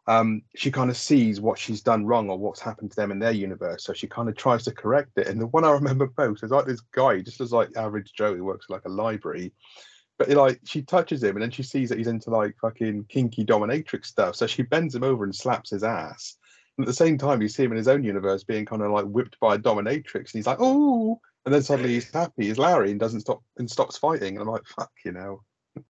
Um, 0.09 0.43
she 0.55 0.71
kind 0.71 0.89
of 0.89 0.97
sees 0.97 1.41
what 1.41 1.59
she's 1.59 1.83
done 1.83 2.07
wrong 2.07 2.31
or 2.31 2.39
what's 2.39 2.61
happened 2.61 2.93
to 2.93 2.97
them 2.97 3.11
in 3.11 3.19
their 3.19 3.33
universe. 3.33 3.83
So 3.85 3.93
she 3.93 4.07
kind 4.07 4.29
of 4.29 4.37
tries 4.37 4.63
to 4.65 4.73
correct 4.73 5.19
it. 5.19 5.27
And 5.27 5.41
the 5.41 5.49
one 5.49 5.65
I 5.65 5.73
remember 5.73 6.13
most 6.17 6.45
is 6.45 6.53
like 6.53 6.65
this 6.65 6.81
guy, 6.93 7.21
just 7.23 7.41
as 7.41 7.53
like 7.53 7.77
average 7.77 8.13
Joe 8.13 8.37
who 8.37 8.45
works 8.45 8.67
like 8.71 8.85
a 8.85 8.89
library. 8.89 9.53
But 10.17 10.29
like 10.31 10.61
she 10.65 10.83
touches 10.83 11.25
him 11.25 11.35
and 11.35 11.43
then 11.43 11.51
she 11.51 11.65
sees 11.65 11.89
that 11.89 11.99
he's 11.99 12.07
into 12.07 12.31
like 12.31 12.55
fucking 12.63 13.07
kinky 13.09 13.45
dominatrix 13.45 14.07
stuff. 14.07 14.37
So 14.37 14.47
she 14.47 14.63
bends 14.63 14.95
him 14.95 15.03
over 15.03 15.25
and 15.25 15.35
slaps 15.35 15.71
his 15.71 15.83
ass. 15.83 16.37
At 16.79 16.87
the 16.87 16.93
same 16.93 17.17
time, 17.17 17.41
you 17.41 17.49
see 17.49 17.65
him 17.65 17.73
in 17.73 17.79
his 17.79 17.89
own 17.89 18.05
universe 18.05 18.45
being 18.45 18.67
kind 18.67 18.83
of 18.83 18.91
like 18.91 19.07
whipped 19.07 19.41
by 19.41 19.55
a 19.55 19.59
dominatrix, 19.59 20.15
and 20.15 20.33
he's 20.33 20.47
like, 20.47 20.59
"Oh!" 20.61 21.21
And 21.45 21.55
then 21.55 21.63
suddenly 21.63 21.95
he's 21.95 22.11
happy. 22.11 22.47
He's 22.47 22.59
Larry 22.59 22.91
and 22.91 23.01
doesn't 23.01 23.21
stop 23.21 23.43
and 23.57 23.71
stops 23.71 23.97
fighting. 23.97 24.35
And 24.35 24.43
I'm 24.43 24.53
like, 24.53 24.67
"Fuck 24.67 24.93
you 25.05 25.13
know." 25.13 25.43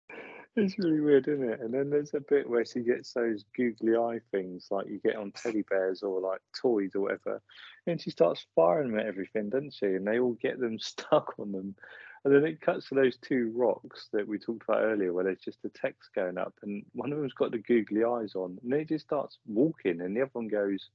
It's 0.57 0.79
really 0.79 1.01
weird, 1.01 1.27
isn't 1.27 1.49
it? 1.49 1.59
And 1.59 1.73
then 1.73 1.89
there's 1.89 2.13
a 2.13 2.21
bit 2.21 2.49
where 2.49 2.63
she 2.63 2.79
gets 2.79 3.11
those 3.11 3.43
googly 3.57 3.97
eye 3.97 4.21
things 4.31 4.67
like 4.71 4.87
you 4.87 4.99
get 4.99 5.17
on 5.17 5.31
teddy 5.31 5.63
bears 5.69 6.01
or 6.01 6.21
like 6.21 6.39
toys 6.57 6.91
or 6.95 7.01
whatever. 7.01 7.41
And 7.87 7.99
she 7.99 8.09
starts 8.09 8.45
firing 8.55 8.91
them 8.91 8.99
at 9.01 9.05
everything, 9.05 9.49
doesn't 9.49 9.73
she? 9.73 9.87
And 9.87 10.07
they 10.07 10.19
all 10.19 10.37
get 10.41 10.57
them 10.57 10.79
stuck 10.79 11.33
on 11.37 11.51
them. 11.51 11.75
And 12.25 12.33
then 12.33 12.43
it 12.43 12.59
cuts 12.59 12.89
to 12.89 12.95
those 12.95 13.17
two 13.17 13.53
rocks 13.55 14.09
that 14.11 14.27
we 14.27 14.39
talked 14.39 14.63
about 14.63 14.81
earlier 14.81 15.13
where 15.13 15.23
there's 15.23 15.37
just 15.39 15.61
the 15.61 15.69
text 15.69 16.09
going 16.15 16.39
up 16.39 16.55
and 16.63 16.83
one 16.93 17.13
of 17.13 17.19
them's 17.19 17.33
got 17.33 17.51
the 17.51 17.59
googly 17.59 18.03
eyes 18.03 18.33
on. 18.33 18.57
And 18.63 18.73
it 18.73 18.89
just 18.89 19.05
starts 19.05 19.37
walking 19.45 20.01
and 20.01 20.17
the 20.17 20.23
other 20.23 20.31
one 20.33 20.47
goes, 20.47 20.89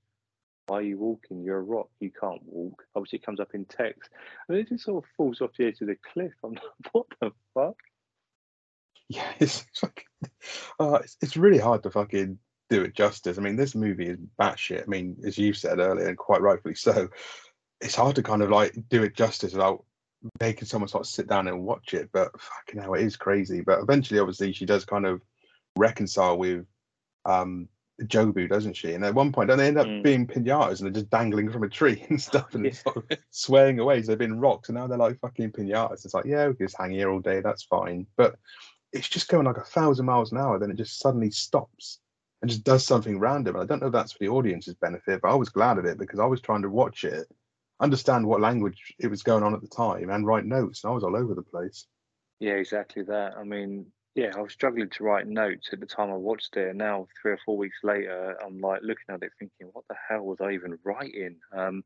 Why 0.67 0.79
are 0.79 0.83
you 0.83 0.99
walking? 0.99 1.45
You're 1.45 1.59
a 1.59 1.63
rock. 1.63 1.89
You 2.01 2.11
can't 2.11 2.43
walk. 2.45 2.83
Obviously, 2.97 3.21
it 3.21 3.27
comes 3.27 3.39
up 3.39 3.55
in 3.55 3.65
text, 3.67 4.11
and 4.49 4.59
it 4.59 4.69
just 4.69 4.85
sort 4.85 5.05
of 5.05 5.11
falls 5.17 5.41
off 5.41 5.53
the 5.57 5.67
edge 5.67 5.81
of 5.81 5.87
the 5.87 5.97
cliff. 6.13 6.33
I'm 6.43 6.55
like, 6.55 6.63
what 6.93 7.07
the 7.21 7.31
fuck? 7.55 7.77
Yeah, 9.09 9.31
it's 9.39 9.65
like, 9.85 10.07
uh, 10.81 10.99
it's, 11.05 11.17
it's 11.23 11.37
really 11.37 11.59
hard 11.59 11.85
to 11.85 11.91
fucking 11.93 12.41
do 12.71 12.83
it 12.83 12.95
justice. 12.95 13.39
I 13.39 13.41
mean, 13.41 13.57
this 13.57 13.77
movie 13.77 14.09
is 14.09 14.19
batshit. 14.41 14.83
I 14.83 14.87
mean, 14.87 15.17
as 15.25 15.39
you 15.39 15.53
said 15.53 15.79
earlier, 15.79 16.09
and 16.09 16.19
quite 16.19 16.41
rightfully 16.41 16.75
so, 16.75 17.09
it's 17.81 17.95
hard 17.95 18.17
to 18.17 18.23
kind 18.23 18.43
of 18.43 18.51
like 18.51 18.77
do 18.89 19.05
it 19.05 19.15
justice 19.15 19.53
without 19.53 19.85
making 20.41 20.67
someone 20.67 20.89
sort 20.89 21.03
of 21.07 21.11
sit 21.11 21.29
down 21.29 21.49
and 21.49 21.65
watch 21.65 21.95
it. 21.95 22.11
But 22.13 22.33
fucking 22.41 22.81
hell, 22.81 22.95
it 22.95 23.03
is 23.03 23.17
crazy. 23.17 23.61
But 23.61 23.81
eventually, 23.81 24.21
obviously, 24.21 24.53
she 24.53 24.67
does 24.67 24.85
kind 24.85 25.07
of 25.07 25.21
reconcile 25.77 26.37
with 26.39 26.67
um 27.25 27.69
Jobu, 28.03 28.49
doesn't 28.49 28.75
she? 28.77 28.95
And 28.95 29.05
at 29.05 29.15
one 29.15 29.31
point, 29.33 29.49
don't 29.49 29.59
they 29.59 29.69
end 29.69 29.79
up 29.79 29.87
Mm. 29.87 30.03
being 30.03 30.27
pinatas 30.27 30.79
and 30.79 30.87
they're 30.87 31.01
just 31.03 31.11
dangling 31.11 31.51
from 31.51 31.65
a 31.65 31.69
tree 31.69 32.05
and 32.09 32.21
stuff 32.21 32.55
and 32.55 32.65
Yeah. 32.65 32.73
sort 32.73 32.97
of 32.97 33.19
swaying 33.31 33.79
away. 33.79 34.03
So 34.03 34.09
they've 34.09 34.19
been 34.19 34.41
rocks 34.41 34.69
and 34.69 34.77
now 34.77 34.87
they're 34.87 34.97
like 34.99 35.21
fucking 35.21 35.53
pinatas. 35.53 36.05
It's 36.05 36.15
like, 36.15 36.25
yeah, 36.25 36.49
we 36.49 36.55
can 36.55 36.67
just 36.67 36.79
hang 36.79 36.93
here 36.93 37.11
all 37.11 37.21
day. 37.21 37.41
That's 37.41 37.63
fine. 37.63 38.07
But 38.17 38.37
it's 38.93 39.09
just 39.09 39.29
going 39.29 39.47
like 39.47 39.59
a 39.59 39.65
thousand 39.65 40.07
miles 40.07 40.33
an 40.33 40.39
hour. 40.39 40.59
Then 40.59 40.71
it 40.71 40.77
just 40.77 40.99
suddenly 40.99 41.31
stops 41.31 42.01
and 42.41 42.51
just 42.51 42.65
does 42.65 42.87
something 42.87 43.19
random. 43.19 43.55
And 43.57 43.63
I 43.63 43.67
don't 43.67 43.81
know 43.83 43.89
if 43.89 43.93
that's 43.93 44.13
for 44.13 44.19
the 44.21 44.29
audience's 44.31 44.75
benefit, 44.75 45.21
but 45.21 45.31
I 45.31 45.35
was 45.35 45.51
glad 45.51 45.77
of 45.77 45.85
it 45.85 45.99
because 45.99 46.19
I 46.21 46.27
was 46.27 46.41
trying 46.41 46.63
to 46.63 46.71
watch 46.71 47.05
it, 47.05 47.27
understand 47.81 48.27
what 48.27 48.41
language 48.41 48.95
it 48.99 49.09
was 49.09 49.23
going 49.23 49.43
on 49.43 49.55
at 49.55 49.63
the 49.63 49.69
time, 49.69 50.11
and 50.11 50.27
write 50.27 50.45
notes. 50.45 50.85
And 50.85 50.91
I 50.91 50.95
was 50.95 51.05
all 51.05 51.17
over 51.17 51.35
the 51.35 51.43
place. 51.43 51.87
Yeah, 52.39 52.53
exactly 52.53 53.03
that. 53.05 53.35
I 53.37 53.45
mean, 53.45 53.87
yeah, 54.15 54.33
I 54.37 54.41
was 54.41 54.53
struggling 54.53 54.91
to 54.91 55.05
write 55.05 55.27
notes 55.27 55.69
at 55.73 55.81
the 55.81 55.87
time 55.87 56.11
I 56.11 56.17
watched 56.17 56.57
it, 56.57 56.75
now 56.75 57.07
three 57.21 57.33
or 57.33 57.39
four 57.45 57.57
weeks 57.57 57.79
later, 57.83 58.37
I'm 58.45 58.61
like 58.61 58.83
looking 58.83 59.07
at 59.09 59.23
it 59.23 59.33
thinking, 59.39 59.69
what 59.73 59.85
the 59.89 59.97
hell 60.09 60.23
was 60.23 60.39
I 60.41 60.53
even 60.53 60.79
writing? 60.85 61.37
Um, 61.53 61.85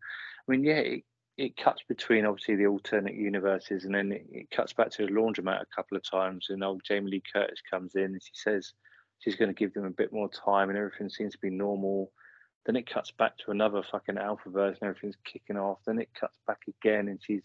I 0.48 0.52
mean, 0.52 0.64
yeah, 0.64 0.78
it, 0.78 1.04
it 1.36 1.56
cuts 1.56 1.82
between 1.88 2.24
obviously 2.24 2.56
the 2.56 2.66
alternate 2.66 3.14
universes, 3.14 3.84
and 3.84 3.94
then 3.94 4.12
it, 4.12 4.26
it 4.30 4.50
cuts 4.50 4.72
back 4.72 4.90
to 4.92 5.06
the 5.06 5.12
laundromat 5.12 5.60
a 5.60 5.76
couple 5.76 5.96
of 5.96 6.08
times, 6.08 6.46
and 6.48 6.64
old 6.64 6.82
Jamie 6.86 7.10
Lee 7.10 7.22
Curtis 7.32 7.60
comes 7.68 7.94
in 7.94 8.04
and 8.04 8.22
she 8.22 8.32
says 8.34 8.72
she's 9.18 9.36
going 9.36 9.50
to 9.50 9.54
give 9.54 9.74
them 9.74 9.84
a 9.84 9.90
bit 9.90 10.12
more 10.12 10.30
time, 10.30 10.70
and 10.70 10.78
everything 10.78 11.10
seems 11.10 11.32
to 11.32 11.40
be 11.40 11.50
normal. 11.50 12.10
Then 12.66 12.76
it 12.76 12.88
cuts 12.88 13.10
back 13.10 13.36
to 13.38 13.50
another 13.50 13.82
fucking 13.82 14.16
alpha 14.16 14.48
version, 14.48 14.84
everything's 14.84 15.18
kicking 15.24 15.58
off. 15.58 15.78
Then 15.86 15.98
it 15.98 16.08
cuts 16.18 16.38
back 16.46 16.60
again, 16.68 17.08
and 17.08 17.20
she's 17.22 17.42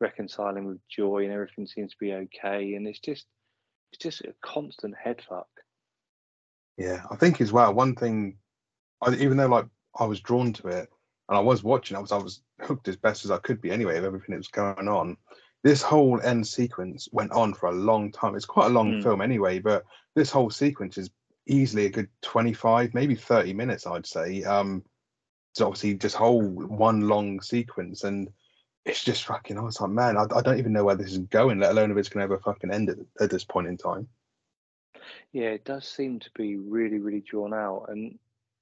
reconciling 0.00 0.64
with 0.64 0.78
Joy, 0.88 1.24
and 1.24 1.32
everything 1.32 1.66
seems 1.66 1.92
to 1.92 1.98
be 2.00 2.12
okay. 2.14 2.74
And 2.74 2.86
it's 2.86 3.00
just 3.00 3.26
it's 3.92 4.02
just 4.02 4.22
a 4.22 4.34
constant 4.42 4.94
head 4.96 5.22
fuck. 5.28 5.48
Yeah, 6.78 7.02
I 7.10 7.16
think 7.16 7.40
as 7.40 7.52
well. 7.52 7.74
One 7.74 7.94
thing, 7.94 8.38
I, 9.02 9.14
even 9.14 9.36
though 9.36 9.46
like 9.46 9.66
I 9.98 10.06
was 10.06 10.20
drawn 10.20 10.54
to 10.54 10.68
it 10.68 10.88
and 11.28 11.36
I 11.36 11.40
was 11.40 11.62
watching, 11.62 11.96
I 11.96 12.00
was 12.00 12.12
I 12.12 12.16
was 12.16 12.42
hooked 12.62 12.88
as 12.88 12.96
best 12.96 13.26
as 13.26 13.30
I 13.30 13.38
could 13.38 13.60
be 13.60 13.70
anyway 13.70 13.98
of 13.98 14.04
everything 14.04 14.32
that 14.32 14.38
was 14.38 14.48
going 14.48 14.88
on. 14.88 15.18
This 15.62 15.82
whole 15.82 16.20
end 16.22 16.46
sequence 16.46 17.08
went 17.12 17.30
on 17.32 17.54
for 17.54 17.68
a 17.68 17.74
long 17.74 18.10
time. 18.10 18.34
It's 18.34 18.46
quite 18.46 18.66
a 18.66 18.74
long 18.74 18.94
Mm. 18.94 19.02
film 19.02 19.20
anyway, 19.20 19.58
but 19.58 19.84
this 20.16 20.30
whole 20.30 20.50
sequence 20.50 20.96
is 20.98 21.10
easily 21.46 21.86
a 21.86 21.90
good 21.90 22.08
twenty-five, 22.22 22.94
maybe 22.94 23.14
thirty 23.14 23.52
minutes, 23.52 23.86
I'd 23.86 24.06
say. 24.06 24.42
Um, 24.44 24.84
it's 25.52 25.60
obviously 25.60 25.94
just 25.94 26.16
whole 26.16 26.42
one 26.42 27.08
long 27.08 27.40
sequence, 27.40 28.04
and 28.04 28.28
it's 28.84 29.04
just 29.04 29.24
fucking. 29.24 29.58
I 29.58 29.62
was 29.62 29.80
like, 29.80 29.90
man, 29.90 30.16
I, 30.16 30.22
I 30.34 30.40
don't 30.42 30.58
even 30.58 30.72
know 30.72 30.84
where 30.84 30.96
this 30.96 31.12
is 31.12 31.18
going, 31.18 31.60
let 31.60 31.72
alone 31.72 31.90
if 31.90 31.96
it's 31.96 32.08
gonna 32.08 32.24
ever 32.24 32.38
fucking 32.38 32.72
end 32.72 32.90
at, 32.90 32.98
at 33.20 33.30
this 33.30 33.44
point 33.44 33.68
in 33.68 33.76
time. 33.76 34.08
Yeah, 35.32 35.48
it 35.48 35.64
does 35.64 35.86
seem 35.86 36.20
to 36.20 36.30
be 36.34 36.56
really, 36.56 36.98
really 36.98 37.20
drawn 37.20 37.54
out. 37.54 37.86
And 37.88 38.18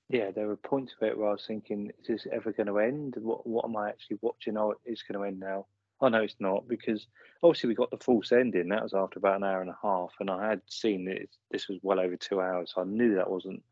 yeah, 0.08 0.30
there 0.30 0.46
were 0.46 0.56
points 0.56 0.94
of 1.00 1.06
it 1.06 1.18
where 1.18 1.28
I 1.28 1.32
was 1.32 1.44
thinking, 1.46 1.92
is 2.00 2.06
this 2.06 2.26
ever 2.32 2.52
going 2.52 2.68
to 2.68 2.78
end? 2.78 3.14
What 3.18 3.46
what 3.46 3.64
am 3.64 3.76
I 3.76 3.88
actually 3.88 4.18
watching? 4.20 4.56
Oh, 4.56 4.74
it's 4.84 5.02
going 5.02 5.20
to 5.20 5.26
end 5.26 5.40
now. 5.40 5.66
Oh 6.00 6.08
no, 6.08 6.22
it's 6.22 6.36
not 6.40 6.66
because 6.66 7.06
obviously 7.42 7.68
we 7.68 7.74
got 7.74 7.90
the 7.90 7.98
false 7.98 8.32
ending. 8.32 8.68
That 8.68 8.82
was 8.82 8.94
after 8.94 9.18
about 9.18 9.36
an 9.36 9.44
hour 9.44 9.60
and 9.60 9.70
a 9.70 9.78
half, 9.82 10.12
and 10.20 10.30
I 10.30 10.48
had 10.48 10.62
seen 10.66 11.04
that 11.06 11.28
this 11.50 11.68
was 11.68 11.78
well 11.82 12.00
over 12.00 12.16
two 12.16 12.40
hours. 12.40 12.72
So 12.74 12.82
I 12.82 12.84
knew 12.84 13.14
that 13.14 13.30
wasn't 13.30 13.62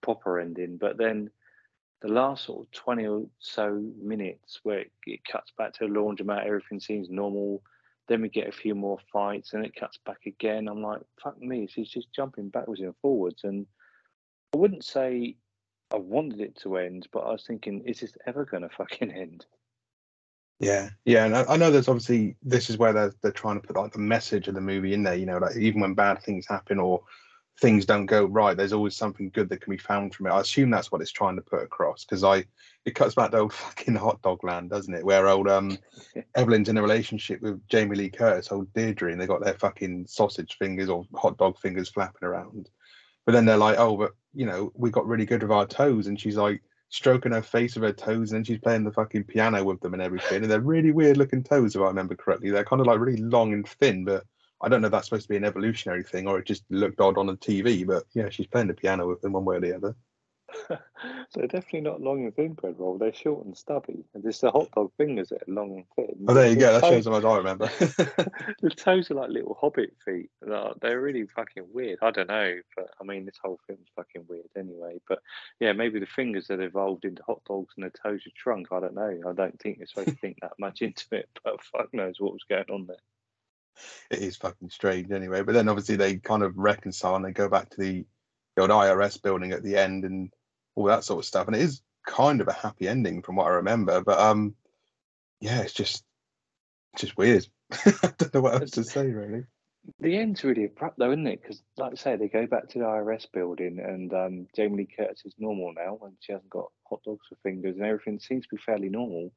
proper 0.00 0.38
ending. 0.38 0.76
But 0.76 0.96
then 0.96 1.30
the 2.00 2.08
last 2.08 2.44
sort 2.44 2.66
of 2.66 2.70
twenty 2.70 3.06
or 3.06 3.24
so 3.40 3.82
minutes 4.00 4.60
where 4.62 4.80
it, 4.80 4.92
it 5.06 5.24
cuts 5.24 5.52
back 5.58 5.72
to 5.74 5.86
a 5.86 5.88
laundromat, 5.88 6.46
everything 6.46 6.80
seems 6.80 7.10
normal. 7.10 7.62
Then 8.08 8.22
we 8.22 8.28
get 8.28 8.48
a 8.48 8.52
few 8.52 8.74
more 8.74 8.98
fights, 9.12 9.52
and 9.52 9.64
it 9.64 9.74
cuts 9.74 9.98
back 10.04 10.26
again. 10.26 10.68
I'm 10.68 10.82
like, 10.82 11.00
fuck 11.22 11.40
me, 11.40 11.66
she's 11.68 11.88
just 11.88 12.12
jumping 12.12 12.48
backwards 12.48 12.80
and 12.80 12.94
forwards. 13.00 13.44
And 13.44 13.66
I 14.54 14.58
wouldn't 14.58 14.84
say 14.84 15.36
I 15.92 15.96
wanted 15.96 16.40
it 16.40 16.56
to 16.62 16.76
end, 16.76 17.08
but 17.12 17.20
I 17.20 17.32
was 17.32 17.44
thinking, 17.46 17.82
is 17.86 18.00
this 18.00 18.16
ever 18.26 18.44
going 18.44 18.62
to 18.62 18.68
fucking 18.68 19.10
end? 19.12 19.46
Yeah, 20.62 20.90
yeah, 21.04 21.24
and 21.24 21.36
I, 21.36 21.44
I 21.48 21.56
know 21.56 21.72
there's 21.72 21.88
obviously 21.88 22.36
this 22.40 22.70
is 22.70 22.78
where 22.78 22.92
they're 22.92 23.12
they're 23.20 23.32
trying 23.32 23.60
to 23.60 23.66
put 23.66 23.76
like 23.76 23.92
the 23.92 23.98
message 23.98 24.46
of 24.46 24.54
the 24.54 24.60
movie 24.60 24.94
in 24.94 25.02
there. 25.02 25.16
You 25.16 25.26
know, 25.26 25.38
like 25.38 25.56
even 25.56 25.80
when 25.80 25.94
bad 25.94 26.22
things 26.22 26.46
happen 26.46 26.78
or 26.78 27.02
things 27.60 27.84
don't 27.84 28.06
go 28.06 28.26
right, 28.26 28.56
there's 28.56 28.72
always 28.72 28.94
something 28.94 29.30
good 29.30 29.48
that 29.48 29.60
can 29.60 29.72
be 29.72 29.76
found 29.76 30.14
from 30.14 30.28
it. 30.28 30.30
I 30.30 30.40
assume 30.40 30.70
that's 30.70 30.92
what 30.92 31.00
it's 31.00 31.10
trying 31.10 31.34
to 31.34 31.42
put 31.42 31.64
across 31.64 32.04
because 32.04 32.22
I 32.22 32.44
it 32.84 32.94
cuts 32.94 33.16
back 33.16 33.32
to 33.32 33.38
old 33.38 33.52
fucking 33.52 33.96
hot 33.96 34.22
dog 34.22 34.44
land, 34.44 34.70
doesn't 34.70 34.94
it? 34.94 35.04
Where 35.04 35.26
old 35.26 35.48
um 35.48 35.78
Evelyn's 36.36 36.68
in 36.68 36.78
a 36.78 36.82
relationship 36.82 37.42
with 37.42 37.66
Jamie 37.66 37.96
Lee 37.96 38.10
Curtis, 38.10 38.52
old 38.52 38.72
Deirdre, 38.72 39.10
and 39.10 39.20
they 39.20 39.26
got 39.26 39.42
their 39.42 39.54
fucking 39.54 40.06
sausage 40.06 40.58
fingers 40.58 40.88
or 40.88 41.04
hot 41.16 41.38
dog 41.38 41.58
fingers 41.58 41.88
flapping 41.88 42.28
around. 42.28 42.70
But 43.26 43.32
then 43.32 43.46
they're 43.46 43.56
like, 43.56 43.80
oh, 43.80 43.96
but 43.96 44.12
you 44.32 44.46
know, 44.46 44.70
we 44.76 44.92
got 44.92 45.08
really 45.08 45.26
good 45.26 45.42
with 45.42 45.50
our 45.50 45.66
toes, 45.66 46.06
and 46.06 46.20
she's 46.20 46.36
like 46.36 46.62
stroking 46.92 47.32
her 47.32 47.42
face 47.42 47.74
with 47.74 47.84
her 47.84 47.92
toes, 47.92 48.30
and 48.30 48.38
then 48.38 48.44
she's 48.44 48.60
playing 48.60 48.84
the 48.84 48.92
fucking 48.92 49.24
piano 49.24 49.64
with 49.64 49.80
them 49.80 49.94
and 49.94 50.02
everything. 50.02 50.42
And 50.42 50.50
they're 50.50 50.60
really 50.60 50.92
weird 50.92 51.16
looking 51.16 51.42
toes, 51.42 51.74
if 51.74 51.80
I 51.80 51.86
remember 51.86 52.14
correctly. 52.14 52.50
They're 52.50 52.64
kind 52.64 52.80
of 52.80 52.86
like 52.86 53.00
really 53.00 53.22
long 53.22 53.54
and 53.54 53.66
thin, 53.66 54.04
but 54.04 54.24
I 54.60 54.68
don't 54.68 54.82
know 54.82 54.88
if 54.88 54.92
that's 54.92 55.06
supposed 55.06 55.22
to 55.22 55.28
be 55.30 55.38
an 55.38 55.44
evolutionary 55.44 56.02
thing 56.02 56.28
or 56.28 56.38
it 56.38 56.46
just 56.46 56.64
looked 56.68 57.00
odd 57.00 57.16
on 57.16 57.26
the 57.26 57.36
TV. 57.36 57.86
But 57.86 58.04
yeah, 58.12 58.28
she's 58.28 58.46
playing 58.46 58.68
the 58.68 58.74
piano 58.74 59.08
with 59.08 59.22
them 59.22 59.32
one 59.32 59.46
way 59.46 59.56
or 59.56 59.60
the 59.60 59.74
other. 59.74 59.96
They're 61.34 61.46
definitely 61.46 61.80
not 61.82 62.00
long 62.00 62.24
and 62.24 62.34
thin 62.34 62.52
bread 62.52 62.76
roll. 62.78 62.98
They're 62.98 63.12
short 63.12 63.44
and 63.46 63.56
stubby. 63.56 64.04
And 64.14 64.22
just 64.22 64.40
the 64.40 64.50
hot 64.50 64.70
dog 64.74 64.92
fingers 64.96 65.30
that 65.30 65.42
are 65.48 65.52
long 65.52 65.76
and 65.76 65.84
thin. 65.96 66.26
Oh, 66.28 66.34
there 66.34 66.48
you 66.48 66.54
The 66.54 66.60
go. 66.60 66.72
That 66.72 66.80
toes- 66.82 66.90
shows 66.90 67.04
how 67.06 67.10
much 67.12 67.24
I 67.24 67.36
remember. 67.36 67.66
the 68.62 68.70
toes 68.76 69.10
are 69.10 69.14
like 69.14 69.30
little 69.30 69.56
hobbit 69.60 69.94
feet. 70.04 70.30
They're- 70.40 70.72
They're 70.80 71.00
really 71.00 71.26
fucking 71.26 71.64
weird. 71.72 71.98
I 72.02 72.10
don't 72.10 72.28
know, 72.28 72.54
but 72.76 72.90
I 73.00 73.04
mean, 73.04 73.24
this 73.24 73.38
whole 73.42 73.58
film's 73.66 73.88
fucking 73.96 74.24
weird 74.28 74.46
anyway. 74.56 75.00
But 75.08 75.20
yeah, 75.60 75.72
maybe 75.72 76.00
the 76.00 76.06
fingers 76.06 76.48
that 76.48 76.60
evolved 76.60 77.04
into 77.04 77.22
hot 77.26 77.42
dogs 77.46 77.74
and 77.76 77.86
the 77.86 77.90
toes 77.90 78.26
are 78.26 78.30
shrunk. 78.34 78.68
I 78.72 78.80
don't 78.80 78.94
know. 78.94 79.20
I 79.28 79.32
don't 79.32 79.58
think 79.60 79.78
you're 79.78 79.86
supposed 79.86 80.08
to 80.08 80.14
think 80.16 80.38
that 80.42 80.52
much 80.58 80.82
into 80.82 81.04
it, 81.12 81.28
but 81.44 81.62
fuck 81.62 81.92
knows 81.94 82.16
what 82.18 82.32
was 82.32 82.44
going 82.48 82.70
on 82.70 82.86
there. 82.86 82.96
it 84.10 84.18
is 84.18 84.36
fucking 84.36 84.70
strange 84.70 85.10
anyway. 85.10 85.42
But 85.42 85.52
then 85.54 85.68
obviously 85.68 85.96
they 85.96 86.16
kind 86.16 86.42
of 86.42 86.56
reconcile 86.58 87.16
and 87.16 87.24
they 87.24 87.32
go 87.32 87.48
back 87.48 87.70
to 87.70 87.80
the, 87.80 88.04
the 88.54 88.62
old 88.62 88.70
IRS 88.70 89.20
building 89.22 89.52
at 89.52 89.62
the 89.62 89.76
end 89.76 90.04
and 90.04 90.30
all 90.74 90.84
that 90.84 91.04
sort 91.04 91.18
of 91.18 91.24
stuff. 91.24 91.46
And 91.46 91.56
it 91.56 91.62
is 91.62 91.82
kind 92.06 92.40
of 92.40 92.48
a 92.48 92.52
happy 92.52 92.88
ending 92.88 93.22
from 93.22 93.36
what 93.36 93.46
I 93.46 93.50
remember. 93.50 94.02
But 94.02 94.18
um, 94.18 94.54
yeah, 95.40 95.60
it's 95.60 95.72
just 95.72 96.04
just 96.96 97.16
weird. 97.16 97.46
I 97.72 98.12
don't 98.18 98.34
know 98.34 98.40
what 98.42 98.54
else 98.54 98.72
to 98.72 98.84
say 98.84 99.06
really. 99.06 99.44
The 99.98 100.16
end's 100.16 100.44
really 100.44 100.66
abrupt 100.66 100.98
though, 100.98 101.10
isn't 101.10 101.26
it? 101.26 101.42
Because, 101.42 101.60
like 101.76 101.92
I 101.92 101.96
say, 101.96 102.16
they 102.16 102.28
go 102.28 102.46
back 102.46 102.68
to 102.68 102.78
the 102.78 102.84
IRS 102.84 103.26
building, 103.32 103.80
and 103.80 104.12
um, 104.14 104.46
Jamie 104.54 104.76
Lee 104.76 104.88
Curtis 104.96 105.22
is 105.24 105.34
normal 105.38 105.72
now, 105.74 105.98
and 106.04 106.14
she 106.20 106.32
hasn't 106.32 106.50
got 106.50 106.70
hot 106.88 107.02
dogs 107.04 107.26
for 107.28 107.36
fingers, 107.42 107.76
and 107.76 107.84
everything 107.84 108.20
seems 108.20 108.44
to 108.44 108.54
be 108.54 108.62
fairly 108.62 108.88
normal. 108.88 109.32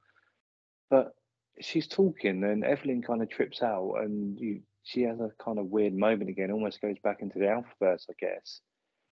But 0.91 1.15
she's 1.61 1.87
talking, 1.87 2.43
and 2.43 2.63
Evelyn 2.63 3.01
kind 3.01 3.23
of 3.23 3.29
trips 3.29 3.63
out, 3.63 3.95
and 4.01 4.39
you, 4.39 4.61
she 4.83 5.01
has 5.03 5.19
a 5.19 5.31
kind 5.43 5.57
of 5.57 5.67
weird 5.67 5.95
moment 5.95 6.29
again, 6.29 6.51
almost 6.51 6.81
goes 6.81 6.99
back 7.03 7.21
into 7.21 7.39
the 7.39 7.45
Alphaverse, 7.45 8.05
I 8.09 8.13
guess. 8.19 8.61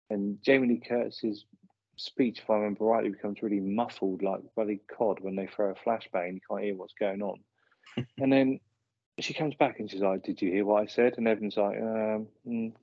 And 0.09 0.41
Jamie 0.41 0.67
Lee 0.67 0.81
Curtis's 0.87 1.45
speech, 1.99 2.39
if 2.39 2.49
I 2.49 2.55
remember 2.55 2.85
rightly, 2.85 3.09
becomes 3.09 3.41
really 3.41 3.59
muffled, 3.59 4.21
like 4.21 4.41
bloody 4.55 4.81
cod 4.97 5.19
when 5.21 5.35
they 5.35 5.47
throw 5.47 5.71
a 5.71 5.75
flashbang, 5.75 6.29
and 6.29 6.35
you 6.35 6.41
can't 6.49 6.63
hear 6.63 6.75
what's 6.75 6.93
going 6.99 7.21
on. 7.21 7.39
and 8.17 8.31
then 8.31 8.59
she 9.19 9.33
comes 9.33 9.55
back 9.55 9.79
and 9.79 9.89
she's 9.89 10.01
like, 10.01 10.23
"Did 10.23 10.41
you 10.41 10.51
hear 10.51 10.65
what 10.65 10.83
I 10.83 10.85
said?" 10.87 11.15
And 11.17 11.27
Evan's 11.27 11.57
like, 11.57 11.77
um, 11.79 12.27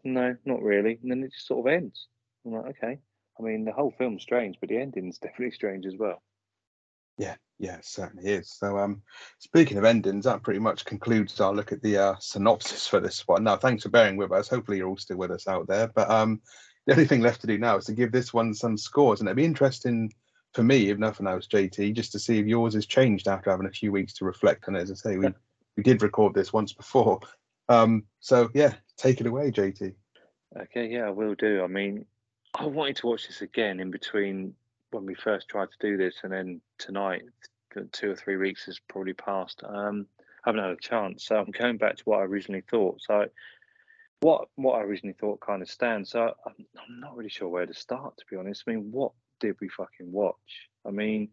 "No, 0.05 0.37
not 0.45 0.63
really." 0.63 0.99
And 1.03 1.11
then 1.11 1.23
it 1.23 1.33
just 1.33 1.47
sort 1.47 1.67
of 1.67 1.73
ends. 1.73 2.09
I'm 2.45 2.53
like, 2.53 2.77
"Okay." 2.83 2.99
I 3.39 3.43
mean, 3.43 3.65
the 3.65 3.73
whole 3.73 3.95
film's 3.99 4.23
strange, 4.23 4.57
but 4.61 4.69
the 4.69 4.79
ending's 4.79 5.19
definitely 5.23 5.53
strange 5.53 5.87
as 5.87 5.97
well. 5.99 6.23
Yeah, 7.19 7.37
yeah, 7.59 7.77
it 7.77 7.85
certainly 7.85 8.31
is. 8.31 8.51
So 8.53 8.79
um, 8.79 9.03
speaking 9.39 9.79
of 9.79 9.85
endings, 9.85 10.25
that 10.25 10.43
pretty 10.43 10.61
much 10.61 10.85
concludes 10.85 11.41
our 11.41 11.55
look 11.55 11.73
at 11.73 11.81
the 11.83 11.97
uh, 11.97 12.15
synopsis 12.19 12.87
for 12.87 13.01
this 13.01 13.27
one. 13.27 13.45
Now, 13.45 13.57
thanks 13.57 13.85
for 13.85 13.89
bearing 13.89 14.17
with 14.17 14.33
us. 14.33 14.49
Hopefully, 14.49 14.79
you're 14.79 14.89
all 14.89 14.99
still 14.99 15.17
with 15.17 15.31
us 15.31 15.49
out 15.49 15.67
there. 15.67 15.89
But 15.89 16.11
um, 16.11 16.43
the 16.87 16.93
only 16.93 17.07
thing 17.07 17.21
left 17.21 17.41
to 17.43 17.47
do 17.47 17.59
now 17.59 17.77
is 17.77 17.87
to 17.87 17.93
give 17.93 18.13
this 18.13 18.33
one 18.33 18.55
some 18.55 18.77
scores, 18.77 19.21
and 19.21 19.29
it'd 19.29 19.37
be 19.37 19.45
interesting 19.45 20.13
for 20.55 20.63
me, 20.63 20.89
if 20.89 20.99
nothing 20.99 21.27
else, 21.27 21.47
JT, 21.47 21.95
just 21.95 22.13
to 22.13 22.19
see 22.19 22.39
if 22.39 22.47
yours 22.47 22.75
has 22.75 22.87
changed 22.87 23.29
after 23.29 23.51
having 23.51 23.67
a 23.67 23.71
few 23.71 23.93
weeks 23.93 24.15
to 24.15 24.25
reflect 24.25 24.67
on 24.69 24.77
it. 24.77 24.83
As 24.83 24.91
I 24.91 24.95
say, 24.95 25.19
we 25.19 25.29
we 25.77 25.83
did 25.83 26.03
record 26.03 26.33
this 26.33 26.53
once 26.53 26.73
before. 26.73 27.21
Um, 27.69 28.05
so 28.21 28.49
yeah, 28.55 28.75
take 28.97 29.21
it 29.21 29.27
away, 29.27 29.51
JT. 29.51 29.95
Okay, 30.57 30.89
yeah, 30.89 31.07
I 31.07 31.11
will 31.11 31.35
do. 31.35 31.63
I 31.63 31.67
mean, 31.67 32.07
I 32.55 32.67
wanted 32.67 32.97
to 32.97 33.09
watch 33.09 33.27
this 33.27 33.43
again 33.43 33.81
in 33.81 33.91
between 33.91 34.55
when 34.93 35.05
we 35.05 35.15
first 35.15 35.49
tried 35.49 35.69
to 35.73 35.79
do 35.81 35.97
this, 35.97 36.15
and 36.23 36.33
then 36.33 36.61
tonight, 36.79 37.23
two 37.93 38.11
or 38.11 38.17
three 38.17 38.37
weeks 38.37 38.65
has 38.67 38.79
probably 38.89 39.13
passed. 39.13 39.63
Um, 39.65 40.07
I 40.45 40.51
haven't 40.51 40.63
had 40.63 40.71
a 40.71 40.77
chance, 40.77 41.27
so 41.27 41.37
I'm 41.37 41.51
going 41.51 41.77
back 41.77 41.97
to 41.97 42.03
what 42.05 42.21
I 42.21 42.23
originally 42.23 42.63
thought. 42.71 43.03
So, 43.03 43.27
what 44.21 44.49
what 44.57 44.79
I 44.81 44.83
originally 44.83 45.17
thought 45.21 45.41
kind 45.41 45.63
of 45.63 45.71
stands. 45.71 46.11
So 46.11 46.21
I'm, 46.47 46.55
I'm 46.79 47.01
not 47.01 47.17
really 47.17 47.31
sure 47.31 47.49
where 47.49 47.67
to 47.67 47.75
start, 47.75 48.17
to 48.19 48.25
be 48.31 48.37
honest. 48.37 48.65
I 48.67 48.73
mean, 48.73 48.91
what 48.91 49.13
did 49.41 49.57
we 49.61 49.69
fucking 49.69 50.11
watch? 50.13 50.69
I 50.87 50.91
mean, 50.91 51.31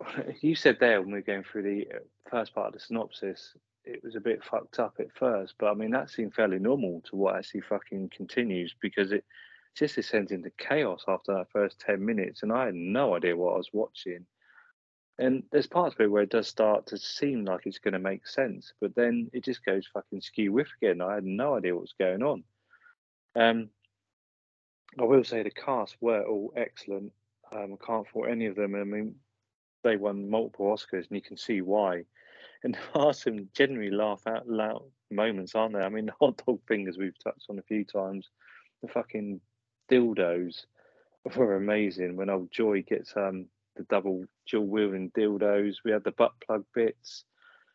you 0.40 0.54
said 0.54 0.78
there 0.80 1.00
when 1.00 1.10
we 1.12 1.18
were 1.18 1.22
going 1.22 1.44
through 1.44 1.62
the 1.62 1.86
uh, 1.94 1.98
first 2.30 2.54
part 2.54 2.68
of 2.68 2.72
the 2.74 2.80
synopsis, 2.80 3.54
it 3.84 4.02
was 4.04 4.16
a 4.16 4.20
bit 4.20 4.44
fucked 4.44 4.78
up 4.78 4.96
at 5.00 5.14
first, 5.14 5.54
but 5.58 5.68
I 5.70 5.74
mean 5.74 5.90
that 5.92 6.10
seemed 6.10 6.34
fairly 6.34 6.58
normal 6.58 7.02
to 7.10 7.16
what 7.16 7.36
actually 7.36 7.62
fucking 7.62 8.10
continues 8.14 8.74
because 8.80 9.12
it 9.12 9.24
just 9.76 9.94
descends 9.96 10.32
into 10.32 10.50
chaos 10.58 11.04
after 11.08 11.34
that 11.34 11.50
first 11.52 11.80
ten 11.80 12.04
minutes, 12.04 12.42
and 12.42 12.52
I 12.52 12.66
had 12.66 12.74
no 12.74 13.16
idea 13.16 13.36
what 13.36 13.54
I 13.54 13.58
was 13.58 13.70
watching. 13.72 14.26
And 15.18 15.44
there's 15.50 15.66
parts 15.66 15.94
of 15.94 16.00
it 16.00 16.10
where 16.10 16.22
it 16.22 16.30
does 16.30 16.46
start 16.46 16.86
to 16.88 16.98
seem 16.98 17.44
like 17.44 17.62
it's 17.64 17.78
going 17.78 17.94
to 17.94 17.98
make 17.98 18.26
sense, 18.26 18.74
but 18.80 18.94
then 18.94 19.30
it 19.32 19.44
just 19.44 19.64
goes 19.64 19.86
fucking 19.86 20.20
skew 20.20 20.52
with 20.52 20.68
again. 20.80 21.00
I 21.00 21.14
had 21.14 21.24
no 21.24 21.56
idea 21.56 21.74
what 21.74 21.82
was 21.82 21.94
going 21.98 22.22
on. 22.22 22.44
Um, 23.34 23.70
I 25.00 25.04
will 25.04 25.24
say 25.24 25.42
the 25.42 25.50
cast 25.50 25.96
were 26.00 26.22
all 26.22 26.52
excellent. 26.56 27.12
Um, 27.50 27.76
I 27.80 27.86
can't 27.86 28.08
fault 28.08 28.28
any 28.28 28.46
of 28.46 28.56
them. 28.56 28.74
I 28.74 28.84
mean, 28.84 29.14
they 29.84 29.96
won 29.96 30.28
multiple 30.28 30.66
Oscars, 30.66 31.08
and 31.08 31.12
you 31.12 31.22
can 31.22 31.36
see 31.36 31.62
why. 31.62 32.04
And 32.62 32.74
there 32.94 33.02
are 33.02 33.14
some 33.14 33.48
genuinely 33.54 33.96
laugh 33.96 34.22
out 34.26 34.48
loud 34.48 34.82
moments, 35.10 35.54
aren't 35.54 35.74
there? 35.74 35.82
I 35.82 35.88
mean, 35.88 36.06
the 36.06 36.14
hot 36.20 36.42
dog 36.46 36.60
fingers 36.68 36.98
we've 36.98 37.18
touched 37.22 37.46
on 37.48 37.58
a 37.58 37.62
few 37.62 37.84
times, 37.84 38.28
the 38.82 38.88
fucking 38.88 39.40
dildos 39.90 40.66
were 41.36 41.56
amazing. 41.56 42.16
When 42.16 42.30
old 42.30 42.50
Joy 42.50 42.82
gets 42.82 43.16
um 43.16 43.46
the 43.76 43.84
double 43.84 44.24
dual 44.50 44.66
wielding 44.66 45.10
dildos, 45.10 45.76
we 45.84 45.90
had 45.92 46.04
the 46.04 46.12
butt 46.12 46.32
plug 46.44 46.64
bits. 46.74 47.24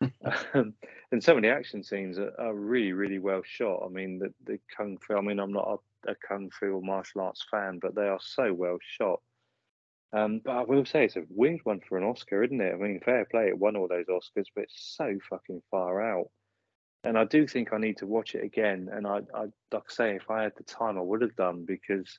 um, 0.54 0.74
and 1.12 1.22
some 1.22 1.36
of 1.36 1.42
the 1.42 1.48
action 1.48 1.82
scenes 1.82 2.18
are, 2.18 2.32
are, 2.38 2.54
really, 2.54 2.92
really 2.92 3.18
well 3.18 3.42
shot. 3.44 3.82
I 3.84 3.88
mean, 3.88 4.18
the, 4.18 4.32
the 4.44 4.58
kung 4.76 4.98
fu. 4.98 5.16
I 5.16 5.20
mean, 5.20 5.38
I'm 5.38 5.52
not 5.52 5.80
a, 6.06 6.10
a 6.12 6.14
kung 6.26 6.50
fu 6.50 6.72
or 6.72 6.82
martial 6.82 7.20
arts 7.20 7.44
fan, 7.50 7.78
but 7.80 7.94
they 7.94 8.08
are 8.08 8.20
so 8.20 8.52
well 8.52 8.78
shot. 8.80 9.20
Um, 10.12 10.40
but 10.44 10.52
I 10.52 10.62
will 10.62 10.84
say 10.84 11.04
it's 11.04 11.16
a 11.16 11.24
weird 11.30 11.60
one 11.64 11.80
for 11.88 11.96
an 11.96 12.04
Oscar, 12.04 12.42
isn't 12.42 12.60
it? 12.60 12.74
I 12.74 12.76
mean, 12.76 13.00
fair 13.00 13.24
play, 13.24 13.48
it 13.48 13.58
won 13.58 13.76
all 13.76 13.88
those 13.88 14.06
Oscars, 14.06 14.46
but 14.54 14.64
it's 14.64 14.94
so 14.96 15.18
fucking 15.30 15.62
far 15.70 16.02
out. 16.02 16.28
And 17.04 17.16
I 17.18 17.24
do 17.24 17.46
think 17.46 17.72
I 17.72 17.78
need 17.78 17.96
to 17.98 18.06
watch 18.06 18.34
it 18.34 18.44
again. 18.44 18.88
And 18.92 19.06
I, 19.06 19.20
I 19.34 19.46
like 19.72 19.84
I 19.88 19.92
say, 19.92 20.16
if 20.16 20.30
I 20.30 20.42
had 20.42 20.52
the 20.56 20.64
time, 20.64 20.98
I 20.98 21.00
would 21.00 21.22
have 21.22 21.34
done 21.34 21.64
because 21.64 22.18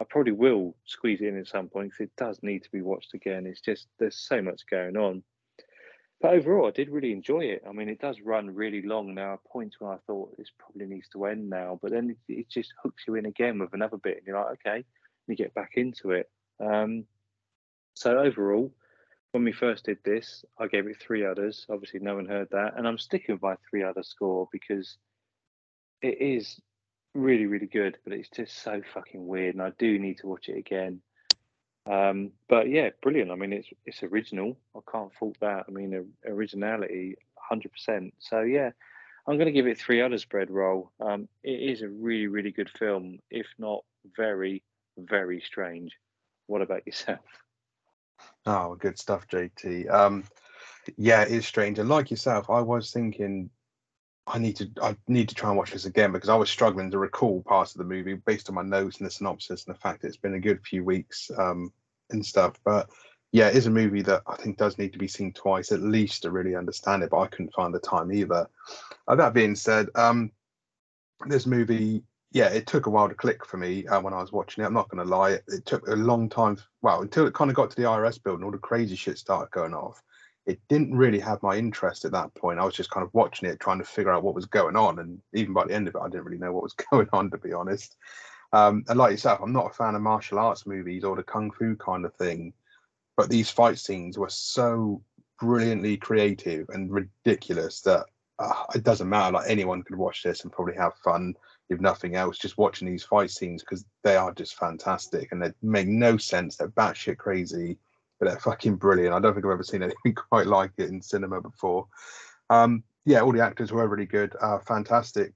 I 0.00 0.04
probably 0.04 0.32
will 0.32 0.76
squeeze 0.84 1.20
it 1.20 1.28
in 1.28 1.38
at 1.38 1.46
some 1.46 1.68
point 1.68 1.90
because 1.90 2.06
it 2.06 2.16
does 2.16 2.38
need 2.42 2.64
to 2.64 2.70
be 2.70 2.82
watched 2.82 3.14
again. 3.14 3.46
It's 3.46 3.60
just 3.60 3.86
there's 3.98 4.16
so 4.18 4.42
much 4.42 4.62
going 4.70 4.96
on. 4.96 5.22
But 6.20 6.34
overall, 6.34 6.66
I 6.66 6.70
did 6.70 6.88
really 6.88 7.12
enjoy 7.12 7.40
it. 7.40 7.62
I 7.68 7.72
mean, 7.72 7.88
it 7.88 8.00
does 8.00 8.20
run 8.20 8.54
really 8.54 8.82
long 8.82 9.14
now. 9.14 9.38
Points 9.46 9.76
where 9.78 9.92
I 9.92 9.98
thought 10.06 10.36
this 10.36 10.50
probably 10.58 10.86
needs 10.86 11.08
to 11.10 11.26
end 11.26 11.50
now, 11.50 11.78
but 11.82 11.90
then 11.90 12.16
it, 12.28 12.32
it 12.32 12.48
just 12.48 12.72
hooks 12.82 13.04
you 13.06 13.14
in 13.16 13.26
again 13.26 13.58
with 13.58 13.74
another 13.74 13.98
bit, 13.98 14.18
and 14.18 14.26
you're 14.26 14.38
like, 14.38 14.58
okay, 14.66 14.84
you 15.26 15.36
get 15.36 15.54
back 15.54 15.72
into 15.76 16.12
it. 16.12 16.30
Um, 16.60 17.04
so 17.94 18.18
overall, 18.18 18.72
when 19.32 19.44
we 19.44 19.52
first 19.52 19.84
did 19.84 19.98
this, 20.04 20.44
I 20.58 20.66
gave 20.66 20.86
it 20.86 21.00
three 21.00 21.24
udders. 21.24 21.66
Obviously, 21.68 22.00
no 22.00 22.14
one 22.16 22.26
heard 22.26 22.48
that, 22.52 22.74
and 22.76 22.86
I'm 22.88 22.98
sticking 22.98 23.36
by 23.36 23.56
three 23.68 23.82
udder 23.82 24.02
score 24.02 24.48
because 24.50 24.96
it 26.02 26.20
is 26.20 26.60
really, 27.14 27.46
really 27.46 27.66
good, 27.66 27.96
but 28.04 28.12
it's 28.12 28.28
just 28.28 28.62
so 28.62 28.82
fucking 28.92 29.26
weird, 29.26 29.54
and 29.54 29.62
I 29.62 29.72
do 29.78 29.98
need 29.98 30.18
to 30.18 30.26
watch 30.26 30.48
it 30.48 30.58
again. 30.58 31.00
Um, 31.86 32.32
but 32.48 32.68
yeah, 32.68 32.90
brilliant. 33.02 33.30
I 33.30 33.36
mean, 33.36 33.52
it's 33.52 33.68
it's 33.84 34.02
original. 34.02 34.56
I 34.76 34.80
can't 34.90 35.12
fault 35.14 35.36
that. 35.40 35.66
I 35.68 35.70
mean, 35.70 36.12
originality, 36.26 37.16
hundred 37.36 37.72
percent. 37.72 38.14
So 38.18 38.40
yeah, 38.40 38.70
I'm 39.26 39.36
going 39.36 39.46
to 39.46 39.52
give 39.52 39.66
it 39.66 39.78
three 39.78 40.00
udders. 40.00 40.24
Bread 40.24 40.50
roll. 40.50 40.92
Um, 41.00 41.28
it 41.42 41.70
is 41.70 41.82
a 41.82 41.88
really, 41.88 42.26
really 42.26 42.52
good 42.52 42.70
film, 42.70 43.18
if 43.30 43.46
not 43.58 43.84
very, 44.16 44.62
very 44.98 45.40
strange. 45.40 45.92
What 46.46 46.62
about 46.62 46.86
yourself? 46.86 47.20
Oh, 48.46 48.74
good 48.76 48.98
stuff, 48.98 49.26
JT. 49.28 49.90
Um, 49.92 50.24
yeah, 50.96 51.22
it 51.22 51.32
is 51.32 51.46
strange. 51.46 51.78
And 51.78 51.88
like 51.88 52.10
yourself, 52.10 52.50
I 52.50 52.60
was 52.60 52.92
thinking 52.92 53.50
I 54.26 54.38
need 54.38 54.56
to 54.56 54.70
I 54.82 54.96
need 55.06 55.28
to 55.28 55.34
try 55.34 55.50
and 55.50 55.58
watch 55.58 55.72
this 55.72 55.84
again 55.84 56.12
because 56.12 56.30
I 56.30 56.34
was 56.34 56.48
struggling 56.48 56.90
to 56.90 56.98
recall 56.98 57.42
parts 57.42 57.74
of 57.74 57.78
the 57.78 57.84
movie 57.84 58.14
based 58.14 58.48
on 58.48 58.54
my 58.54 58.62
notes 58.62 58.98
and 58.98 59.06
the 59.06 59.10
synopsis 59.10 59.66
and 59.66 59.74
the 59.74 59.78
fact 59.78 60.00
that 60.00 60.08
it's 60.08 60.16
been 60.16 60.34
a 60.34 60.40
good 60.40 60.64
few 60.64 60.82
weeks 60.82 61.30
um, 61.36 61.72
and 62.10 62.24
stuff. 62.24 62.58
But 62.64 62.88
yeah, 63.32 63.48
it 63.48 63.56
is 63.56 63.66
a 63.66 63.70
movie 63.70 64.02
that 64.02 64.22
I 64.26 64.36
think 64.36 64.56
does 64.56 64.78
need 64.78 64.92
to 64.94 64.98
be 64.98 65.08
seen 65.08 65.32
twice 65.32 65.72
at 65.72 65.82
least 65.82 66.22
to 66.22 66.30
really 66.30 66.56
understand 66.56 67.02
it. 67.02 67.10
But 67.10 67.20
I 67.20 67.26
couldn't 67.26 67.52
find 67.52 67.74
the 67.74 67.80
time 67.80 68.12
either. 68.12 68.48
Uh, 69.06 69.16
that 69.16 69.34
being 69.34 69.56
said, 69.56 69.88
um, 69.94 70.30
this 71.26 71.46
movie 71.46 72.02
yeah, 72.34 72.48
it 72.48 72.66
took 72.66 72.86
a 72.86 72.90
while 72.90 73.08
to 73.08 73.14
click 73.14 73.46
for 73.46 73.58
me 73.58 73.86
uh, 73.86 74.00
when 74.00 74.12
I 74.12 74.20
was 74.20 74.32
watching 74.32 74.64
it. 74.64 74.66
I'm 74.66 74.74
not 74.74 74.88
going 74.88 75.02
to 75.02 75.08
lie; 75.08 75.38
it, 75.46 75.64
took 75.64 75.86
a 75.86 75.94
long 75.94 76.28
time. 76.28 76.58
Well, 76.82 77.00
until 77.00 77.28
it 77.28 77.32
kind 77.32 77.48
of 77.48 77.54
got 77.54 77.70
to 77.70 77.76
the 77.76 77.84
IRS 77.84 78.20
building, 78.22 78.44
all 78.44 78.50
the 78.50 78.58
crazy 78.58 78.96
shit 78.96 79.18
started 79.18 79.52
going 79.52 79.72
off. 79.72 80.02
It 80.46 80.60
didn't 80.68 80.96
really 80.96 81.20
have 81.20 81.42
my 81.42 81.56
interest 81.56 82.04
at 82.04 82.12
that 82.12 82.34
point. 82.34 82.58
I 82.58 82.64
was 82.64 82.74
just 82.74 82.90
kind 82.90 83.04
of 83.04 83.14
watching 83.14 83.48
it, 83.48 83.60
trying 83.60 83.78
to 83.78 83.84
figure 83.84 84.12
out 84.12 84.22
what 84.22 84.34
was 84.34 84.46
going 84.46 84.76
on, 84.76 84.98
and 84.98 85.20
even 85.32 85.54
by 85.54 85.64
the 85.64 85.74
end 85.74 85.88
of 85.88 85.94
it, 85.94 86.00
I 86.02 86.08
didn't 86.08 86.24
really 86.24 86.38
know 86.38 86.52
what 86.52 86.64
was 86.64 86.74
going 86.90 87.08
on, 87.12 87.30
to 87.30 87.38
be 87.38 87.52
honest. 87.52 87.96
Um, 88.52 88.84
and 88.88 88.98
like 88.98 89.10
yourself, 89.10 89.40
I'm 89.42 89.52
not 89.52 89.70
a 89.70 89.74
fan 89.74 89.94
of 89.94 90.02
martial 90.02 90.38
arts 90.38 90.66
movies 90.66 91.02
or 91.02 91.16
the 91.16 91.22
kung 91.22 91.50
fu 91.50 91.74
kind 91.76 92.04
of 92.04 92.14
thing, 92.14 92.52
but 93.16 93.28
these 93.28 93.50
fight 93.50 93.78
scenes 93.78 94.16
were 94.16 94.28
so 94.28 95.02
brilliantly 95.40 95.96
creative 95.96 96.68
and 96.68 96.92
ridiculous 96.92 97.80
that 97.80 98.06
uh, 98.38 98.64
it 98.74 98.84
doesn't 98.84 99.08
matter. 99.08 99.32
Like 99.32 99.48
anyone 99.48 99.82
could 99.82 99.96
watch 99.96 100.22
this 100.22 100.42
and 100.42 100.52
probably 100.52 100.74
have 100.76 100.94
fun 101.02 101.34
if 101.70 101.80
nothing 101.80 102.14
else, 102.14 102.38
just 102.38 102.58
watching 102.58 102.88
these 102.88 103.04
fight 103.04 103.30
scenes 103.30 103.62
because 103.62 103.84
they 104.02 104.16
are 104.16 104.32
just 104.32 104.56
fantastic 104.56 105.32
and 105.32 105.42
they 105.42 105.52
make 105.62 105.88
no 105.88 106.16
sense. 106.16 106.56
They're 106.56 106.68
batshit 106.68 107.18
crazy, 107.18 107.78
but 108.24 108.30
they're 108.30 108.40
fucking 108.40 108.76
brilliant. 108.76 109.14
I 109.14 109.20
don't 109.20 109.34
think 109.34 109.44
I've 109.44 109.52
ever 109.52 109.62
seen 109.62 109.82
anything 109.84 110.14
quite 110.14 110.46
like 110.46 110.72
it 110.78 110.88
in 110.88 111.02
cinema 111.02 111.40
before. 111.40 111.86
Um, 112.50 112.82
yeah, 113.04 113.20
all 113.20 113.32
the 113.32 113.44
actors 113.44 113.70
were 113.70 113.86
really 113.86 114.06
good, 114.06 114.34
uh, 114.40 114.58
fantastic 114.58 115.34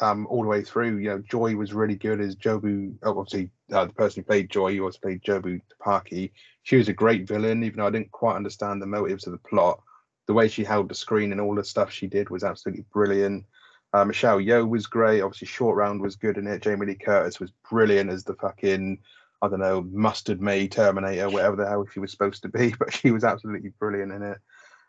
um, 0.00 0.26
all 0.28 0.42
the 0.42 0.48
way 0.48 0.62
through. 0.62 0.98
You 0.98 1.10
know, 1.10 1.18
Joy 1.20 1.54
was 1.54 1.72
really 1.72 1.94
good 1.94 2.20
as 2.20 2.36
Jobu. 2.36 2.94
Obviously, 3.04 3.50
uh, 3.72 3.86
the 3.86 3.92
person 3.92 4.22
who 4.22 4.26
played 4.26 4.50
Joy, 4.50 4.74
who 4.74 4.84
also 4.84 4.98
played 5.00 5.22
Jobu 5.22 5.60
Tupaki. 5.80 6.32
She 6.64 6.76
was 6.76 6.88
a 6.88 6.92
great 6.92 7.28
villain, 7.28 7.62
even 7.62 7.78
though 7.78 7.86
I 7.86 7.90
didn't 7.90 8.10
quite 8.10 8.36
understand 8.36 8.82
the 8.82 8.86
motives 8.86 9.26
of 9.26 9.32
the 9.32 9.48
plot. 9.48 9.80
The 10.26 10.32
way 10.32 10.48
she 10.48 10.64
held 10.64 10.88
the 10.88 10.94
screen 10.94 11.32
and 11.32 11.40
all 11.40 11.54
the 11.54 11.62
stuff 11.62 11.92
she 11.92 12.06
did 12.06 12.30
was 12.30 12.44
absolutely 12.44 12.84
brilliant. 12.92 13.44
Uh, 13.92 14.04
Michelle 14.04 14.40
Yeoh 14.40 14.68
was 14.68 14.86
great. 14.86 15.20
Obviously, 15.20 15.46
Short 15.46 15.76
Round 15.76 16.00
was 16.00 16.16
good 16.16 16.38
in 16.38 16.48
it. 16.48 16.62
Jamie 16.62 16.86
Lee 16.86 16.94
Curtis 16.96 17.38
was 17.38 17.52
brilliant 17.70 18.10
as 18.10 18.24
the 18.24 18.34
fucking, 18.34 18.98
I 19.44 19.48
don't 19.48 19.60
know, 19.60 19.86
mustard 19.90 20.40
May 20.40 20.68
Terminator, 20.68 21.28
whatever 21.30 21.56
the 21.56 21.68
hell 21.68 21.86
she 21.92 22.00
was 22.00 22.10
supposed 22.10 22.42
to 22.42 22.48
be, 22.48 22.74
but 22.78 22.92
she 22.92 23.10
was 23.10 23.24
absolutely 23.24 23.72
brilliant 23.78 24.12
in 24.12 24.22
it. 24.22 24.38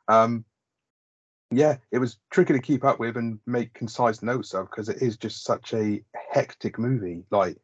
Um, 0.07 0.45
yeah, 1.51 1.77
it 1.91 1.99
was 1.99 2.17
tricky 2.31 2.53
to 2.53 2.59
keep 2.59 2.83
up 2.83 2.99
with 2.99 3.17
and 3.17 3.39
make 3.45 3.73
concise 3.73 4.21
notes 4.21 4.53
of 4.53 4.69
because 4.69 4.89
it 4.89 5.01
is 5.01 5.17
just 5.17 5.43
such 5.43 5.73
a 5.73 6.03
hectic 6.31 6.79
movie. 6.79 7.23
Like, 7.29 7.57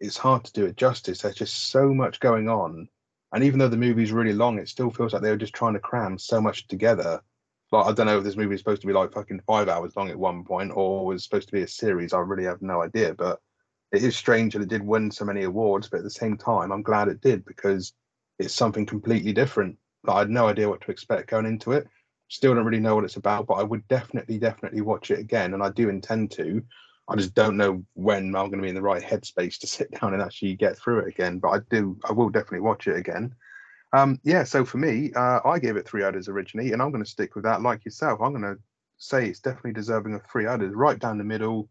it's 0.00 0.16
hard 0.16 0.44
to 0.44 0.52
do 0.52 0.66
it 0.66 0.76
justice. 0.76 1.22
There's 1.22 1.34
just 1.34 1.70
so 1.70 1.94
much 1.94 2.20
going 2.20 2.48
on. 2.48 2.88
And 3.32 3.44
even 3.44 3.58
though 3.58 3.68
the 3.68 3.76
movie's 3.76 4.12
really 4.12 4.32
long, 4.32 4.58
it 4.58 4.68
still 4.68 4.90
feels 4.90 5.12
like 5.12 5.22
they 5.22 5.30
were 5.30 5.36
just 5.36 5.54
trying 5.54 5.74
to 5.74 5.80
cram 5.80 6.18
so 6.18 6.40
much 6.40 6.66
together 6.66 7.22
like 7.70 7.86
I 7.86 7.92
don't 7.92 8.06
know 8.06 8.18
if 8.18 8.24
this 8.24 8.36
movie 8.36 8.54
is 8.54 8.60
supposed 8.60 8.80
to 8.80 8.86
be 8.86 8.92
like 8.92 9.12
fucking 9.12 9.42
five 9.46 9.68
hours 9.68 9.94
long 9.96 10.08
at 10.08 10.18
one 10.18 10.44
point 10.44 10.72
or 10.74 11.04
was 11.04 11.24
supposed 11.24 11.48
to 11.48 11.52
be 11.52 11.62
a 11.62 11.68
series. 11.68 12.12
I 12.12 12.18
really 12.18 12.44
have 12.44 12.62
no 12.62 12.82
idea, 12.82 13.14
but 13.14 13.40
it 13.92 14.02
is 14.02 14.16
strange 14.16 14.52
that 14.52 14.62
it 14.62 14.68
did 14.68 14.86
win 14.86 15.10
so 15.10 15.24
many 15.24 15.44
awards. 15.44 15.88
But 15.88 15.98
at 15.98 16.04
the 16.04 16.10
same 16.10 16.36
time, 16.36 16.72
I'm 16.72 16.82
glad 16.82 17.08
it 17.08 17.20
did 17.20 17.44
because 17.44 17.92
it's 18.38 18.54
something 18.54 18.86
completely 18.86 19.32
different. 19.32 19.76
Like, 20.04 20.16
I 20.16 20.18
had 20.20 20.30
no 20.30 20.48
idea 20.48 20.68
what 20.68 20.80
to 20.82 20.90
expect 20.90 21.30
going 21.30 21.46
into 21.46 21.72
it. 21.72 21.88
Still 22.28 22.54
don't 22.54 22.64
really 22.64 22.80
know 22.80 22.94
what 22.94 23.04
it's 23.04 23.16
about, 23.16 23.46
but 23.46 23.54
I 23.54 23.62
would 23.62 23.86
definitely, 23.88 24.38
definitely 24.38 24.82
watch 24.82 25.10
it 25.10 25.18
again, 25.18 25.54
and 25.54 25.62
I 25.62 25.70
do 25.70 25.88
intend 25.88 26.30
to. 26.32 26.62
I 27.08 27.16
just 27.16 27.34
don't 27.34 27.56
know 27.56 27.82
when 27.94 28.36
I'm 28.36 28.50
going 28.50 28.58
to 28.58 28.62
be 28.62 28.68
in 28.68 28.74
the 28.74 28.82
right 28.82 29.02
headspace 29.02 29.58
to 29.60 29.66
sit 29.66 29.90
down 29.98 30.12
and 30.12 30.22
actually 30.22 30.54
get 30.54 30.76
through 30.76 31.00
it 31.00 31.08
again. 31.08 31.38
But 31.38 31.48
I 31.50 31.58
do, 31.70 31.98
I 32.08 32.12
will 32.12 32.28
definitely 32.28 32.60
watch 32.60 32.86
it 32.86 32.96
again. 32.96 33.34
Um, 33.94 34.20
yeah, 34.22 34.44
so 34.44 34.66
for 34.66 34.76
me, 34.76 35.12
uh, 35.16 35.40
I 35.46 35.58
gave 35.58 35.76
it 35.76 35.88
three 35.88 36.02
udders 36.02 36.28
originally, 36.28 36.72
and 36.72 36.82
I'm 36.82 36.90
going 36.92 37.02
to 37.02 37.10
stick 37.10 37.34
with 37.34 37.44
that. 37.44 37.62
Like 37.62 37.86
yourself, 37.86 38.20
I'm 38.20 38.32
going 38.32 38.42
to 38.42 38.60
say 38.98 39.26
it's 39.26 39.40
definitely 39.40 39.72
deserving 39.72 40.14
of 40.14 40.22
three 40.30 40.46
udders, 40.46 40.74
right 40.74 40.98
down 40.98 41.16
the 41.16 41.24
middle, 41.24 41.70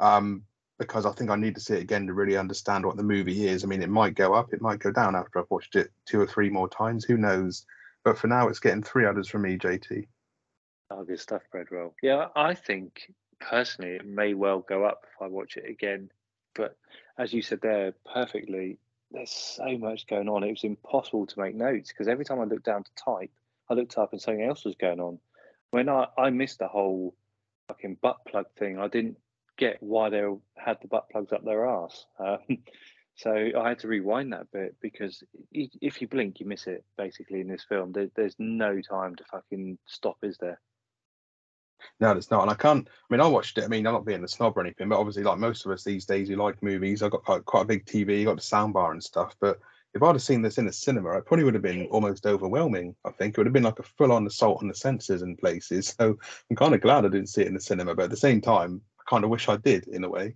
um, 0.00 0.42
because 0.78 1.06
I 1.06 1.12
think 1.12 1.30
I 1.30 1.36
need 1.36 1.54
to 1.54 1.60
see 1.60 1.74
it 1.74 1.82
again 1.82 2.06
to 2.06 2.14
really 2.14 2.36
understand 2.36 2.84
what 2.84 2.96
the 2.96 3.02
movie 3.02 3.46
is. 3.46 3.62
I 3.62 3.66
mean, 3.66 3.82
it 3.82 3.88
might 3.88 4.14
go 4.14 4.34
up, 4.34 4.52
it 4.52 4.60
might 4.60 4.80
go 4.80 4.90
down 4.90 5.14
after 5.14 5.38
I've 5.38 5.50
watched 5.50 5.76
it 5.76 5.90
two 6.06 6.20
or 6.20 6.26
three 6.26 6.50
more 6.50 6.68
times. 6.68 7.04
Who 7.04 7.16
knows? 7.16 7.64
But 8.04 8.18
for 8.18 8.26
now, 8.26 8.48
it's 8.48 8.60
getting 8.60 8.82
three 8.82 9.06
udders 9.06 9.28
from 9.28 9.42
me, 9.42 9.56
JT. 9.56 10.06
Oh, 10.90 11.04
good 11.04 11.20
stuff, 11.20 11.42
Bread 11.50 11.66
Roll. 11.70 11.94
Yeah, 12.02 12.28
I 12.36 12.54
think 12.54 13.10
personally 13.40 13.92
it 13.96 14.06
may 14.06 14.34
well 14.34 14.60
go 14.60 14.84
up 14.84 15.04
if 15.04 15.22
I 15.22 15.28
watch 15.28 15.56
it 15.56 15.68
again. 15.68 16.10
But 16.54 16.76
as 17.18 17.32
you 17.32 17.42
said 17.42 17.60
there 17.62 17.94
perfectly, 18.12 18.78
there's 19.10 19.30
so 19.30 19.78
much 19.78 20.06
going 20.06 20.28
on. 20.28 20.44
It 20.44 20.50
was 20.50 20.64
impossible 20.64 21.26
to 21.26 21.40
make 21.40 21.54
notes 21.54 21.90
because 21.90 22.08
every 22.08 22.24
time 22.24 22.40
I 22.40 22.44
looked 22.44 22.64
down 22.64 22.84
to 22.84 22.90
type, 23.02 23.30
I 23.70 23.74
looked 23.74 23.96
up 23.96 24.12
and 24.12 24.20
something 24.20 24.44
else 24.44 24.64
was 24.64 24.74
going 24.74 25.00
on. 25.00 25.18
When 25.70 25.88
I, 25.88 26.06
I 26.18 26.30
missed 26.30 26.58
the 26.58 26.68
whole 26.68 27.14
fucking 27.68 27.98
butt 28.02 28.18
plug 28.26 28.46
thing, 28.56 28.78
I 28.78 28.88
didn't 28.88 29.16
get 29.56 29.82
why 29.82 30.10
they 30.10 30.22
had 30.56 30.78
the 30.80 30.88
butt 30.88 31.08
plugs 31.10 31.32
up 31.32 31.44
their 31.44 31.66
ass. 31.66 32.06
Um, 32.18 32.38
so 33.16 33.50
I 33.56 33.68
had 33.68 33.78
to 33.80 33.88
rewind 33.88 34.32
that 34.32 34.50
bit 34.52 34.76
because 34.80 35.22
if 35.52 36.00
you 36.00 36.08
blink, 36.08 36.40
you 36.40 36.46
miss 36.46 36.66
it. 36.66 36.84
Basically, 36.96 37.40
in 37.40 37.48
this 37.48 37.64
film, 37.68 37.92
there, 37.92 38.08
there's 38.16 38.36
no 38.38 38.80
time 38.80 39.14
to 39.16 39.24
fucking 39.24 39.78
stop, 39.86 40.18
is 40.22 40.36
there? 40.38 40.60
No, 42.00 42.12
it's 42.12 42.30
not. 42.30 42.42
And 42.42 42.50
I 42.50 42.54
can't. 42.54 42.88
I 42.88 43.14
mean, 43.14 43.20
I 43.20 43.26
watched 43.26 43.58
it. 43.58 43.64
I 43.64 43.68
mean, 43.68 43.86
I'm 43.86 43.92
not 43.92 44.06
being 44.06 44.24
a 44.24 44.28
snob 44.28 44.56
or 44.56 44.60
anything, 44.60 44.88
but 44.88 44.98
obviously, 44.98 45.22
like 45.22 45.38
most 45.38 45.66
of 45.66 45.72
us 45.72 45.84
these 45.84 46.06
days, 46.06 46.28
you 46.28 46.36
like 46.36 46.62
movies. 46.62 47.02
I 47.02 47.08
got 47.08 47.24
quite, 47.24 47.44
quite 47.44 47.62
a 47.62 47.66
big 47.66 47.84
TV, 47.84 48.24
got 48.24 48.36
the 48.36 48.42
soundbar 48.42 48.92
and 48.92 49.02
stuff. 49.02 49.36
But 49.40 49.58
if 49.94 50.02
I'd 50.02 50.14
have 50.14 50.22
seen 50.22 50.42
this 50.42 50.58
in 50.58 50.66
a 50.66 50.72
cinema, 50.72 51.16
it 51.18 51.26
probably 51.26 51.44
would 51.44 51.54
have 51.54 51.62
been 51.62 51.86
almost 51.86 52.26
overwhelming. 52.26 52.96
I 53.04 53.10
think 53.10 53.34
it 53.34 53.38
would 53.38 53.46
have 53.46 53.52
been 53.52 53.62
like 53.62 53.78
a 53.78 53.84
full-on 53.84 54.26
assault 54.26 54.60
on 54.60 54.68
the 54.68 54.74
senses 54.74 55.22
in 55.22 55.36
places. 55.36 55.94
So 56.00 56.18
I'm 56.50 56.56
kind 56.56 56.74
of 56.74 56.80
glad 56.80 57.04
I 57.04 57.08
didn't 57.08 57.28
see 57.28 57.42
it 57.42 57.48
in 57.48 57.54
the 57.54 57.60
cinema, 57.60 57.94
but 57.94 58.04
at 58.04 58.10
the 58.10 58.16
same 58.16 58.40
time, 58.40 58.80
kind 59.08 59.24
of 59.24 59.30
wish 59.30 59.48
I 59.48 59.56
did 59.56 59.88
in 59.88 60.04
a 60.04 60.08
way. 60.08 60.34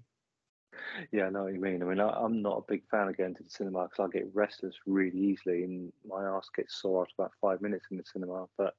Yeah, 1.13 1.27
I 1.27 1.31
know 1.31 1.45
what 1.45 1.55
you 1.55 1.61
mean. 1.61 1.83
I 1.83 1.87
mean, 1.87 2.01
I, 2.01 2.25
am 2.25 2.43
not 2.43 2.59
a 2.59 2.73
big 2.73 2.83
fan 2.91 3.09
of 3.09 3.17
going 3.17 3.35
to 3.35 3.43
the 3.43 3.51
cinema 3.51 3.85
because 3.85 4.05
I 4.05 4.17
get 4.17 4.35
restless 4.35 4.75
really 4.87 5.19
easily, 5.19 5.65
and 5.65 5.93
my 6.07 6.25
ass 6.25 6.49
gets 6.55 6.81
sore 6.81 7.03
after 7.03 7.15
about 7.19 7.33
five 7.41 7.61
minutes 7.61 7.87
in 7.91 7.97
the 7.97 8.05
cinema. 8.05 8.47
But 8.57 8.75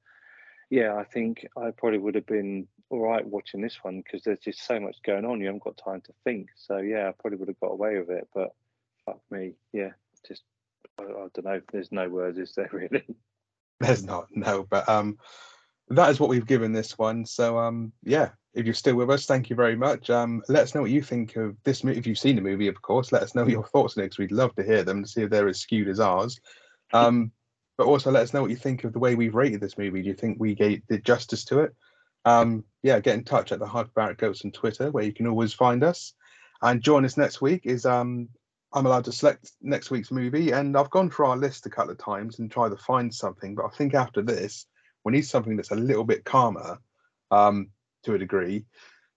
yeah, 0.70 0.96
I 0.96 1.04
think 1.04 1.48
I 1.58 1.72
probably 1.72 2.00
would 2.00 2.16
have 2.16 2.26
been 2.26 2.68
all 2.90 3.00
right 3.00 3.26
watching 3.26 3.62
this 3.62 3.78
one 3.82 4.02
because 4.02 4.24
there's 4.24 4.40
just 4.40 4.66
so 4.66 4.80
much 4.80 4.98
going 5.06 5.26
on. 5.26 5.40
You 5.40 5.48
haven't 5.48 5.64
got 5.64 5.78
time 5.78 6.02
to 6.02 6.14
think. 6.24 6.48
So 6.56 6.78
yeah, 6.78 7.10
I 7.10 7.14
probably 7.20 7.38
would 7.38 7.48
have 7.48 7.60
got 7.60 7.72
away 7.72 7.98
with 8.00 8.10
it. 8.10 8.28
But 8.34 8.50
fuck 9.06 9.20
me, 9.32 9.54
yeah, 9.74 9.92
just 10.28 10.44
I, 11.00 11.04
I 11.04 11.28
don't 11.34 11.46
know. 11.46 11.62
There's 11.72 11.92
no 11.92 12.10
words, 12.10 12.38
is 12.38 12.54
there 12.56 12.70
really? 12.74 13.06
There's 13.80 14.04
not, 14.04 14.28
no. 14.32 14.64
But 14.70 14.88
um, 14.90 15.18
that 15.90 16.10
is 16.10 16.20
what 16.20 16.30
we've 16.30 16.46
given 16.46 16.74
this 16.74 16.98
one. 16.98 17.26
So 17.26 17.58
um, 17.58 17.94
yeah, 18.04 18.30
if 18.54 18.66
you're 18.66 18.74
still 18.74 18.96
with 18.96 19.10
us, 19.10 19.26
thank 19.26 19.50
you 19.50 19.56
very 19.56 19.76
much. 19.76 20.10
Um, 20.10 20.42
let 20.50 20.64
us 20.64 20.74
know 20.74 20.82
what 20.82 20.92
you 20.92 21.02
think 21.02 21.36
of 21.36 21.56
this 21.64 21.84
movie. 21.84 22.00
If 22.00 22.08
you've 22.08 22.18
seen 22.18 22.36
the 22.36 22.42
movie, 22.42 22.68
of 22.68 22.82
course, 22.82 23.12
let 23.12 23.24
us 23.24 23.36
know 23.36 23.48
your 23.48 23.64
thoughts 23.66 23.98
next. 23.98 24.18
We'd 24.18 24.32
love 24.32 24.56
to 24.56 24.64
hear 24.64 24.84
them 24.84 25.04
to 25.04 25.10
see 25.10 25.22
if 25.24 25.30
they're 25.30 25.48
as 25.48 25.60
skewed 25.60 25.88
as 25.88 26.00
ours. 26.00 26.40
Um, 26.92 27.32
but 27.78 27.88
also 27.88 28.12
let 28.12 28.24
us 28.24 28.34
know 28.34 28.42
what 28.42 28.50
you 28.50 28.58
think 28.58 28.84
of 28.84 28.92
the 28.92 29.00
way 29.00 29.16
we've 29.16 29.36
rated 29.36 29.62
this 29.62 29.78
movie. 29.78 30.02
Do 30.02 30.08
you 30.08 30.14
think 30.14 30.38
we 30.40 30.56
gave 30.56 30.86
did 30.88 31.06
justice 31.06 31.46
to 31.46 31.60
it? 31.60 31.76
Um, 32.26 32.66
yeah, 32.84 33.00
get 33.00 33.16
in 33.16 33.24
touch 33.24 33.52
at 33.52 33.60
the 33.60 33.66
Hyperbaric 33.66 34.18
Goats 34.18 34.44
on 34.44 34.52
Twitter, 34.52 34.92
where 34.92 35.06
you 35.06 35.14
can 35.14 35.28
always 35.28 35.54
find 35.54 35.84
us. 35.84 36.14
And 36.62 36.82
join 36.82 37.06
us 37.06 37.16
next 37.16 37.42
week. 37.42 37.66
Is 37.66 37.86
um, 37.86 38.28
I'm 38.74 38.86
allowed 38.86 39.06
to 39.06 39.12
select 39.12 39.52
next 39.62 39.92
week's 39.92 40.12
movie, 40.12 40.52
and 40.52 40.76
I've 40.76 40.90
gone 40.90 41.10
through 41.10 41.28
our 41.28 41.38
list 41.38 41.66
a 41.66 41.70
couple 41.70 41.92
of 41.92 41.98
times 41.98 42.40
and 42.40 42.52
tried 42.52 42.70
to 42.70 42.78
find 42.78 43.14
something. 43.14 43.56
But 43.56 43.68
I 43.68 43.70
think 43.70 43.94
after 43.94 44.22
this, 44.22 44.66
we 45.06 45.14
need 45.14 45.26
something 45.26 45.56
that's 45.56 45.72
a 45.72 45.76
little 45.76 46.04
bit 46.04 46.26
calmer, 46.26 46.80
um, 47.32 47.70
to 48.04 48.16
a 48.16 48.18
degree. 48.18 48.66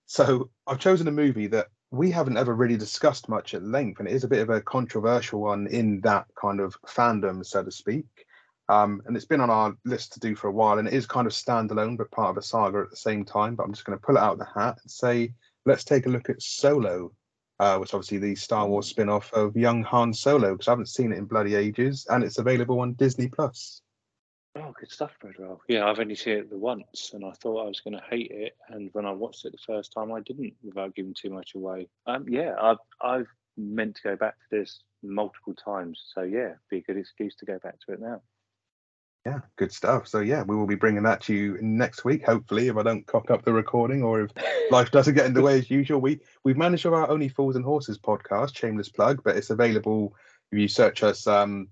So 0.06 0.50
I've 0.66 0.78
chosen 0.78 1.08
a 1.08 1.12
movie 1.12 1.46
that 1.48 1.68
we 1.90 2.10
haven't 2.10 2.38
ever 2.38 2.54
really 2.54 2.76
discussed 2.76 3.28
much 3.28 3.54
at 3.54 3.62
length, 3.62 3.98
and 3.98 4.08
it 4.08 4.14
is 4.14 4.24
a 4.24 4.28
bit 4.28 4.40
of 4.40 4.50
a 4.50 4.62
controversial 4.62 5.40
one 5.40 5.66
in 5.66 6.00
that 6.00 6.26
kind 6.40 6.60
of 6.60 6.76
fandom, 6.86 7.44
so 7.44 7.62
to 7.62 7.70
speak. 7.70 8.06
Um, 8.68 9.02
and 9.04 9.14
it's 9.14 9.26
been 9.26 9.42
on 9.42 9.50
our 9.50 9.76
list 9.84 10.14
to 10.14 10.20
do 10.20 10.34
for 10.34 10.48
a 10.48 10.52
while, 10.52 10.78
and 10.78 10.88
it 10.88 10.94
is 10.94 11.06
kind 11.06 11.26
of 11.26 11.32
standalone, 11.34 11.98
but 11.98 12.10
part 12.10 12.30
of 12.30 12.38
a 12.38 12.42
saga 12.42 12.78
at 12.78 12.90
the 12.90 12.96
same 12.96 13.24
time. 13.24 13.54
But 13.54 13.64
I'm 13.64 13.72
just 13.72 13.84
going 13.84 13.98
to 13.98 14.02
pull 14.02 14.16
it 14.16 14.22
out 14.22 14.34
of 14.34 14.38
the 14.38 14.60
hat 14.60 14.78
and 14.82 14.90
say, 14.90 15.34
let's 15.66 15.84
take 15.84 16.06
a 16.06 16.08
look 16.08 16.30
at 16.30 16.40
Solo, 16.40 17.12
uh, 17.58 17.76
which 17.76 17.92
obviously 17.92 18.18
the 18.18 18.34
Star 18.34 18.66
Wars 18.66 18.86
spin-off 18.86 19.32
of 19.34 19.56
young 19.56 19.82
Han 19.82 20.14
Solo, 20.14 20.52
because 20.52 20.68
I 20.68 20.72
haven't 20.72 20.88
seen 20.88 21.12
it 21.12 21.18
in 21.18 21.26
bloody 21.26 21.54
ages, 21.54 22.06
and 22.08 22.24
it's 22.24 22.38
available 22.38 22.80
on 22.80 22.94
Disney 22.94 23.28
Plus. 23.28 23.82
Oh, 24.54 24.74
good 24.78 24.90
stuff, 24.90 25.12
Bread 25.18 25.38
Roll. 25.38 25.62
Yeah, 25.66 25.86
I've 25.86 25.98
only 25.98 26.14
seen 26.14 26.34
it 26.34 26.50
the 26.50 26.58
once, 26.58 27.12
and 27.14 27.24
I 27.24 27.32
thought 27.32 27.64
I 27.64 27.68
was 27.68 27.80
going 27.80 27.96
to 27.96 28.04
hate 28.10 28.30
it. 28.30 28.56
And 28.68 28.90
when 28.92 29.06
I 29.06 29.12
watched 29.12 29.46
it 29.46 29.52
the 29.52 29.58
first 29.58 29.92
time, 29.92 30.12
I 30.12 30.20
didn't, 30.20 30.52
without 30.62 30.94
giving 30.94 31.14
too 31.14 31.30
much 31.30 31.54
away. 31.54 31.88
Um, 32.06 32.26
yeah, 32.28 32.54
I've 32.60 32.78
I've 33.00 33.28
meant 33.56 33.96
to 33.96 34.02
go 34.02 34.16
back 34.16 34.34
to 34.34 34.58
this 34.58 34.80
multiple 35.02 35.54
times, 35.54 36.02
so 36.14 36.22
yeah, 36.22 36.54
be 36.68 36.78
a 36.78 36.82
good 36.82 36.98
excuse 36.98 37.34
to 37.36 37.46
go 37.46 37.58
back 37.62 37.76
to 37.86 37.94
it 37.94 38.00
now. 38.00 38.20
Yeah, 39.24 39.40
good 39.56 39.72
stuff. 39.72 40.06
So 40.08 40.20
yeah, 40.20 40.42
we 40.42 40.56
will 40.56 40.66
be 40.66 40.74
bringing 40.74 41.04
that 41.04 41.22
to 41.22 41.34
you 41.34 41.56
next 41.62 42.04
week, 42.04 42.26
hopefully, 42.26 42.68
if 42.68 42.76
I 42.76 42.82
don't 42.82 43.06
cock 43.06 43.30
up 43.30 43.44
the 43.44 43.52
recording 43.52 44.02
or 44.02 44.22
if 44.22 44.32
life 44.70 44.90
doesn't 44.92 45.14
get 45.14 45.26
in 45.26 45.34
the 45.34 45.42
way 45.42 45.58
as 45.58 45.70
usual. 45.70 46.00
We 46.00 46.20
we've 46.44 46.58
managed 46.58 46.84
our 46.84 47.08
Only 47.08 47.28
Fools 47.28 47.56
and 47.56 47.64
Horses 47.64 47.98
podcast, 47.98 48.56
shameless 48.56 48.90
plug, 48.90 49.22
but 49.24 49.36
it's 49.36 49.50
available 49.50 50.14
if 50.50 50.58
you 50.58 50.68
search 50.68 51.02
us 51.02 51.26
um, 51.26 51.68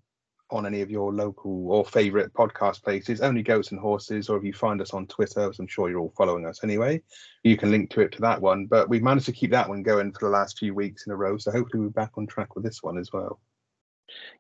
on 0.53 0.67
any 0.67 0.81
of 0.81 0.91
your 0.91 1.13
local 1.13 1.71
or 1.71 1.85
favorite 1.85 2.33
podcast 2.33 2.83
places, 2.83 3.21
Only 3.21 3.43
Goats 3.43 3.71
and 3.71 3.81
Horses, 3.81 4.29
or 4.29 4.37
if 4.37 4.45
you 4.45 4.53
find 4.53 4.81
us 4.81 4.93
on 4.93 5.07
Twitter, 5.07 5.51
I'm 5.59 5.67
sure 5.67 5.89
you're 5.89 6.01
all 6.01 6.15
following 6.17 6.47
us 6.47 6.65
anyway, 6.65 7.03
you 7.43 7.57
can 7.57 7.71
link 7.71 7.91
to 7.91 8.01
it 8.01 8.13
to 8.13 8.21
that 8.23 8.41
one. 8.41 8.67
But 8.67 8.89
we've 8.89 9.03
managed 9.03 9.27
to 9.27 9.33
keep 9.33 9.51
that 9.53 9.69
one 9.69 9.83
going 9.83 10.13
for 10.13 10.21
the 10.21 10.33
last 10.33 10.59
few 10.59 10.75
weeks 10.75 11.07
in 11.07 11.13
a 11.13 11.17
row, 11.17 11.39
so 11.39 11.51
hopefully 11.51 11.83
we're 11.83 11.91
back 11.91 12.13
on 12.17 12.27
track 12.27 12.55
with 12.55 12.65
this 12.65 12.83
one 12.83 12.99
as 12.99 13.13
well. 13.13 13.41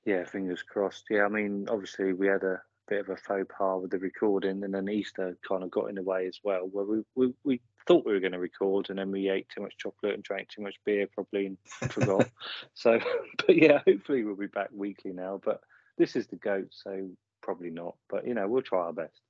Yeah, 0.05 0.25
fingers 0.25 0.63
crossed. 0.63 1.05
Yeah, 1.11 1.25
I 1.25 1.29
mean, 1.29 1.67
obviously 1.71 2.13
we 2.13 2.27
had 2.27 2.43
a 2.43 2.61
bit 2.89 3.01
of 3.01 3.09
a 3.09 3.17
faux 3.17 3.47
pas 3.57 3.81
with 3.81 3.91
the 3.91 3.99
recording, 3.99 4.63
and 4.65 4.75
then 4.75 4.89
Easter 4.89 5.37
kind 5.47 5.63
of 5.63 5.71
got 5.71 5.89
in 5.89 5.95
the 5.95 6.03
way 6.03 6.27
as 6.27 6.41
well, 6.43 6.69
where 6.71 6.85
we 6.85 7.03
we, 7.15 7.35
we 7.45 7.61
thought 7.87 8.05
we 8.05 8.13
were 8.13 8.21
going 8.21 8.33
to 8.33 8.39
record, 8.39 8.91
and 8.91 8.99
then 8.99 9.11
we 9.11 9.31
ate 9.31 9.49
too 9.49 9.63
much 9.63 9.77
chocolate 9.79 10.15
and 10.15 10.23
drank 10.23 10.49
too 10.49 10.63
much 10.63 10.75
beer, 10.85 11.07
probably 11.07 11.47
and 11.47 11.59
forgot. 11.91 12.29
so, 12.75 13.01
but 13.47 13.57
yeah, 13.57 13.81
hopefully 13.87 14.25
we'll 14.25 14.37
be 14.37 14.47
back 14.49 14.69
weekly 14.73 15.13
now. 15.13 15.41
But 15.43 15.61
this 15.99 16.17
is 16.17 16.27
the 16.27 16.37
goat, 16.37 16.69
so 16.71 17.11
probably 17.43 17.71
not. 17.71 17.97
But 18.09 18.27
you 18.27 18.35
know, 18.35 18.49
we'll 18.49 18.63
try 18.63 18.81
our 18.81 18.93
best. 18.93 19.21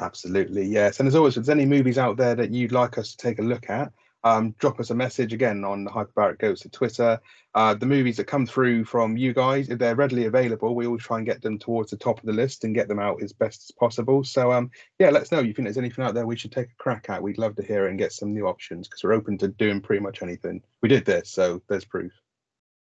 Absolutely, 0.00 0.66
yes. 0.66 1.00
And 1.00 1.06
as 1.06 1.14
always, 1.14 1.36
if 1.36 1.44
there's 1.44 1.56
any 1.56 1.66
movies 1.66 1.98
out 1.98 2.16
there 2.16 2.34
that 2.34 2.50
you'd 2.50 2.72
like 2.72 2.98
us 2.98 3.14
to 3.14 3.16
take 3.16 3.38
a 3.38 3.42
look 3.42 3.70
at, 3.70 3.92
um, 4.22 4.54
drop 4.58 4.78
us 4.80 4.90
a 4.90 4.94
message 4.94 5.32
again 5.32 5.64
on 5.64 5.84
the 5.84 5.90
Hyperbaric 5.90 6.38
Goats 6.38 6.66
at 6.66 6.72
Twitter. 6.72 7.18
Uh, 7.54 7.74
the 7.74 7.86
movies 7.86 8.16
that 8.18 8.24
come 8.24 8.46
through 8.46 8.84
from 8.84 9.16
you 9.16 9.32
guys, 9.32 9.70
if 9.70 9.78
they're 9.78 9.94
readily 9.94 10.26
available, 10.26 10.74
we 10.74 10.86
always 10.86 11.02
try 11.02 11.16
and 11.16 11.26
get 11.26 11.40
them 11.40 11.58
towards 11.58 11.90
the 11.90 11.96
top 11.96 12.18
of 12.18 12.26
the 12.26 12.32
list 12.32 12.64
and 12.64 12.74
get 12.74 12.86
them 12.86 12.98
out 12.98 13.22
as 13.22 13.32
best 13.32 13.64
as 13.68 13.70
possible. 13.70 14.22
So, 14.22 14.52
um, 14.52 14.70
yeah, 14.98 15.10
let 15.10 15.22
us 15.22 15.32
know 15.32 15.40
you 15.40 15.54
think 15.54 15.66
there's 15.66 15.78
anything 15.78 16.04
out 16.04 16.14
there 16.14 16.26
we 16.26 16.36
should 16.36 16.52
take 16.52 16.68
a 16.68 16.82
crack 16.82 17.08
at. 17.08 17.22
We'd 17.22 17.38
love 17.38 17.56
to 17.56 17.62
hear 17.62 17.86
it 17.86 17.90
and 17.90 17.98
get 17.98 18.12
some 18.12 18.32
new 18.32 18.46
options 18.46 18.88
because 18.88 19.02
we're 19.02 19.14
open 19.14 19.38
to 19.38 19.48
doing 19.48 19.80
pretty 19.80 20.02
much 20.02 20.22
anything. 20.22 20.62
We 20.82 20.88
did 20.88 21.06
this, 21.06 21.30
so 21.30 21.62
there's 21.68 21.84
proof. 21.84 22.12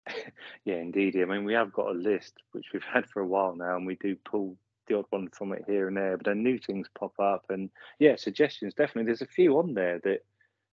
yeah, 0.64 0.76
indeed. 0.76 1.16
I 1.20 1.24
mean, 1.24 1.44
we 1.44 1.54
have 1.54 1.72
got 1.72 1.88
a 1.88 1.98
list 1.98 2.34
which 2.52 2.66
we've 2.72 2.82
had 2.92 3.08
for 3.08 3.20
a 3.20 3.26
while 3.26 3.54
now, 3.54 3.76
and 3.76 3.86
we 3.86 3.96
do 3.96 4.16
pull 4.24 4.56
the 4.86 4.98
odd 4.98 5.06
one 5.10 5.28
from 5.30 5.52
it 5.52 5.64
here 5.66 5.88
and 5.88 5.96
there, 5.96 6.16
but 6.16 6.26
then 6.26 6.42
new 6.42 6.58
things 6.58 6.88
pop 6.98 7.18
up. 7.18 7.46
And 7.48 7.70
yeah, 7.98 8.16
suggestions 8.16 8.74
definitely. 8.74 9.06
There's 9.06 9.22
a 9.22 9.26
few 9.26 9.58
on 9.58 9.74
there 9.74 9.98
that 10.04 10.20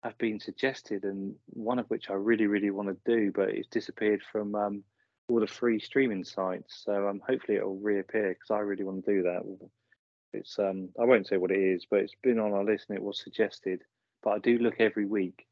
have 0.04 0.18
been 0.18 0.40
suggested, 0.40 1.04
and 1.04 1.36
one 1.48 1.80
of 1.80 1.88
which 1.88 2.10
I 2.10 2.14
really, 2.14 2.48
really 2.48 2.72
want 2.72 2.90
to 2.90 2.98
do, 3.06 3.32
but 3.32 3.50
it's 3.50 3.68
disappeared 3.68 4.22
from 4.32 4.56
um, 4.56 4.84
all 5.30 5.40
the 5.40 5.48
free 5.48 5.80
streaming 5.80 6.24
sites. 6.24 6.84
So 6.86 7.08
um, 7.08 7.22
hopefully 7.28 7.58
it'll 7.58 7.78
reappear 7.78 8.30
because 8.30 8.52
I 8.52 8.60
really 8.60 8.84
want 8.84 9.06
to 9.06 9.12
do 9.12 9.24
that. 9.24 9.42
It's 10.34 10.58
um, 10.60 10.90
I 11.00 11.06
won't 11.06 11.28
say 11.28 11.38
what 11.38 11.52
it 11.52 11.60
is, 11.60 11.86
but 11.90 12.00
it's 12.00 12.16
been 12.24 12.40
on 12.40 12.54
our 12.54 12.64
list 12.64 12.86
and 12.90 12.98
it 12.98 13.04
was 13.04 13.22
suggested. 13.22 13.82
But 14.24 14.32
I 14.32 14.40
do 14.40 14.58
look 14.58 14.76
every 14.80 15.06
week, 15.06 15.46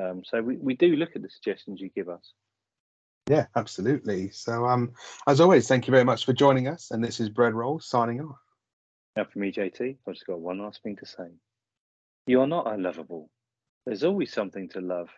um, 0.00 0.22
so 0.24 0.40
we, 0.40 0.56
we 0.56 0.74
do 0.74 0.96
look 0.96 1.14
at 1.14 1.22
the 1.22 1.28
suggestions 1.28 1.80
you 1.80 1.90
give 1.90 2.08
us. 2.08 2.32
Yeah, 3.28 3.46
absolutely. 3.56 4.30
So 4.30 4.66
um, 4.66 4.92
as 5.26 5.40
always, 5.40 5.66
thank 5.66 5.86
you 5.86 5.92
very 5.92 6.04
much 6.04 6.26
for 6.26 6.32
joining 6.32 6.68
us. 6.68 6.90
And 6.90 7.02
this 7.02 7.20
is 7.20 7.30
Bread 7.30 7.54
Roll 7.54 7.80
signing 7.80 8.20
off. 8.20 8.36
Now 9.16 9.24
for 9.24 9.38
me, 9.38 9.50
JT, 9.50 9.96
I've 10.06 10.14
just 10.14 10.26
got 10.26 10.40
one 10.40 10.58
last 10.58 10.82
thing 10.82 10.96
to 10.96 11.06
say. 11.06 11.28
You 12.26 12.40
are 12.40 12.46
not 12.46 12.70
unlovable. 12.70 13.30
There's 13.86 14.04
always 14.04 14.32
something 14.32 14.68
to 14.70 14.80
love, 14.80 15.08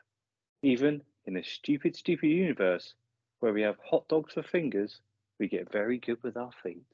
even 0.63 1.03
in 1.27 1.37
a 1.37 1.43
stupid, 1.43 1.97
stupid 1.97 2.29
universe 2.29 2.95
where 3.41 3.53
we 3.53 3.63
have 3.63 3.77
hot 3.85 4.09
dogs 4.09 4.35
for 4.35 4.43
fingers, 4.43 5.01
we 5.39 5.49
get 5.49 5.71
very 5.71 5.99
good 5.99 6.23
with 6.23 6.37
our 6.37 6.51
feet. 6.63 6.87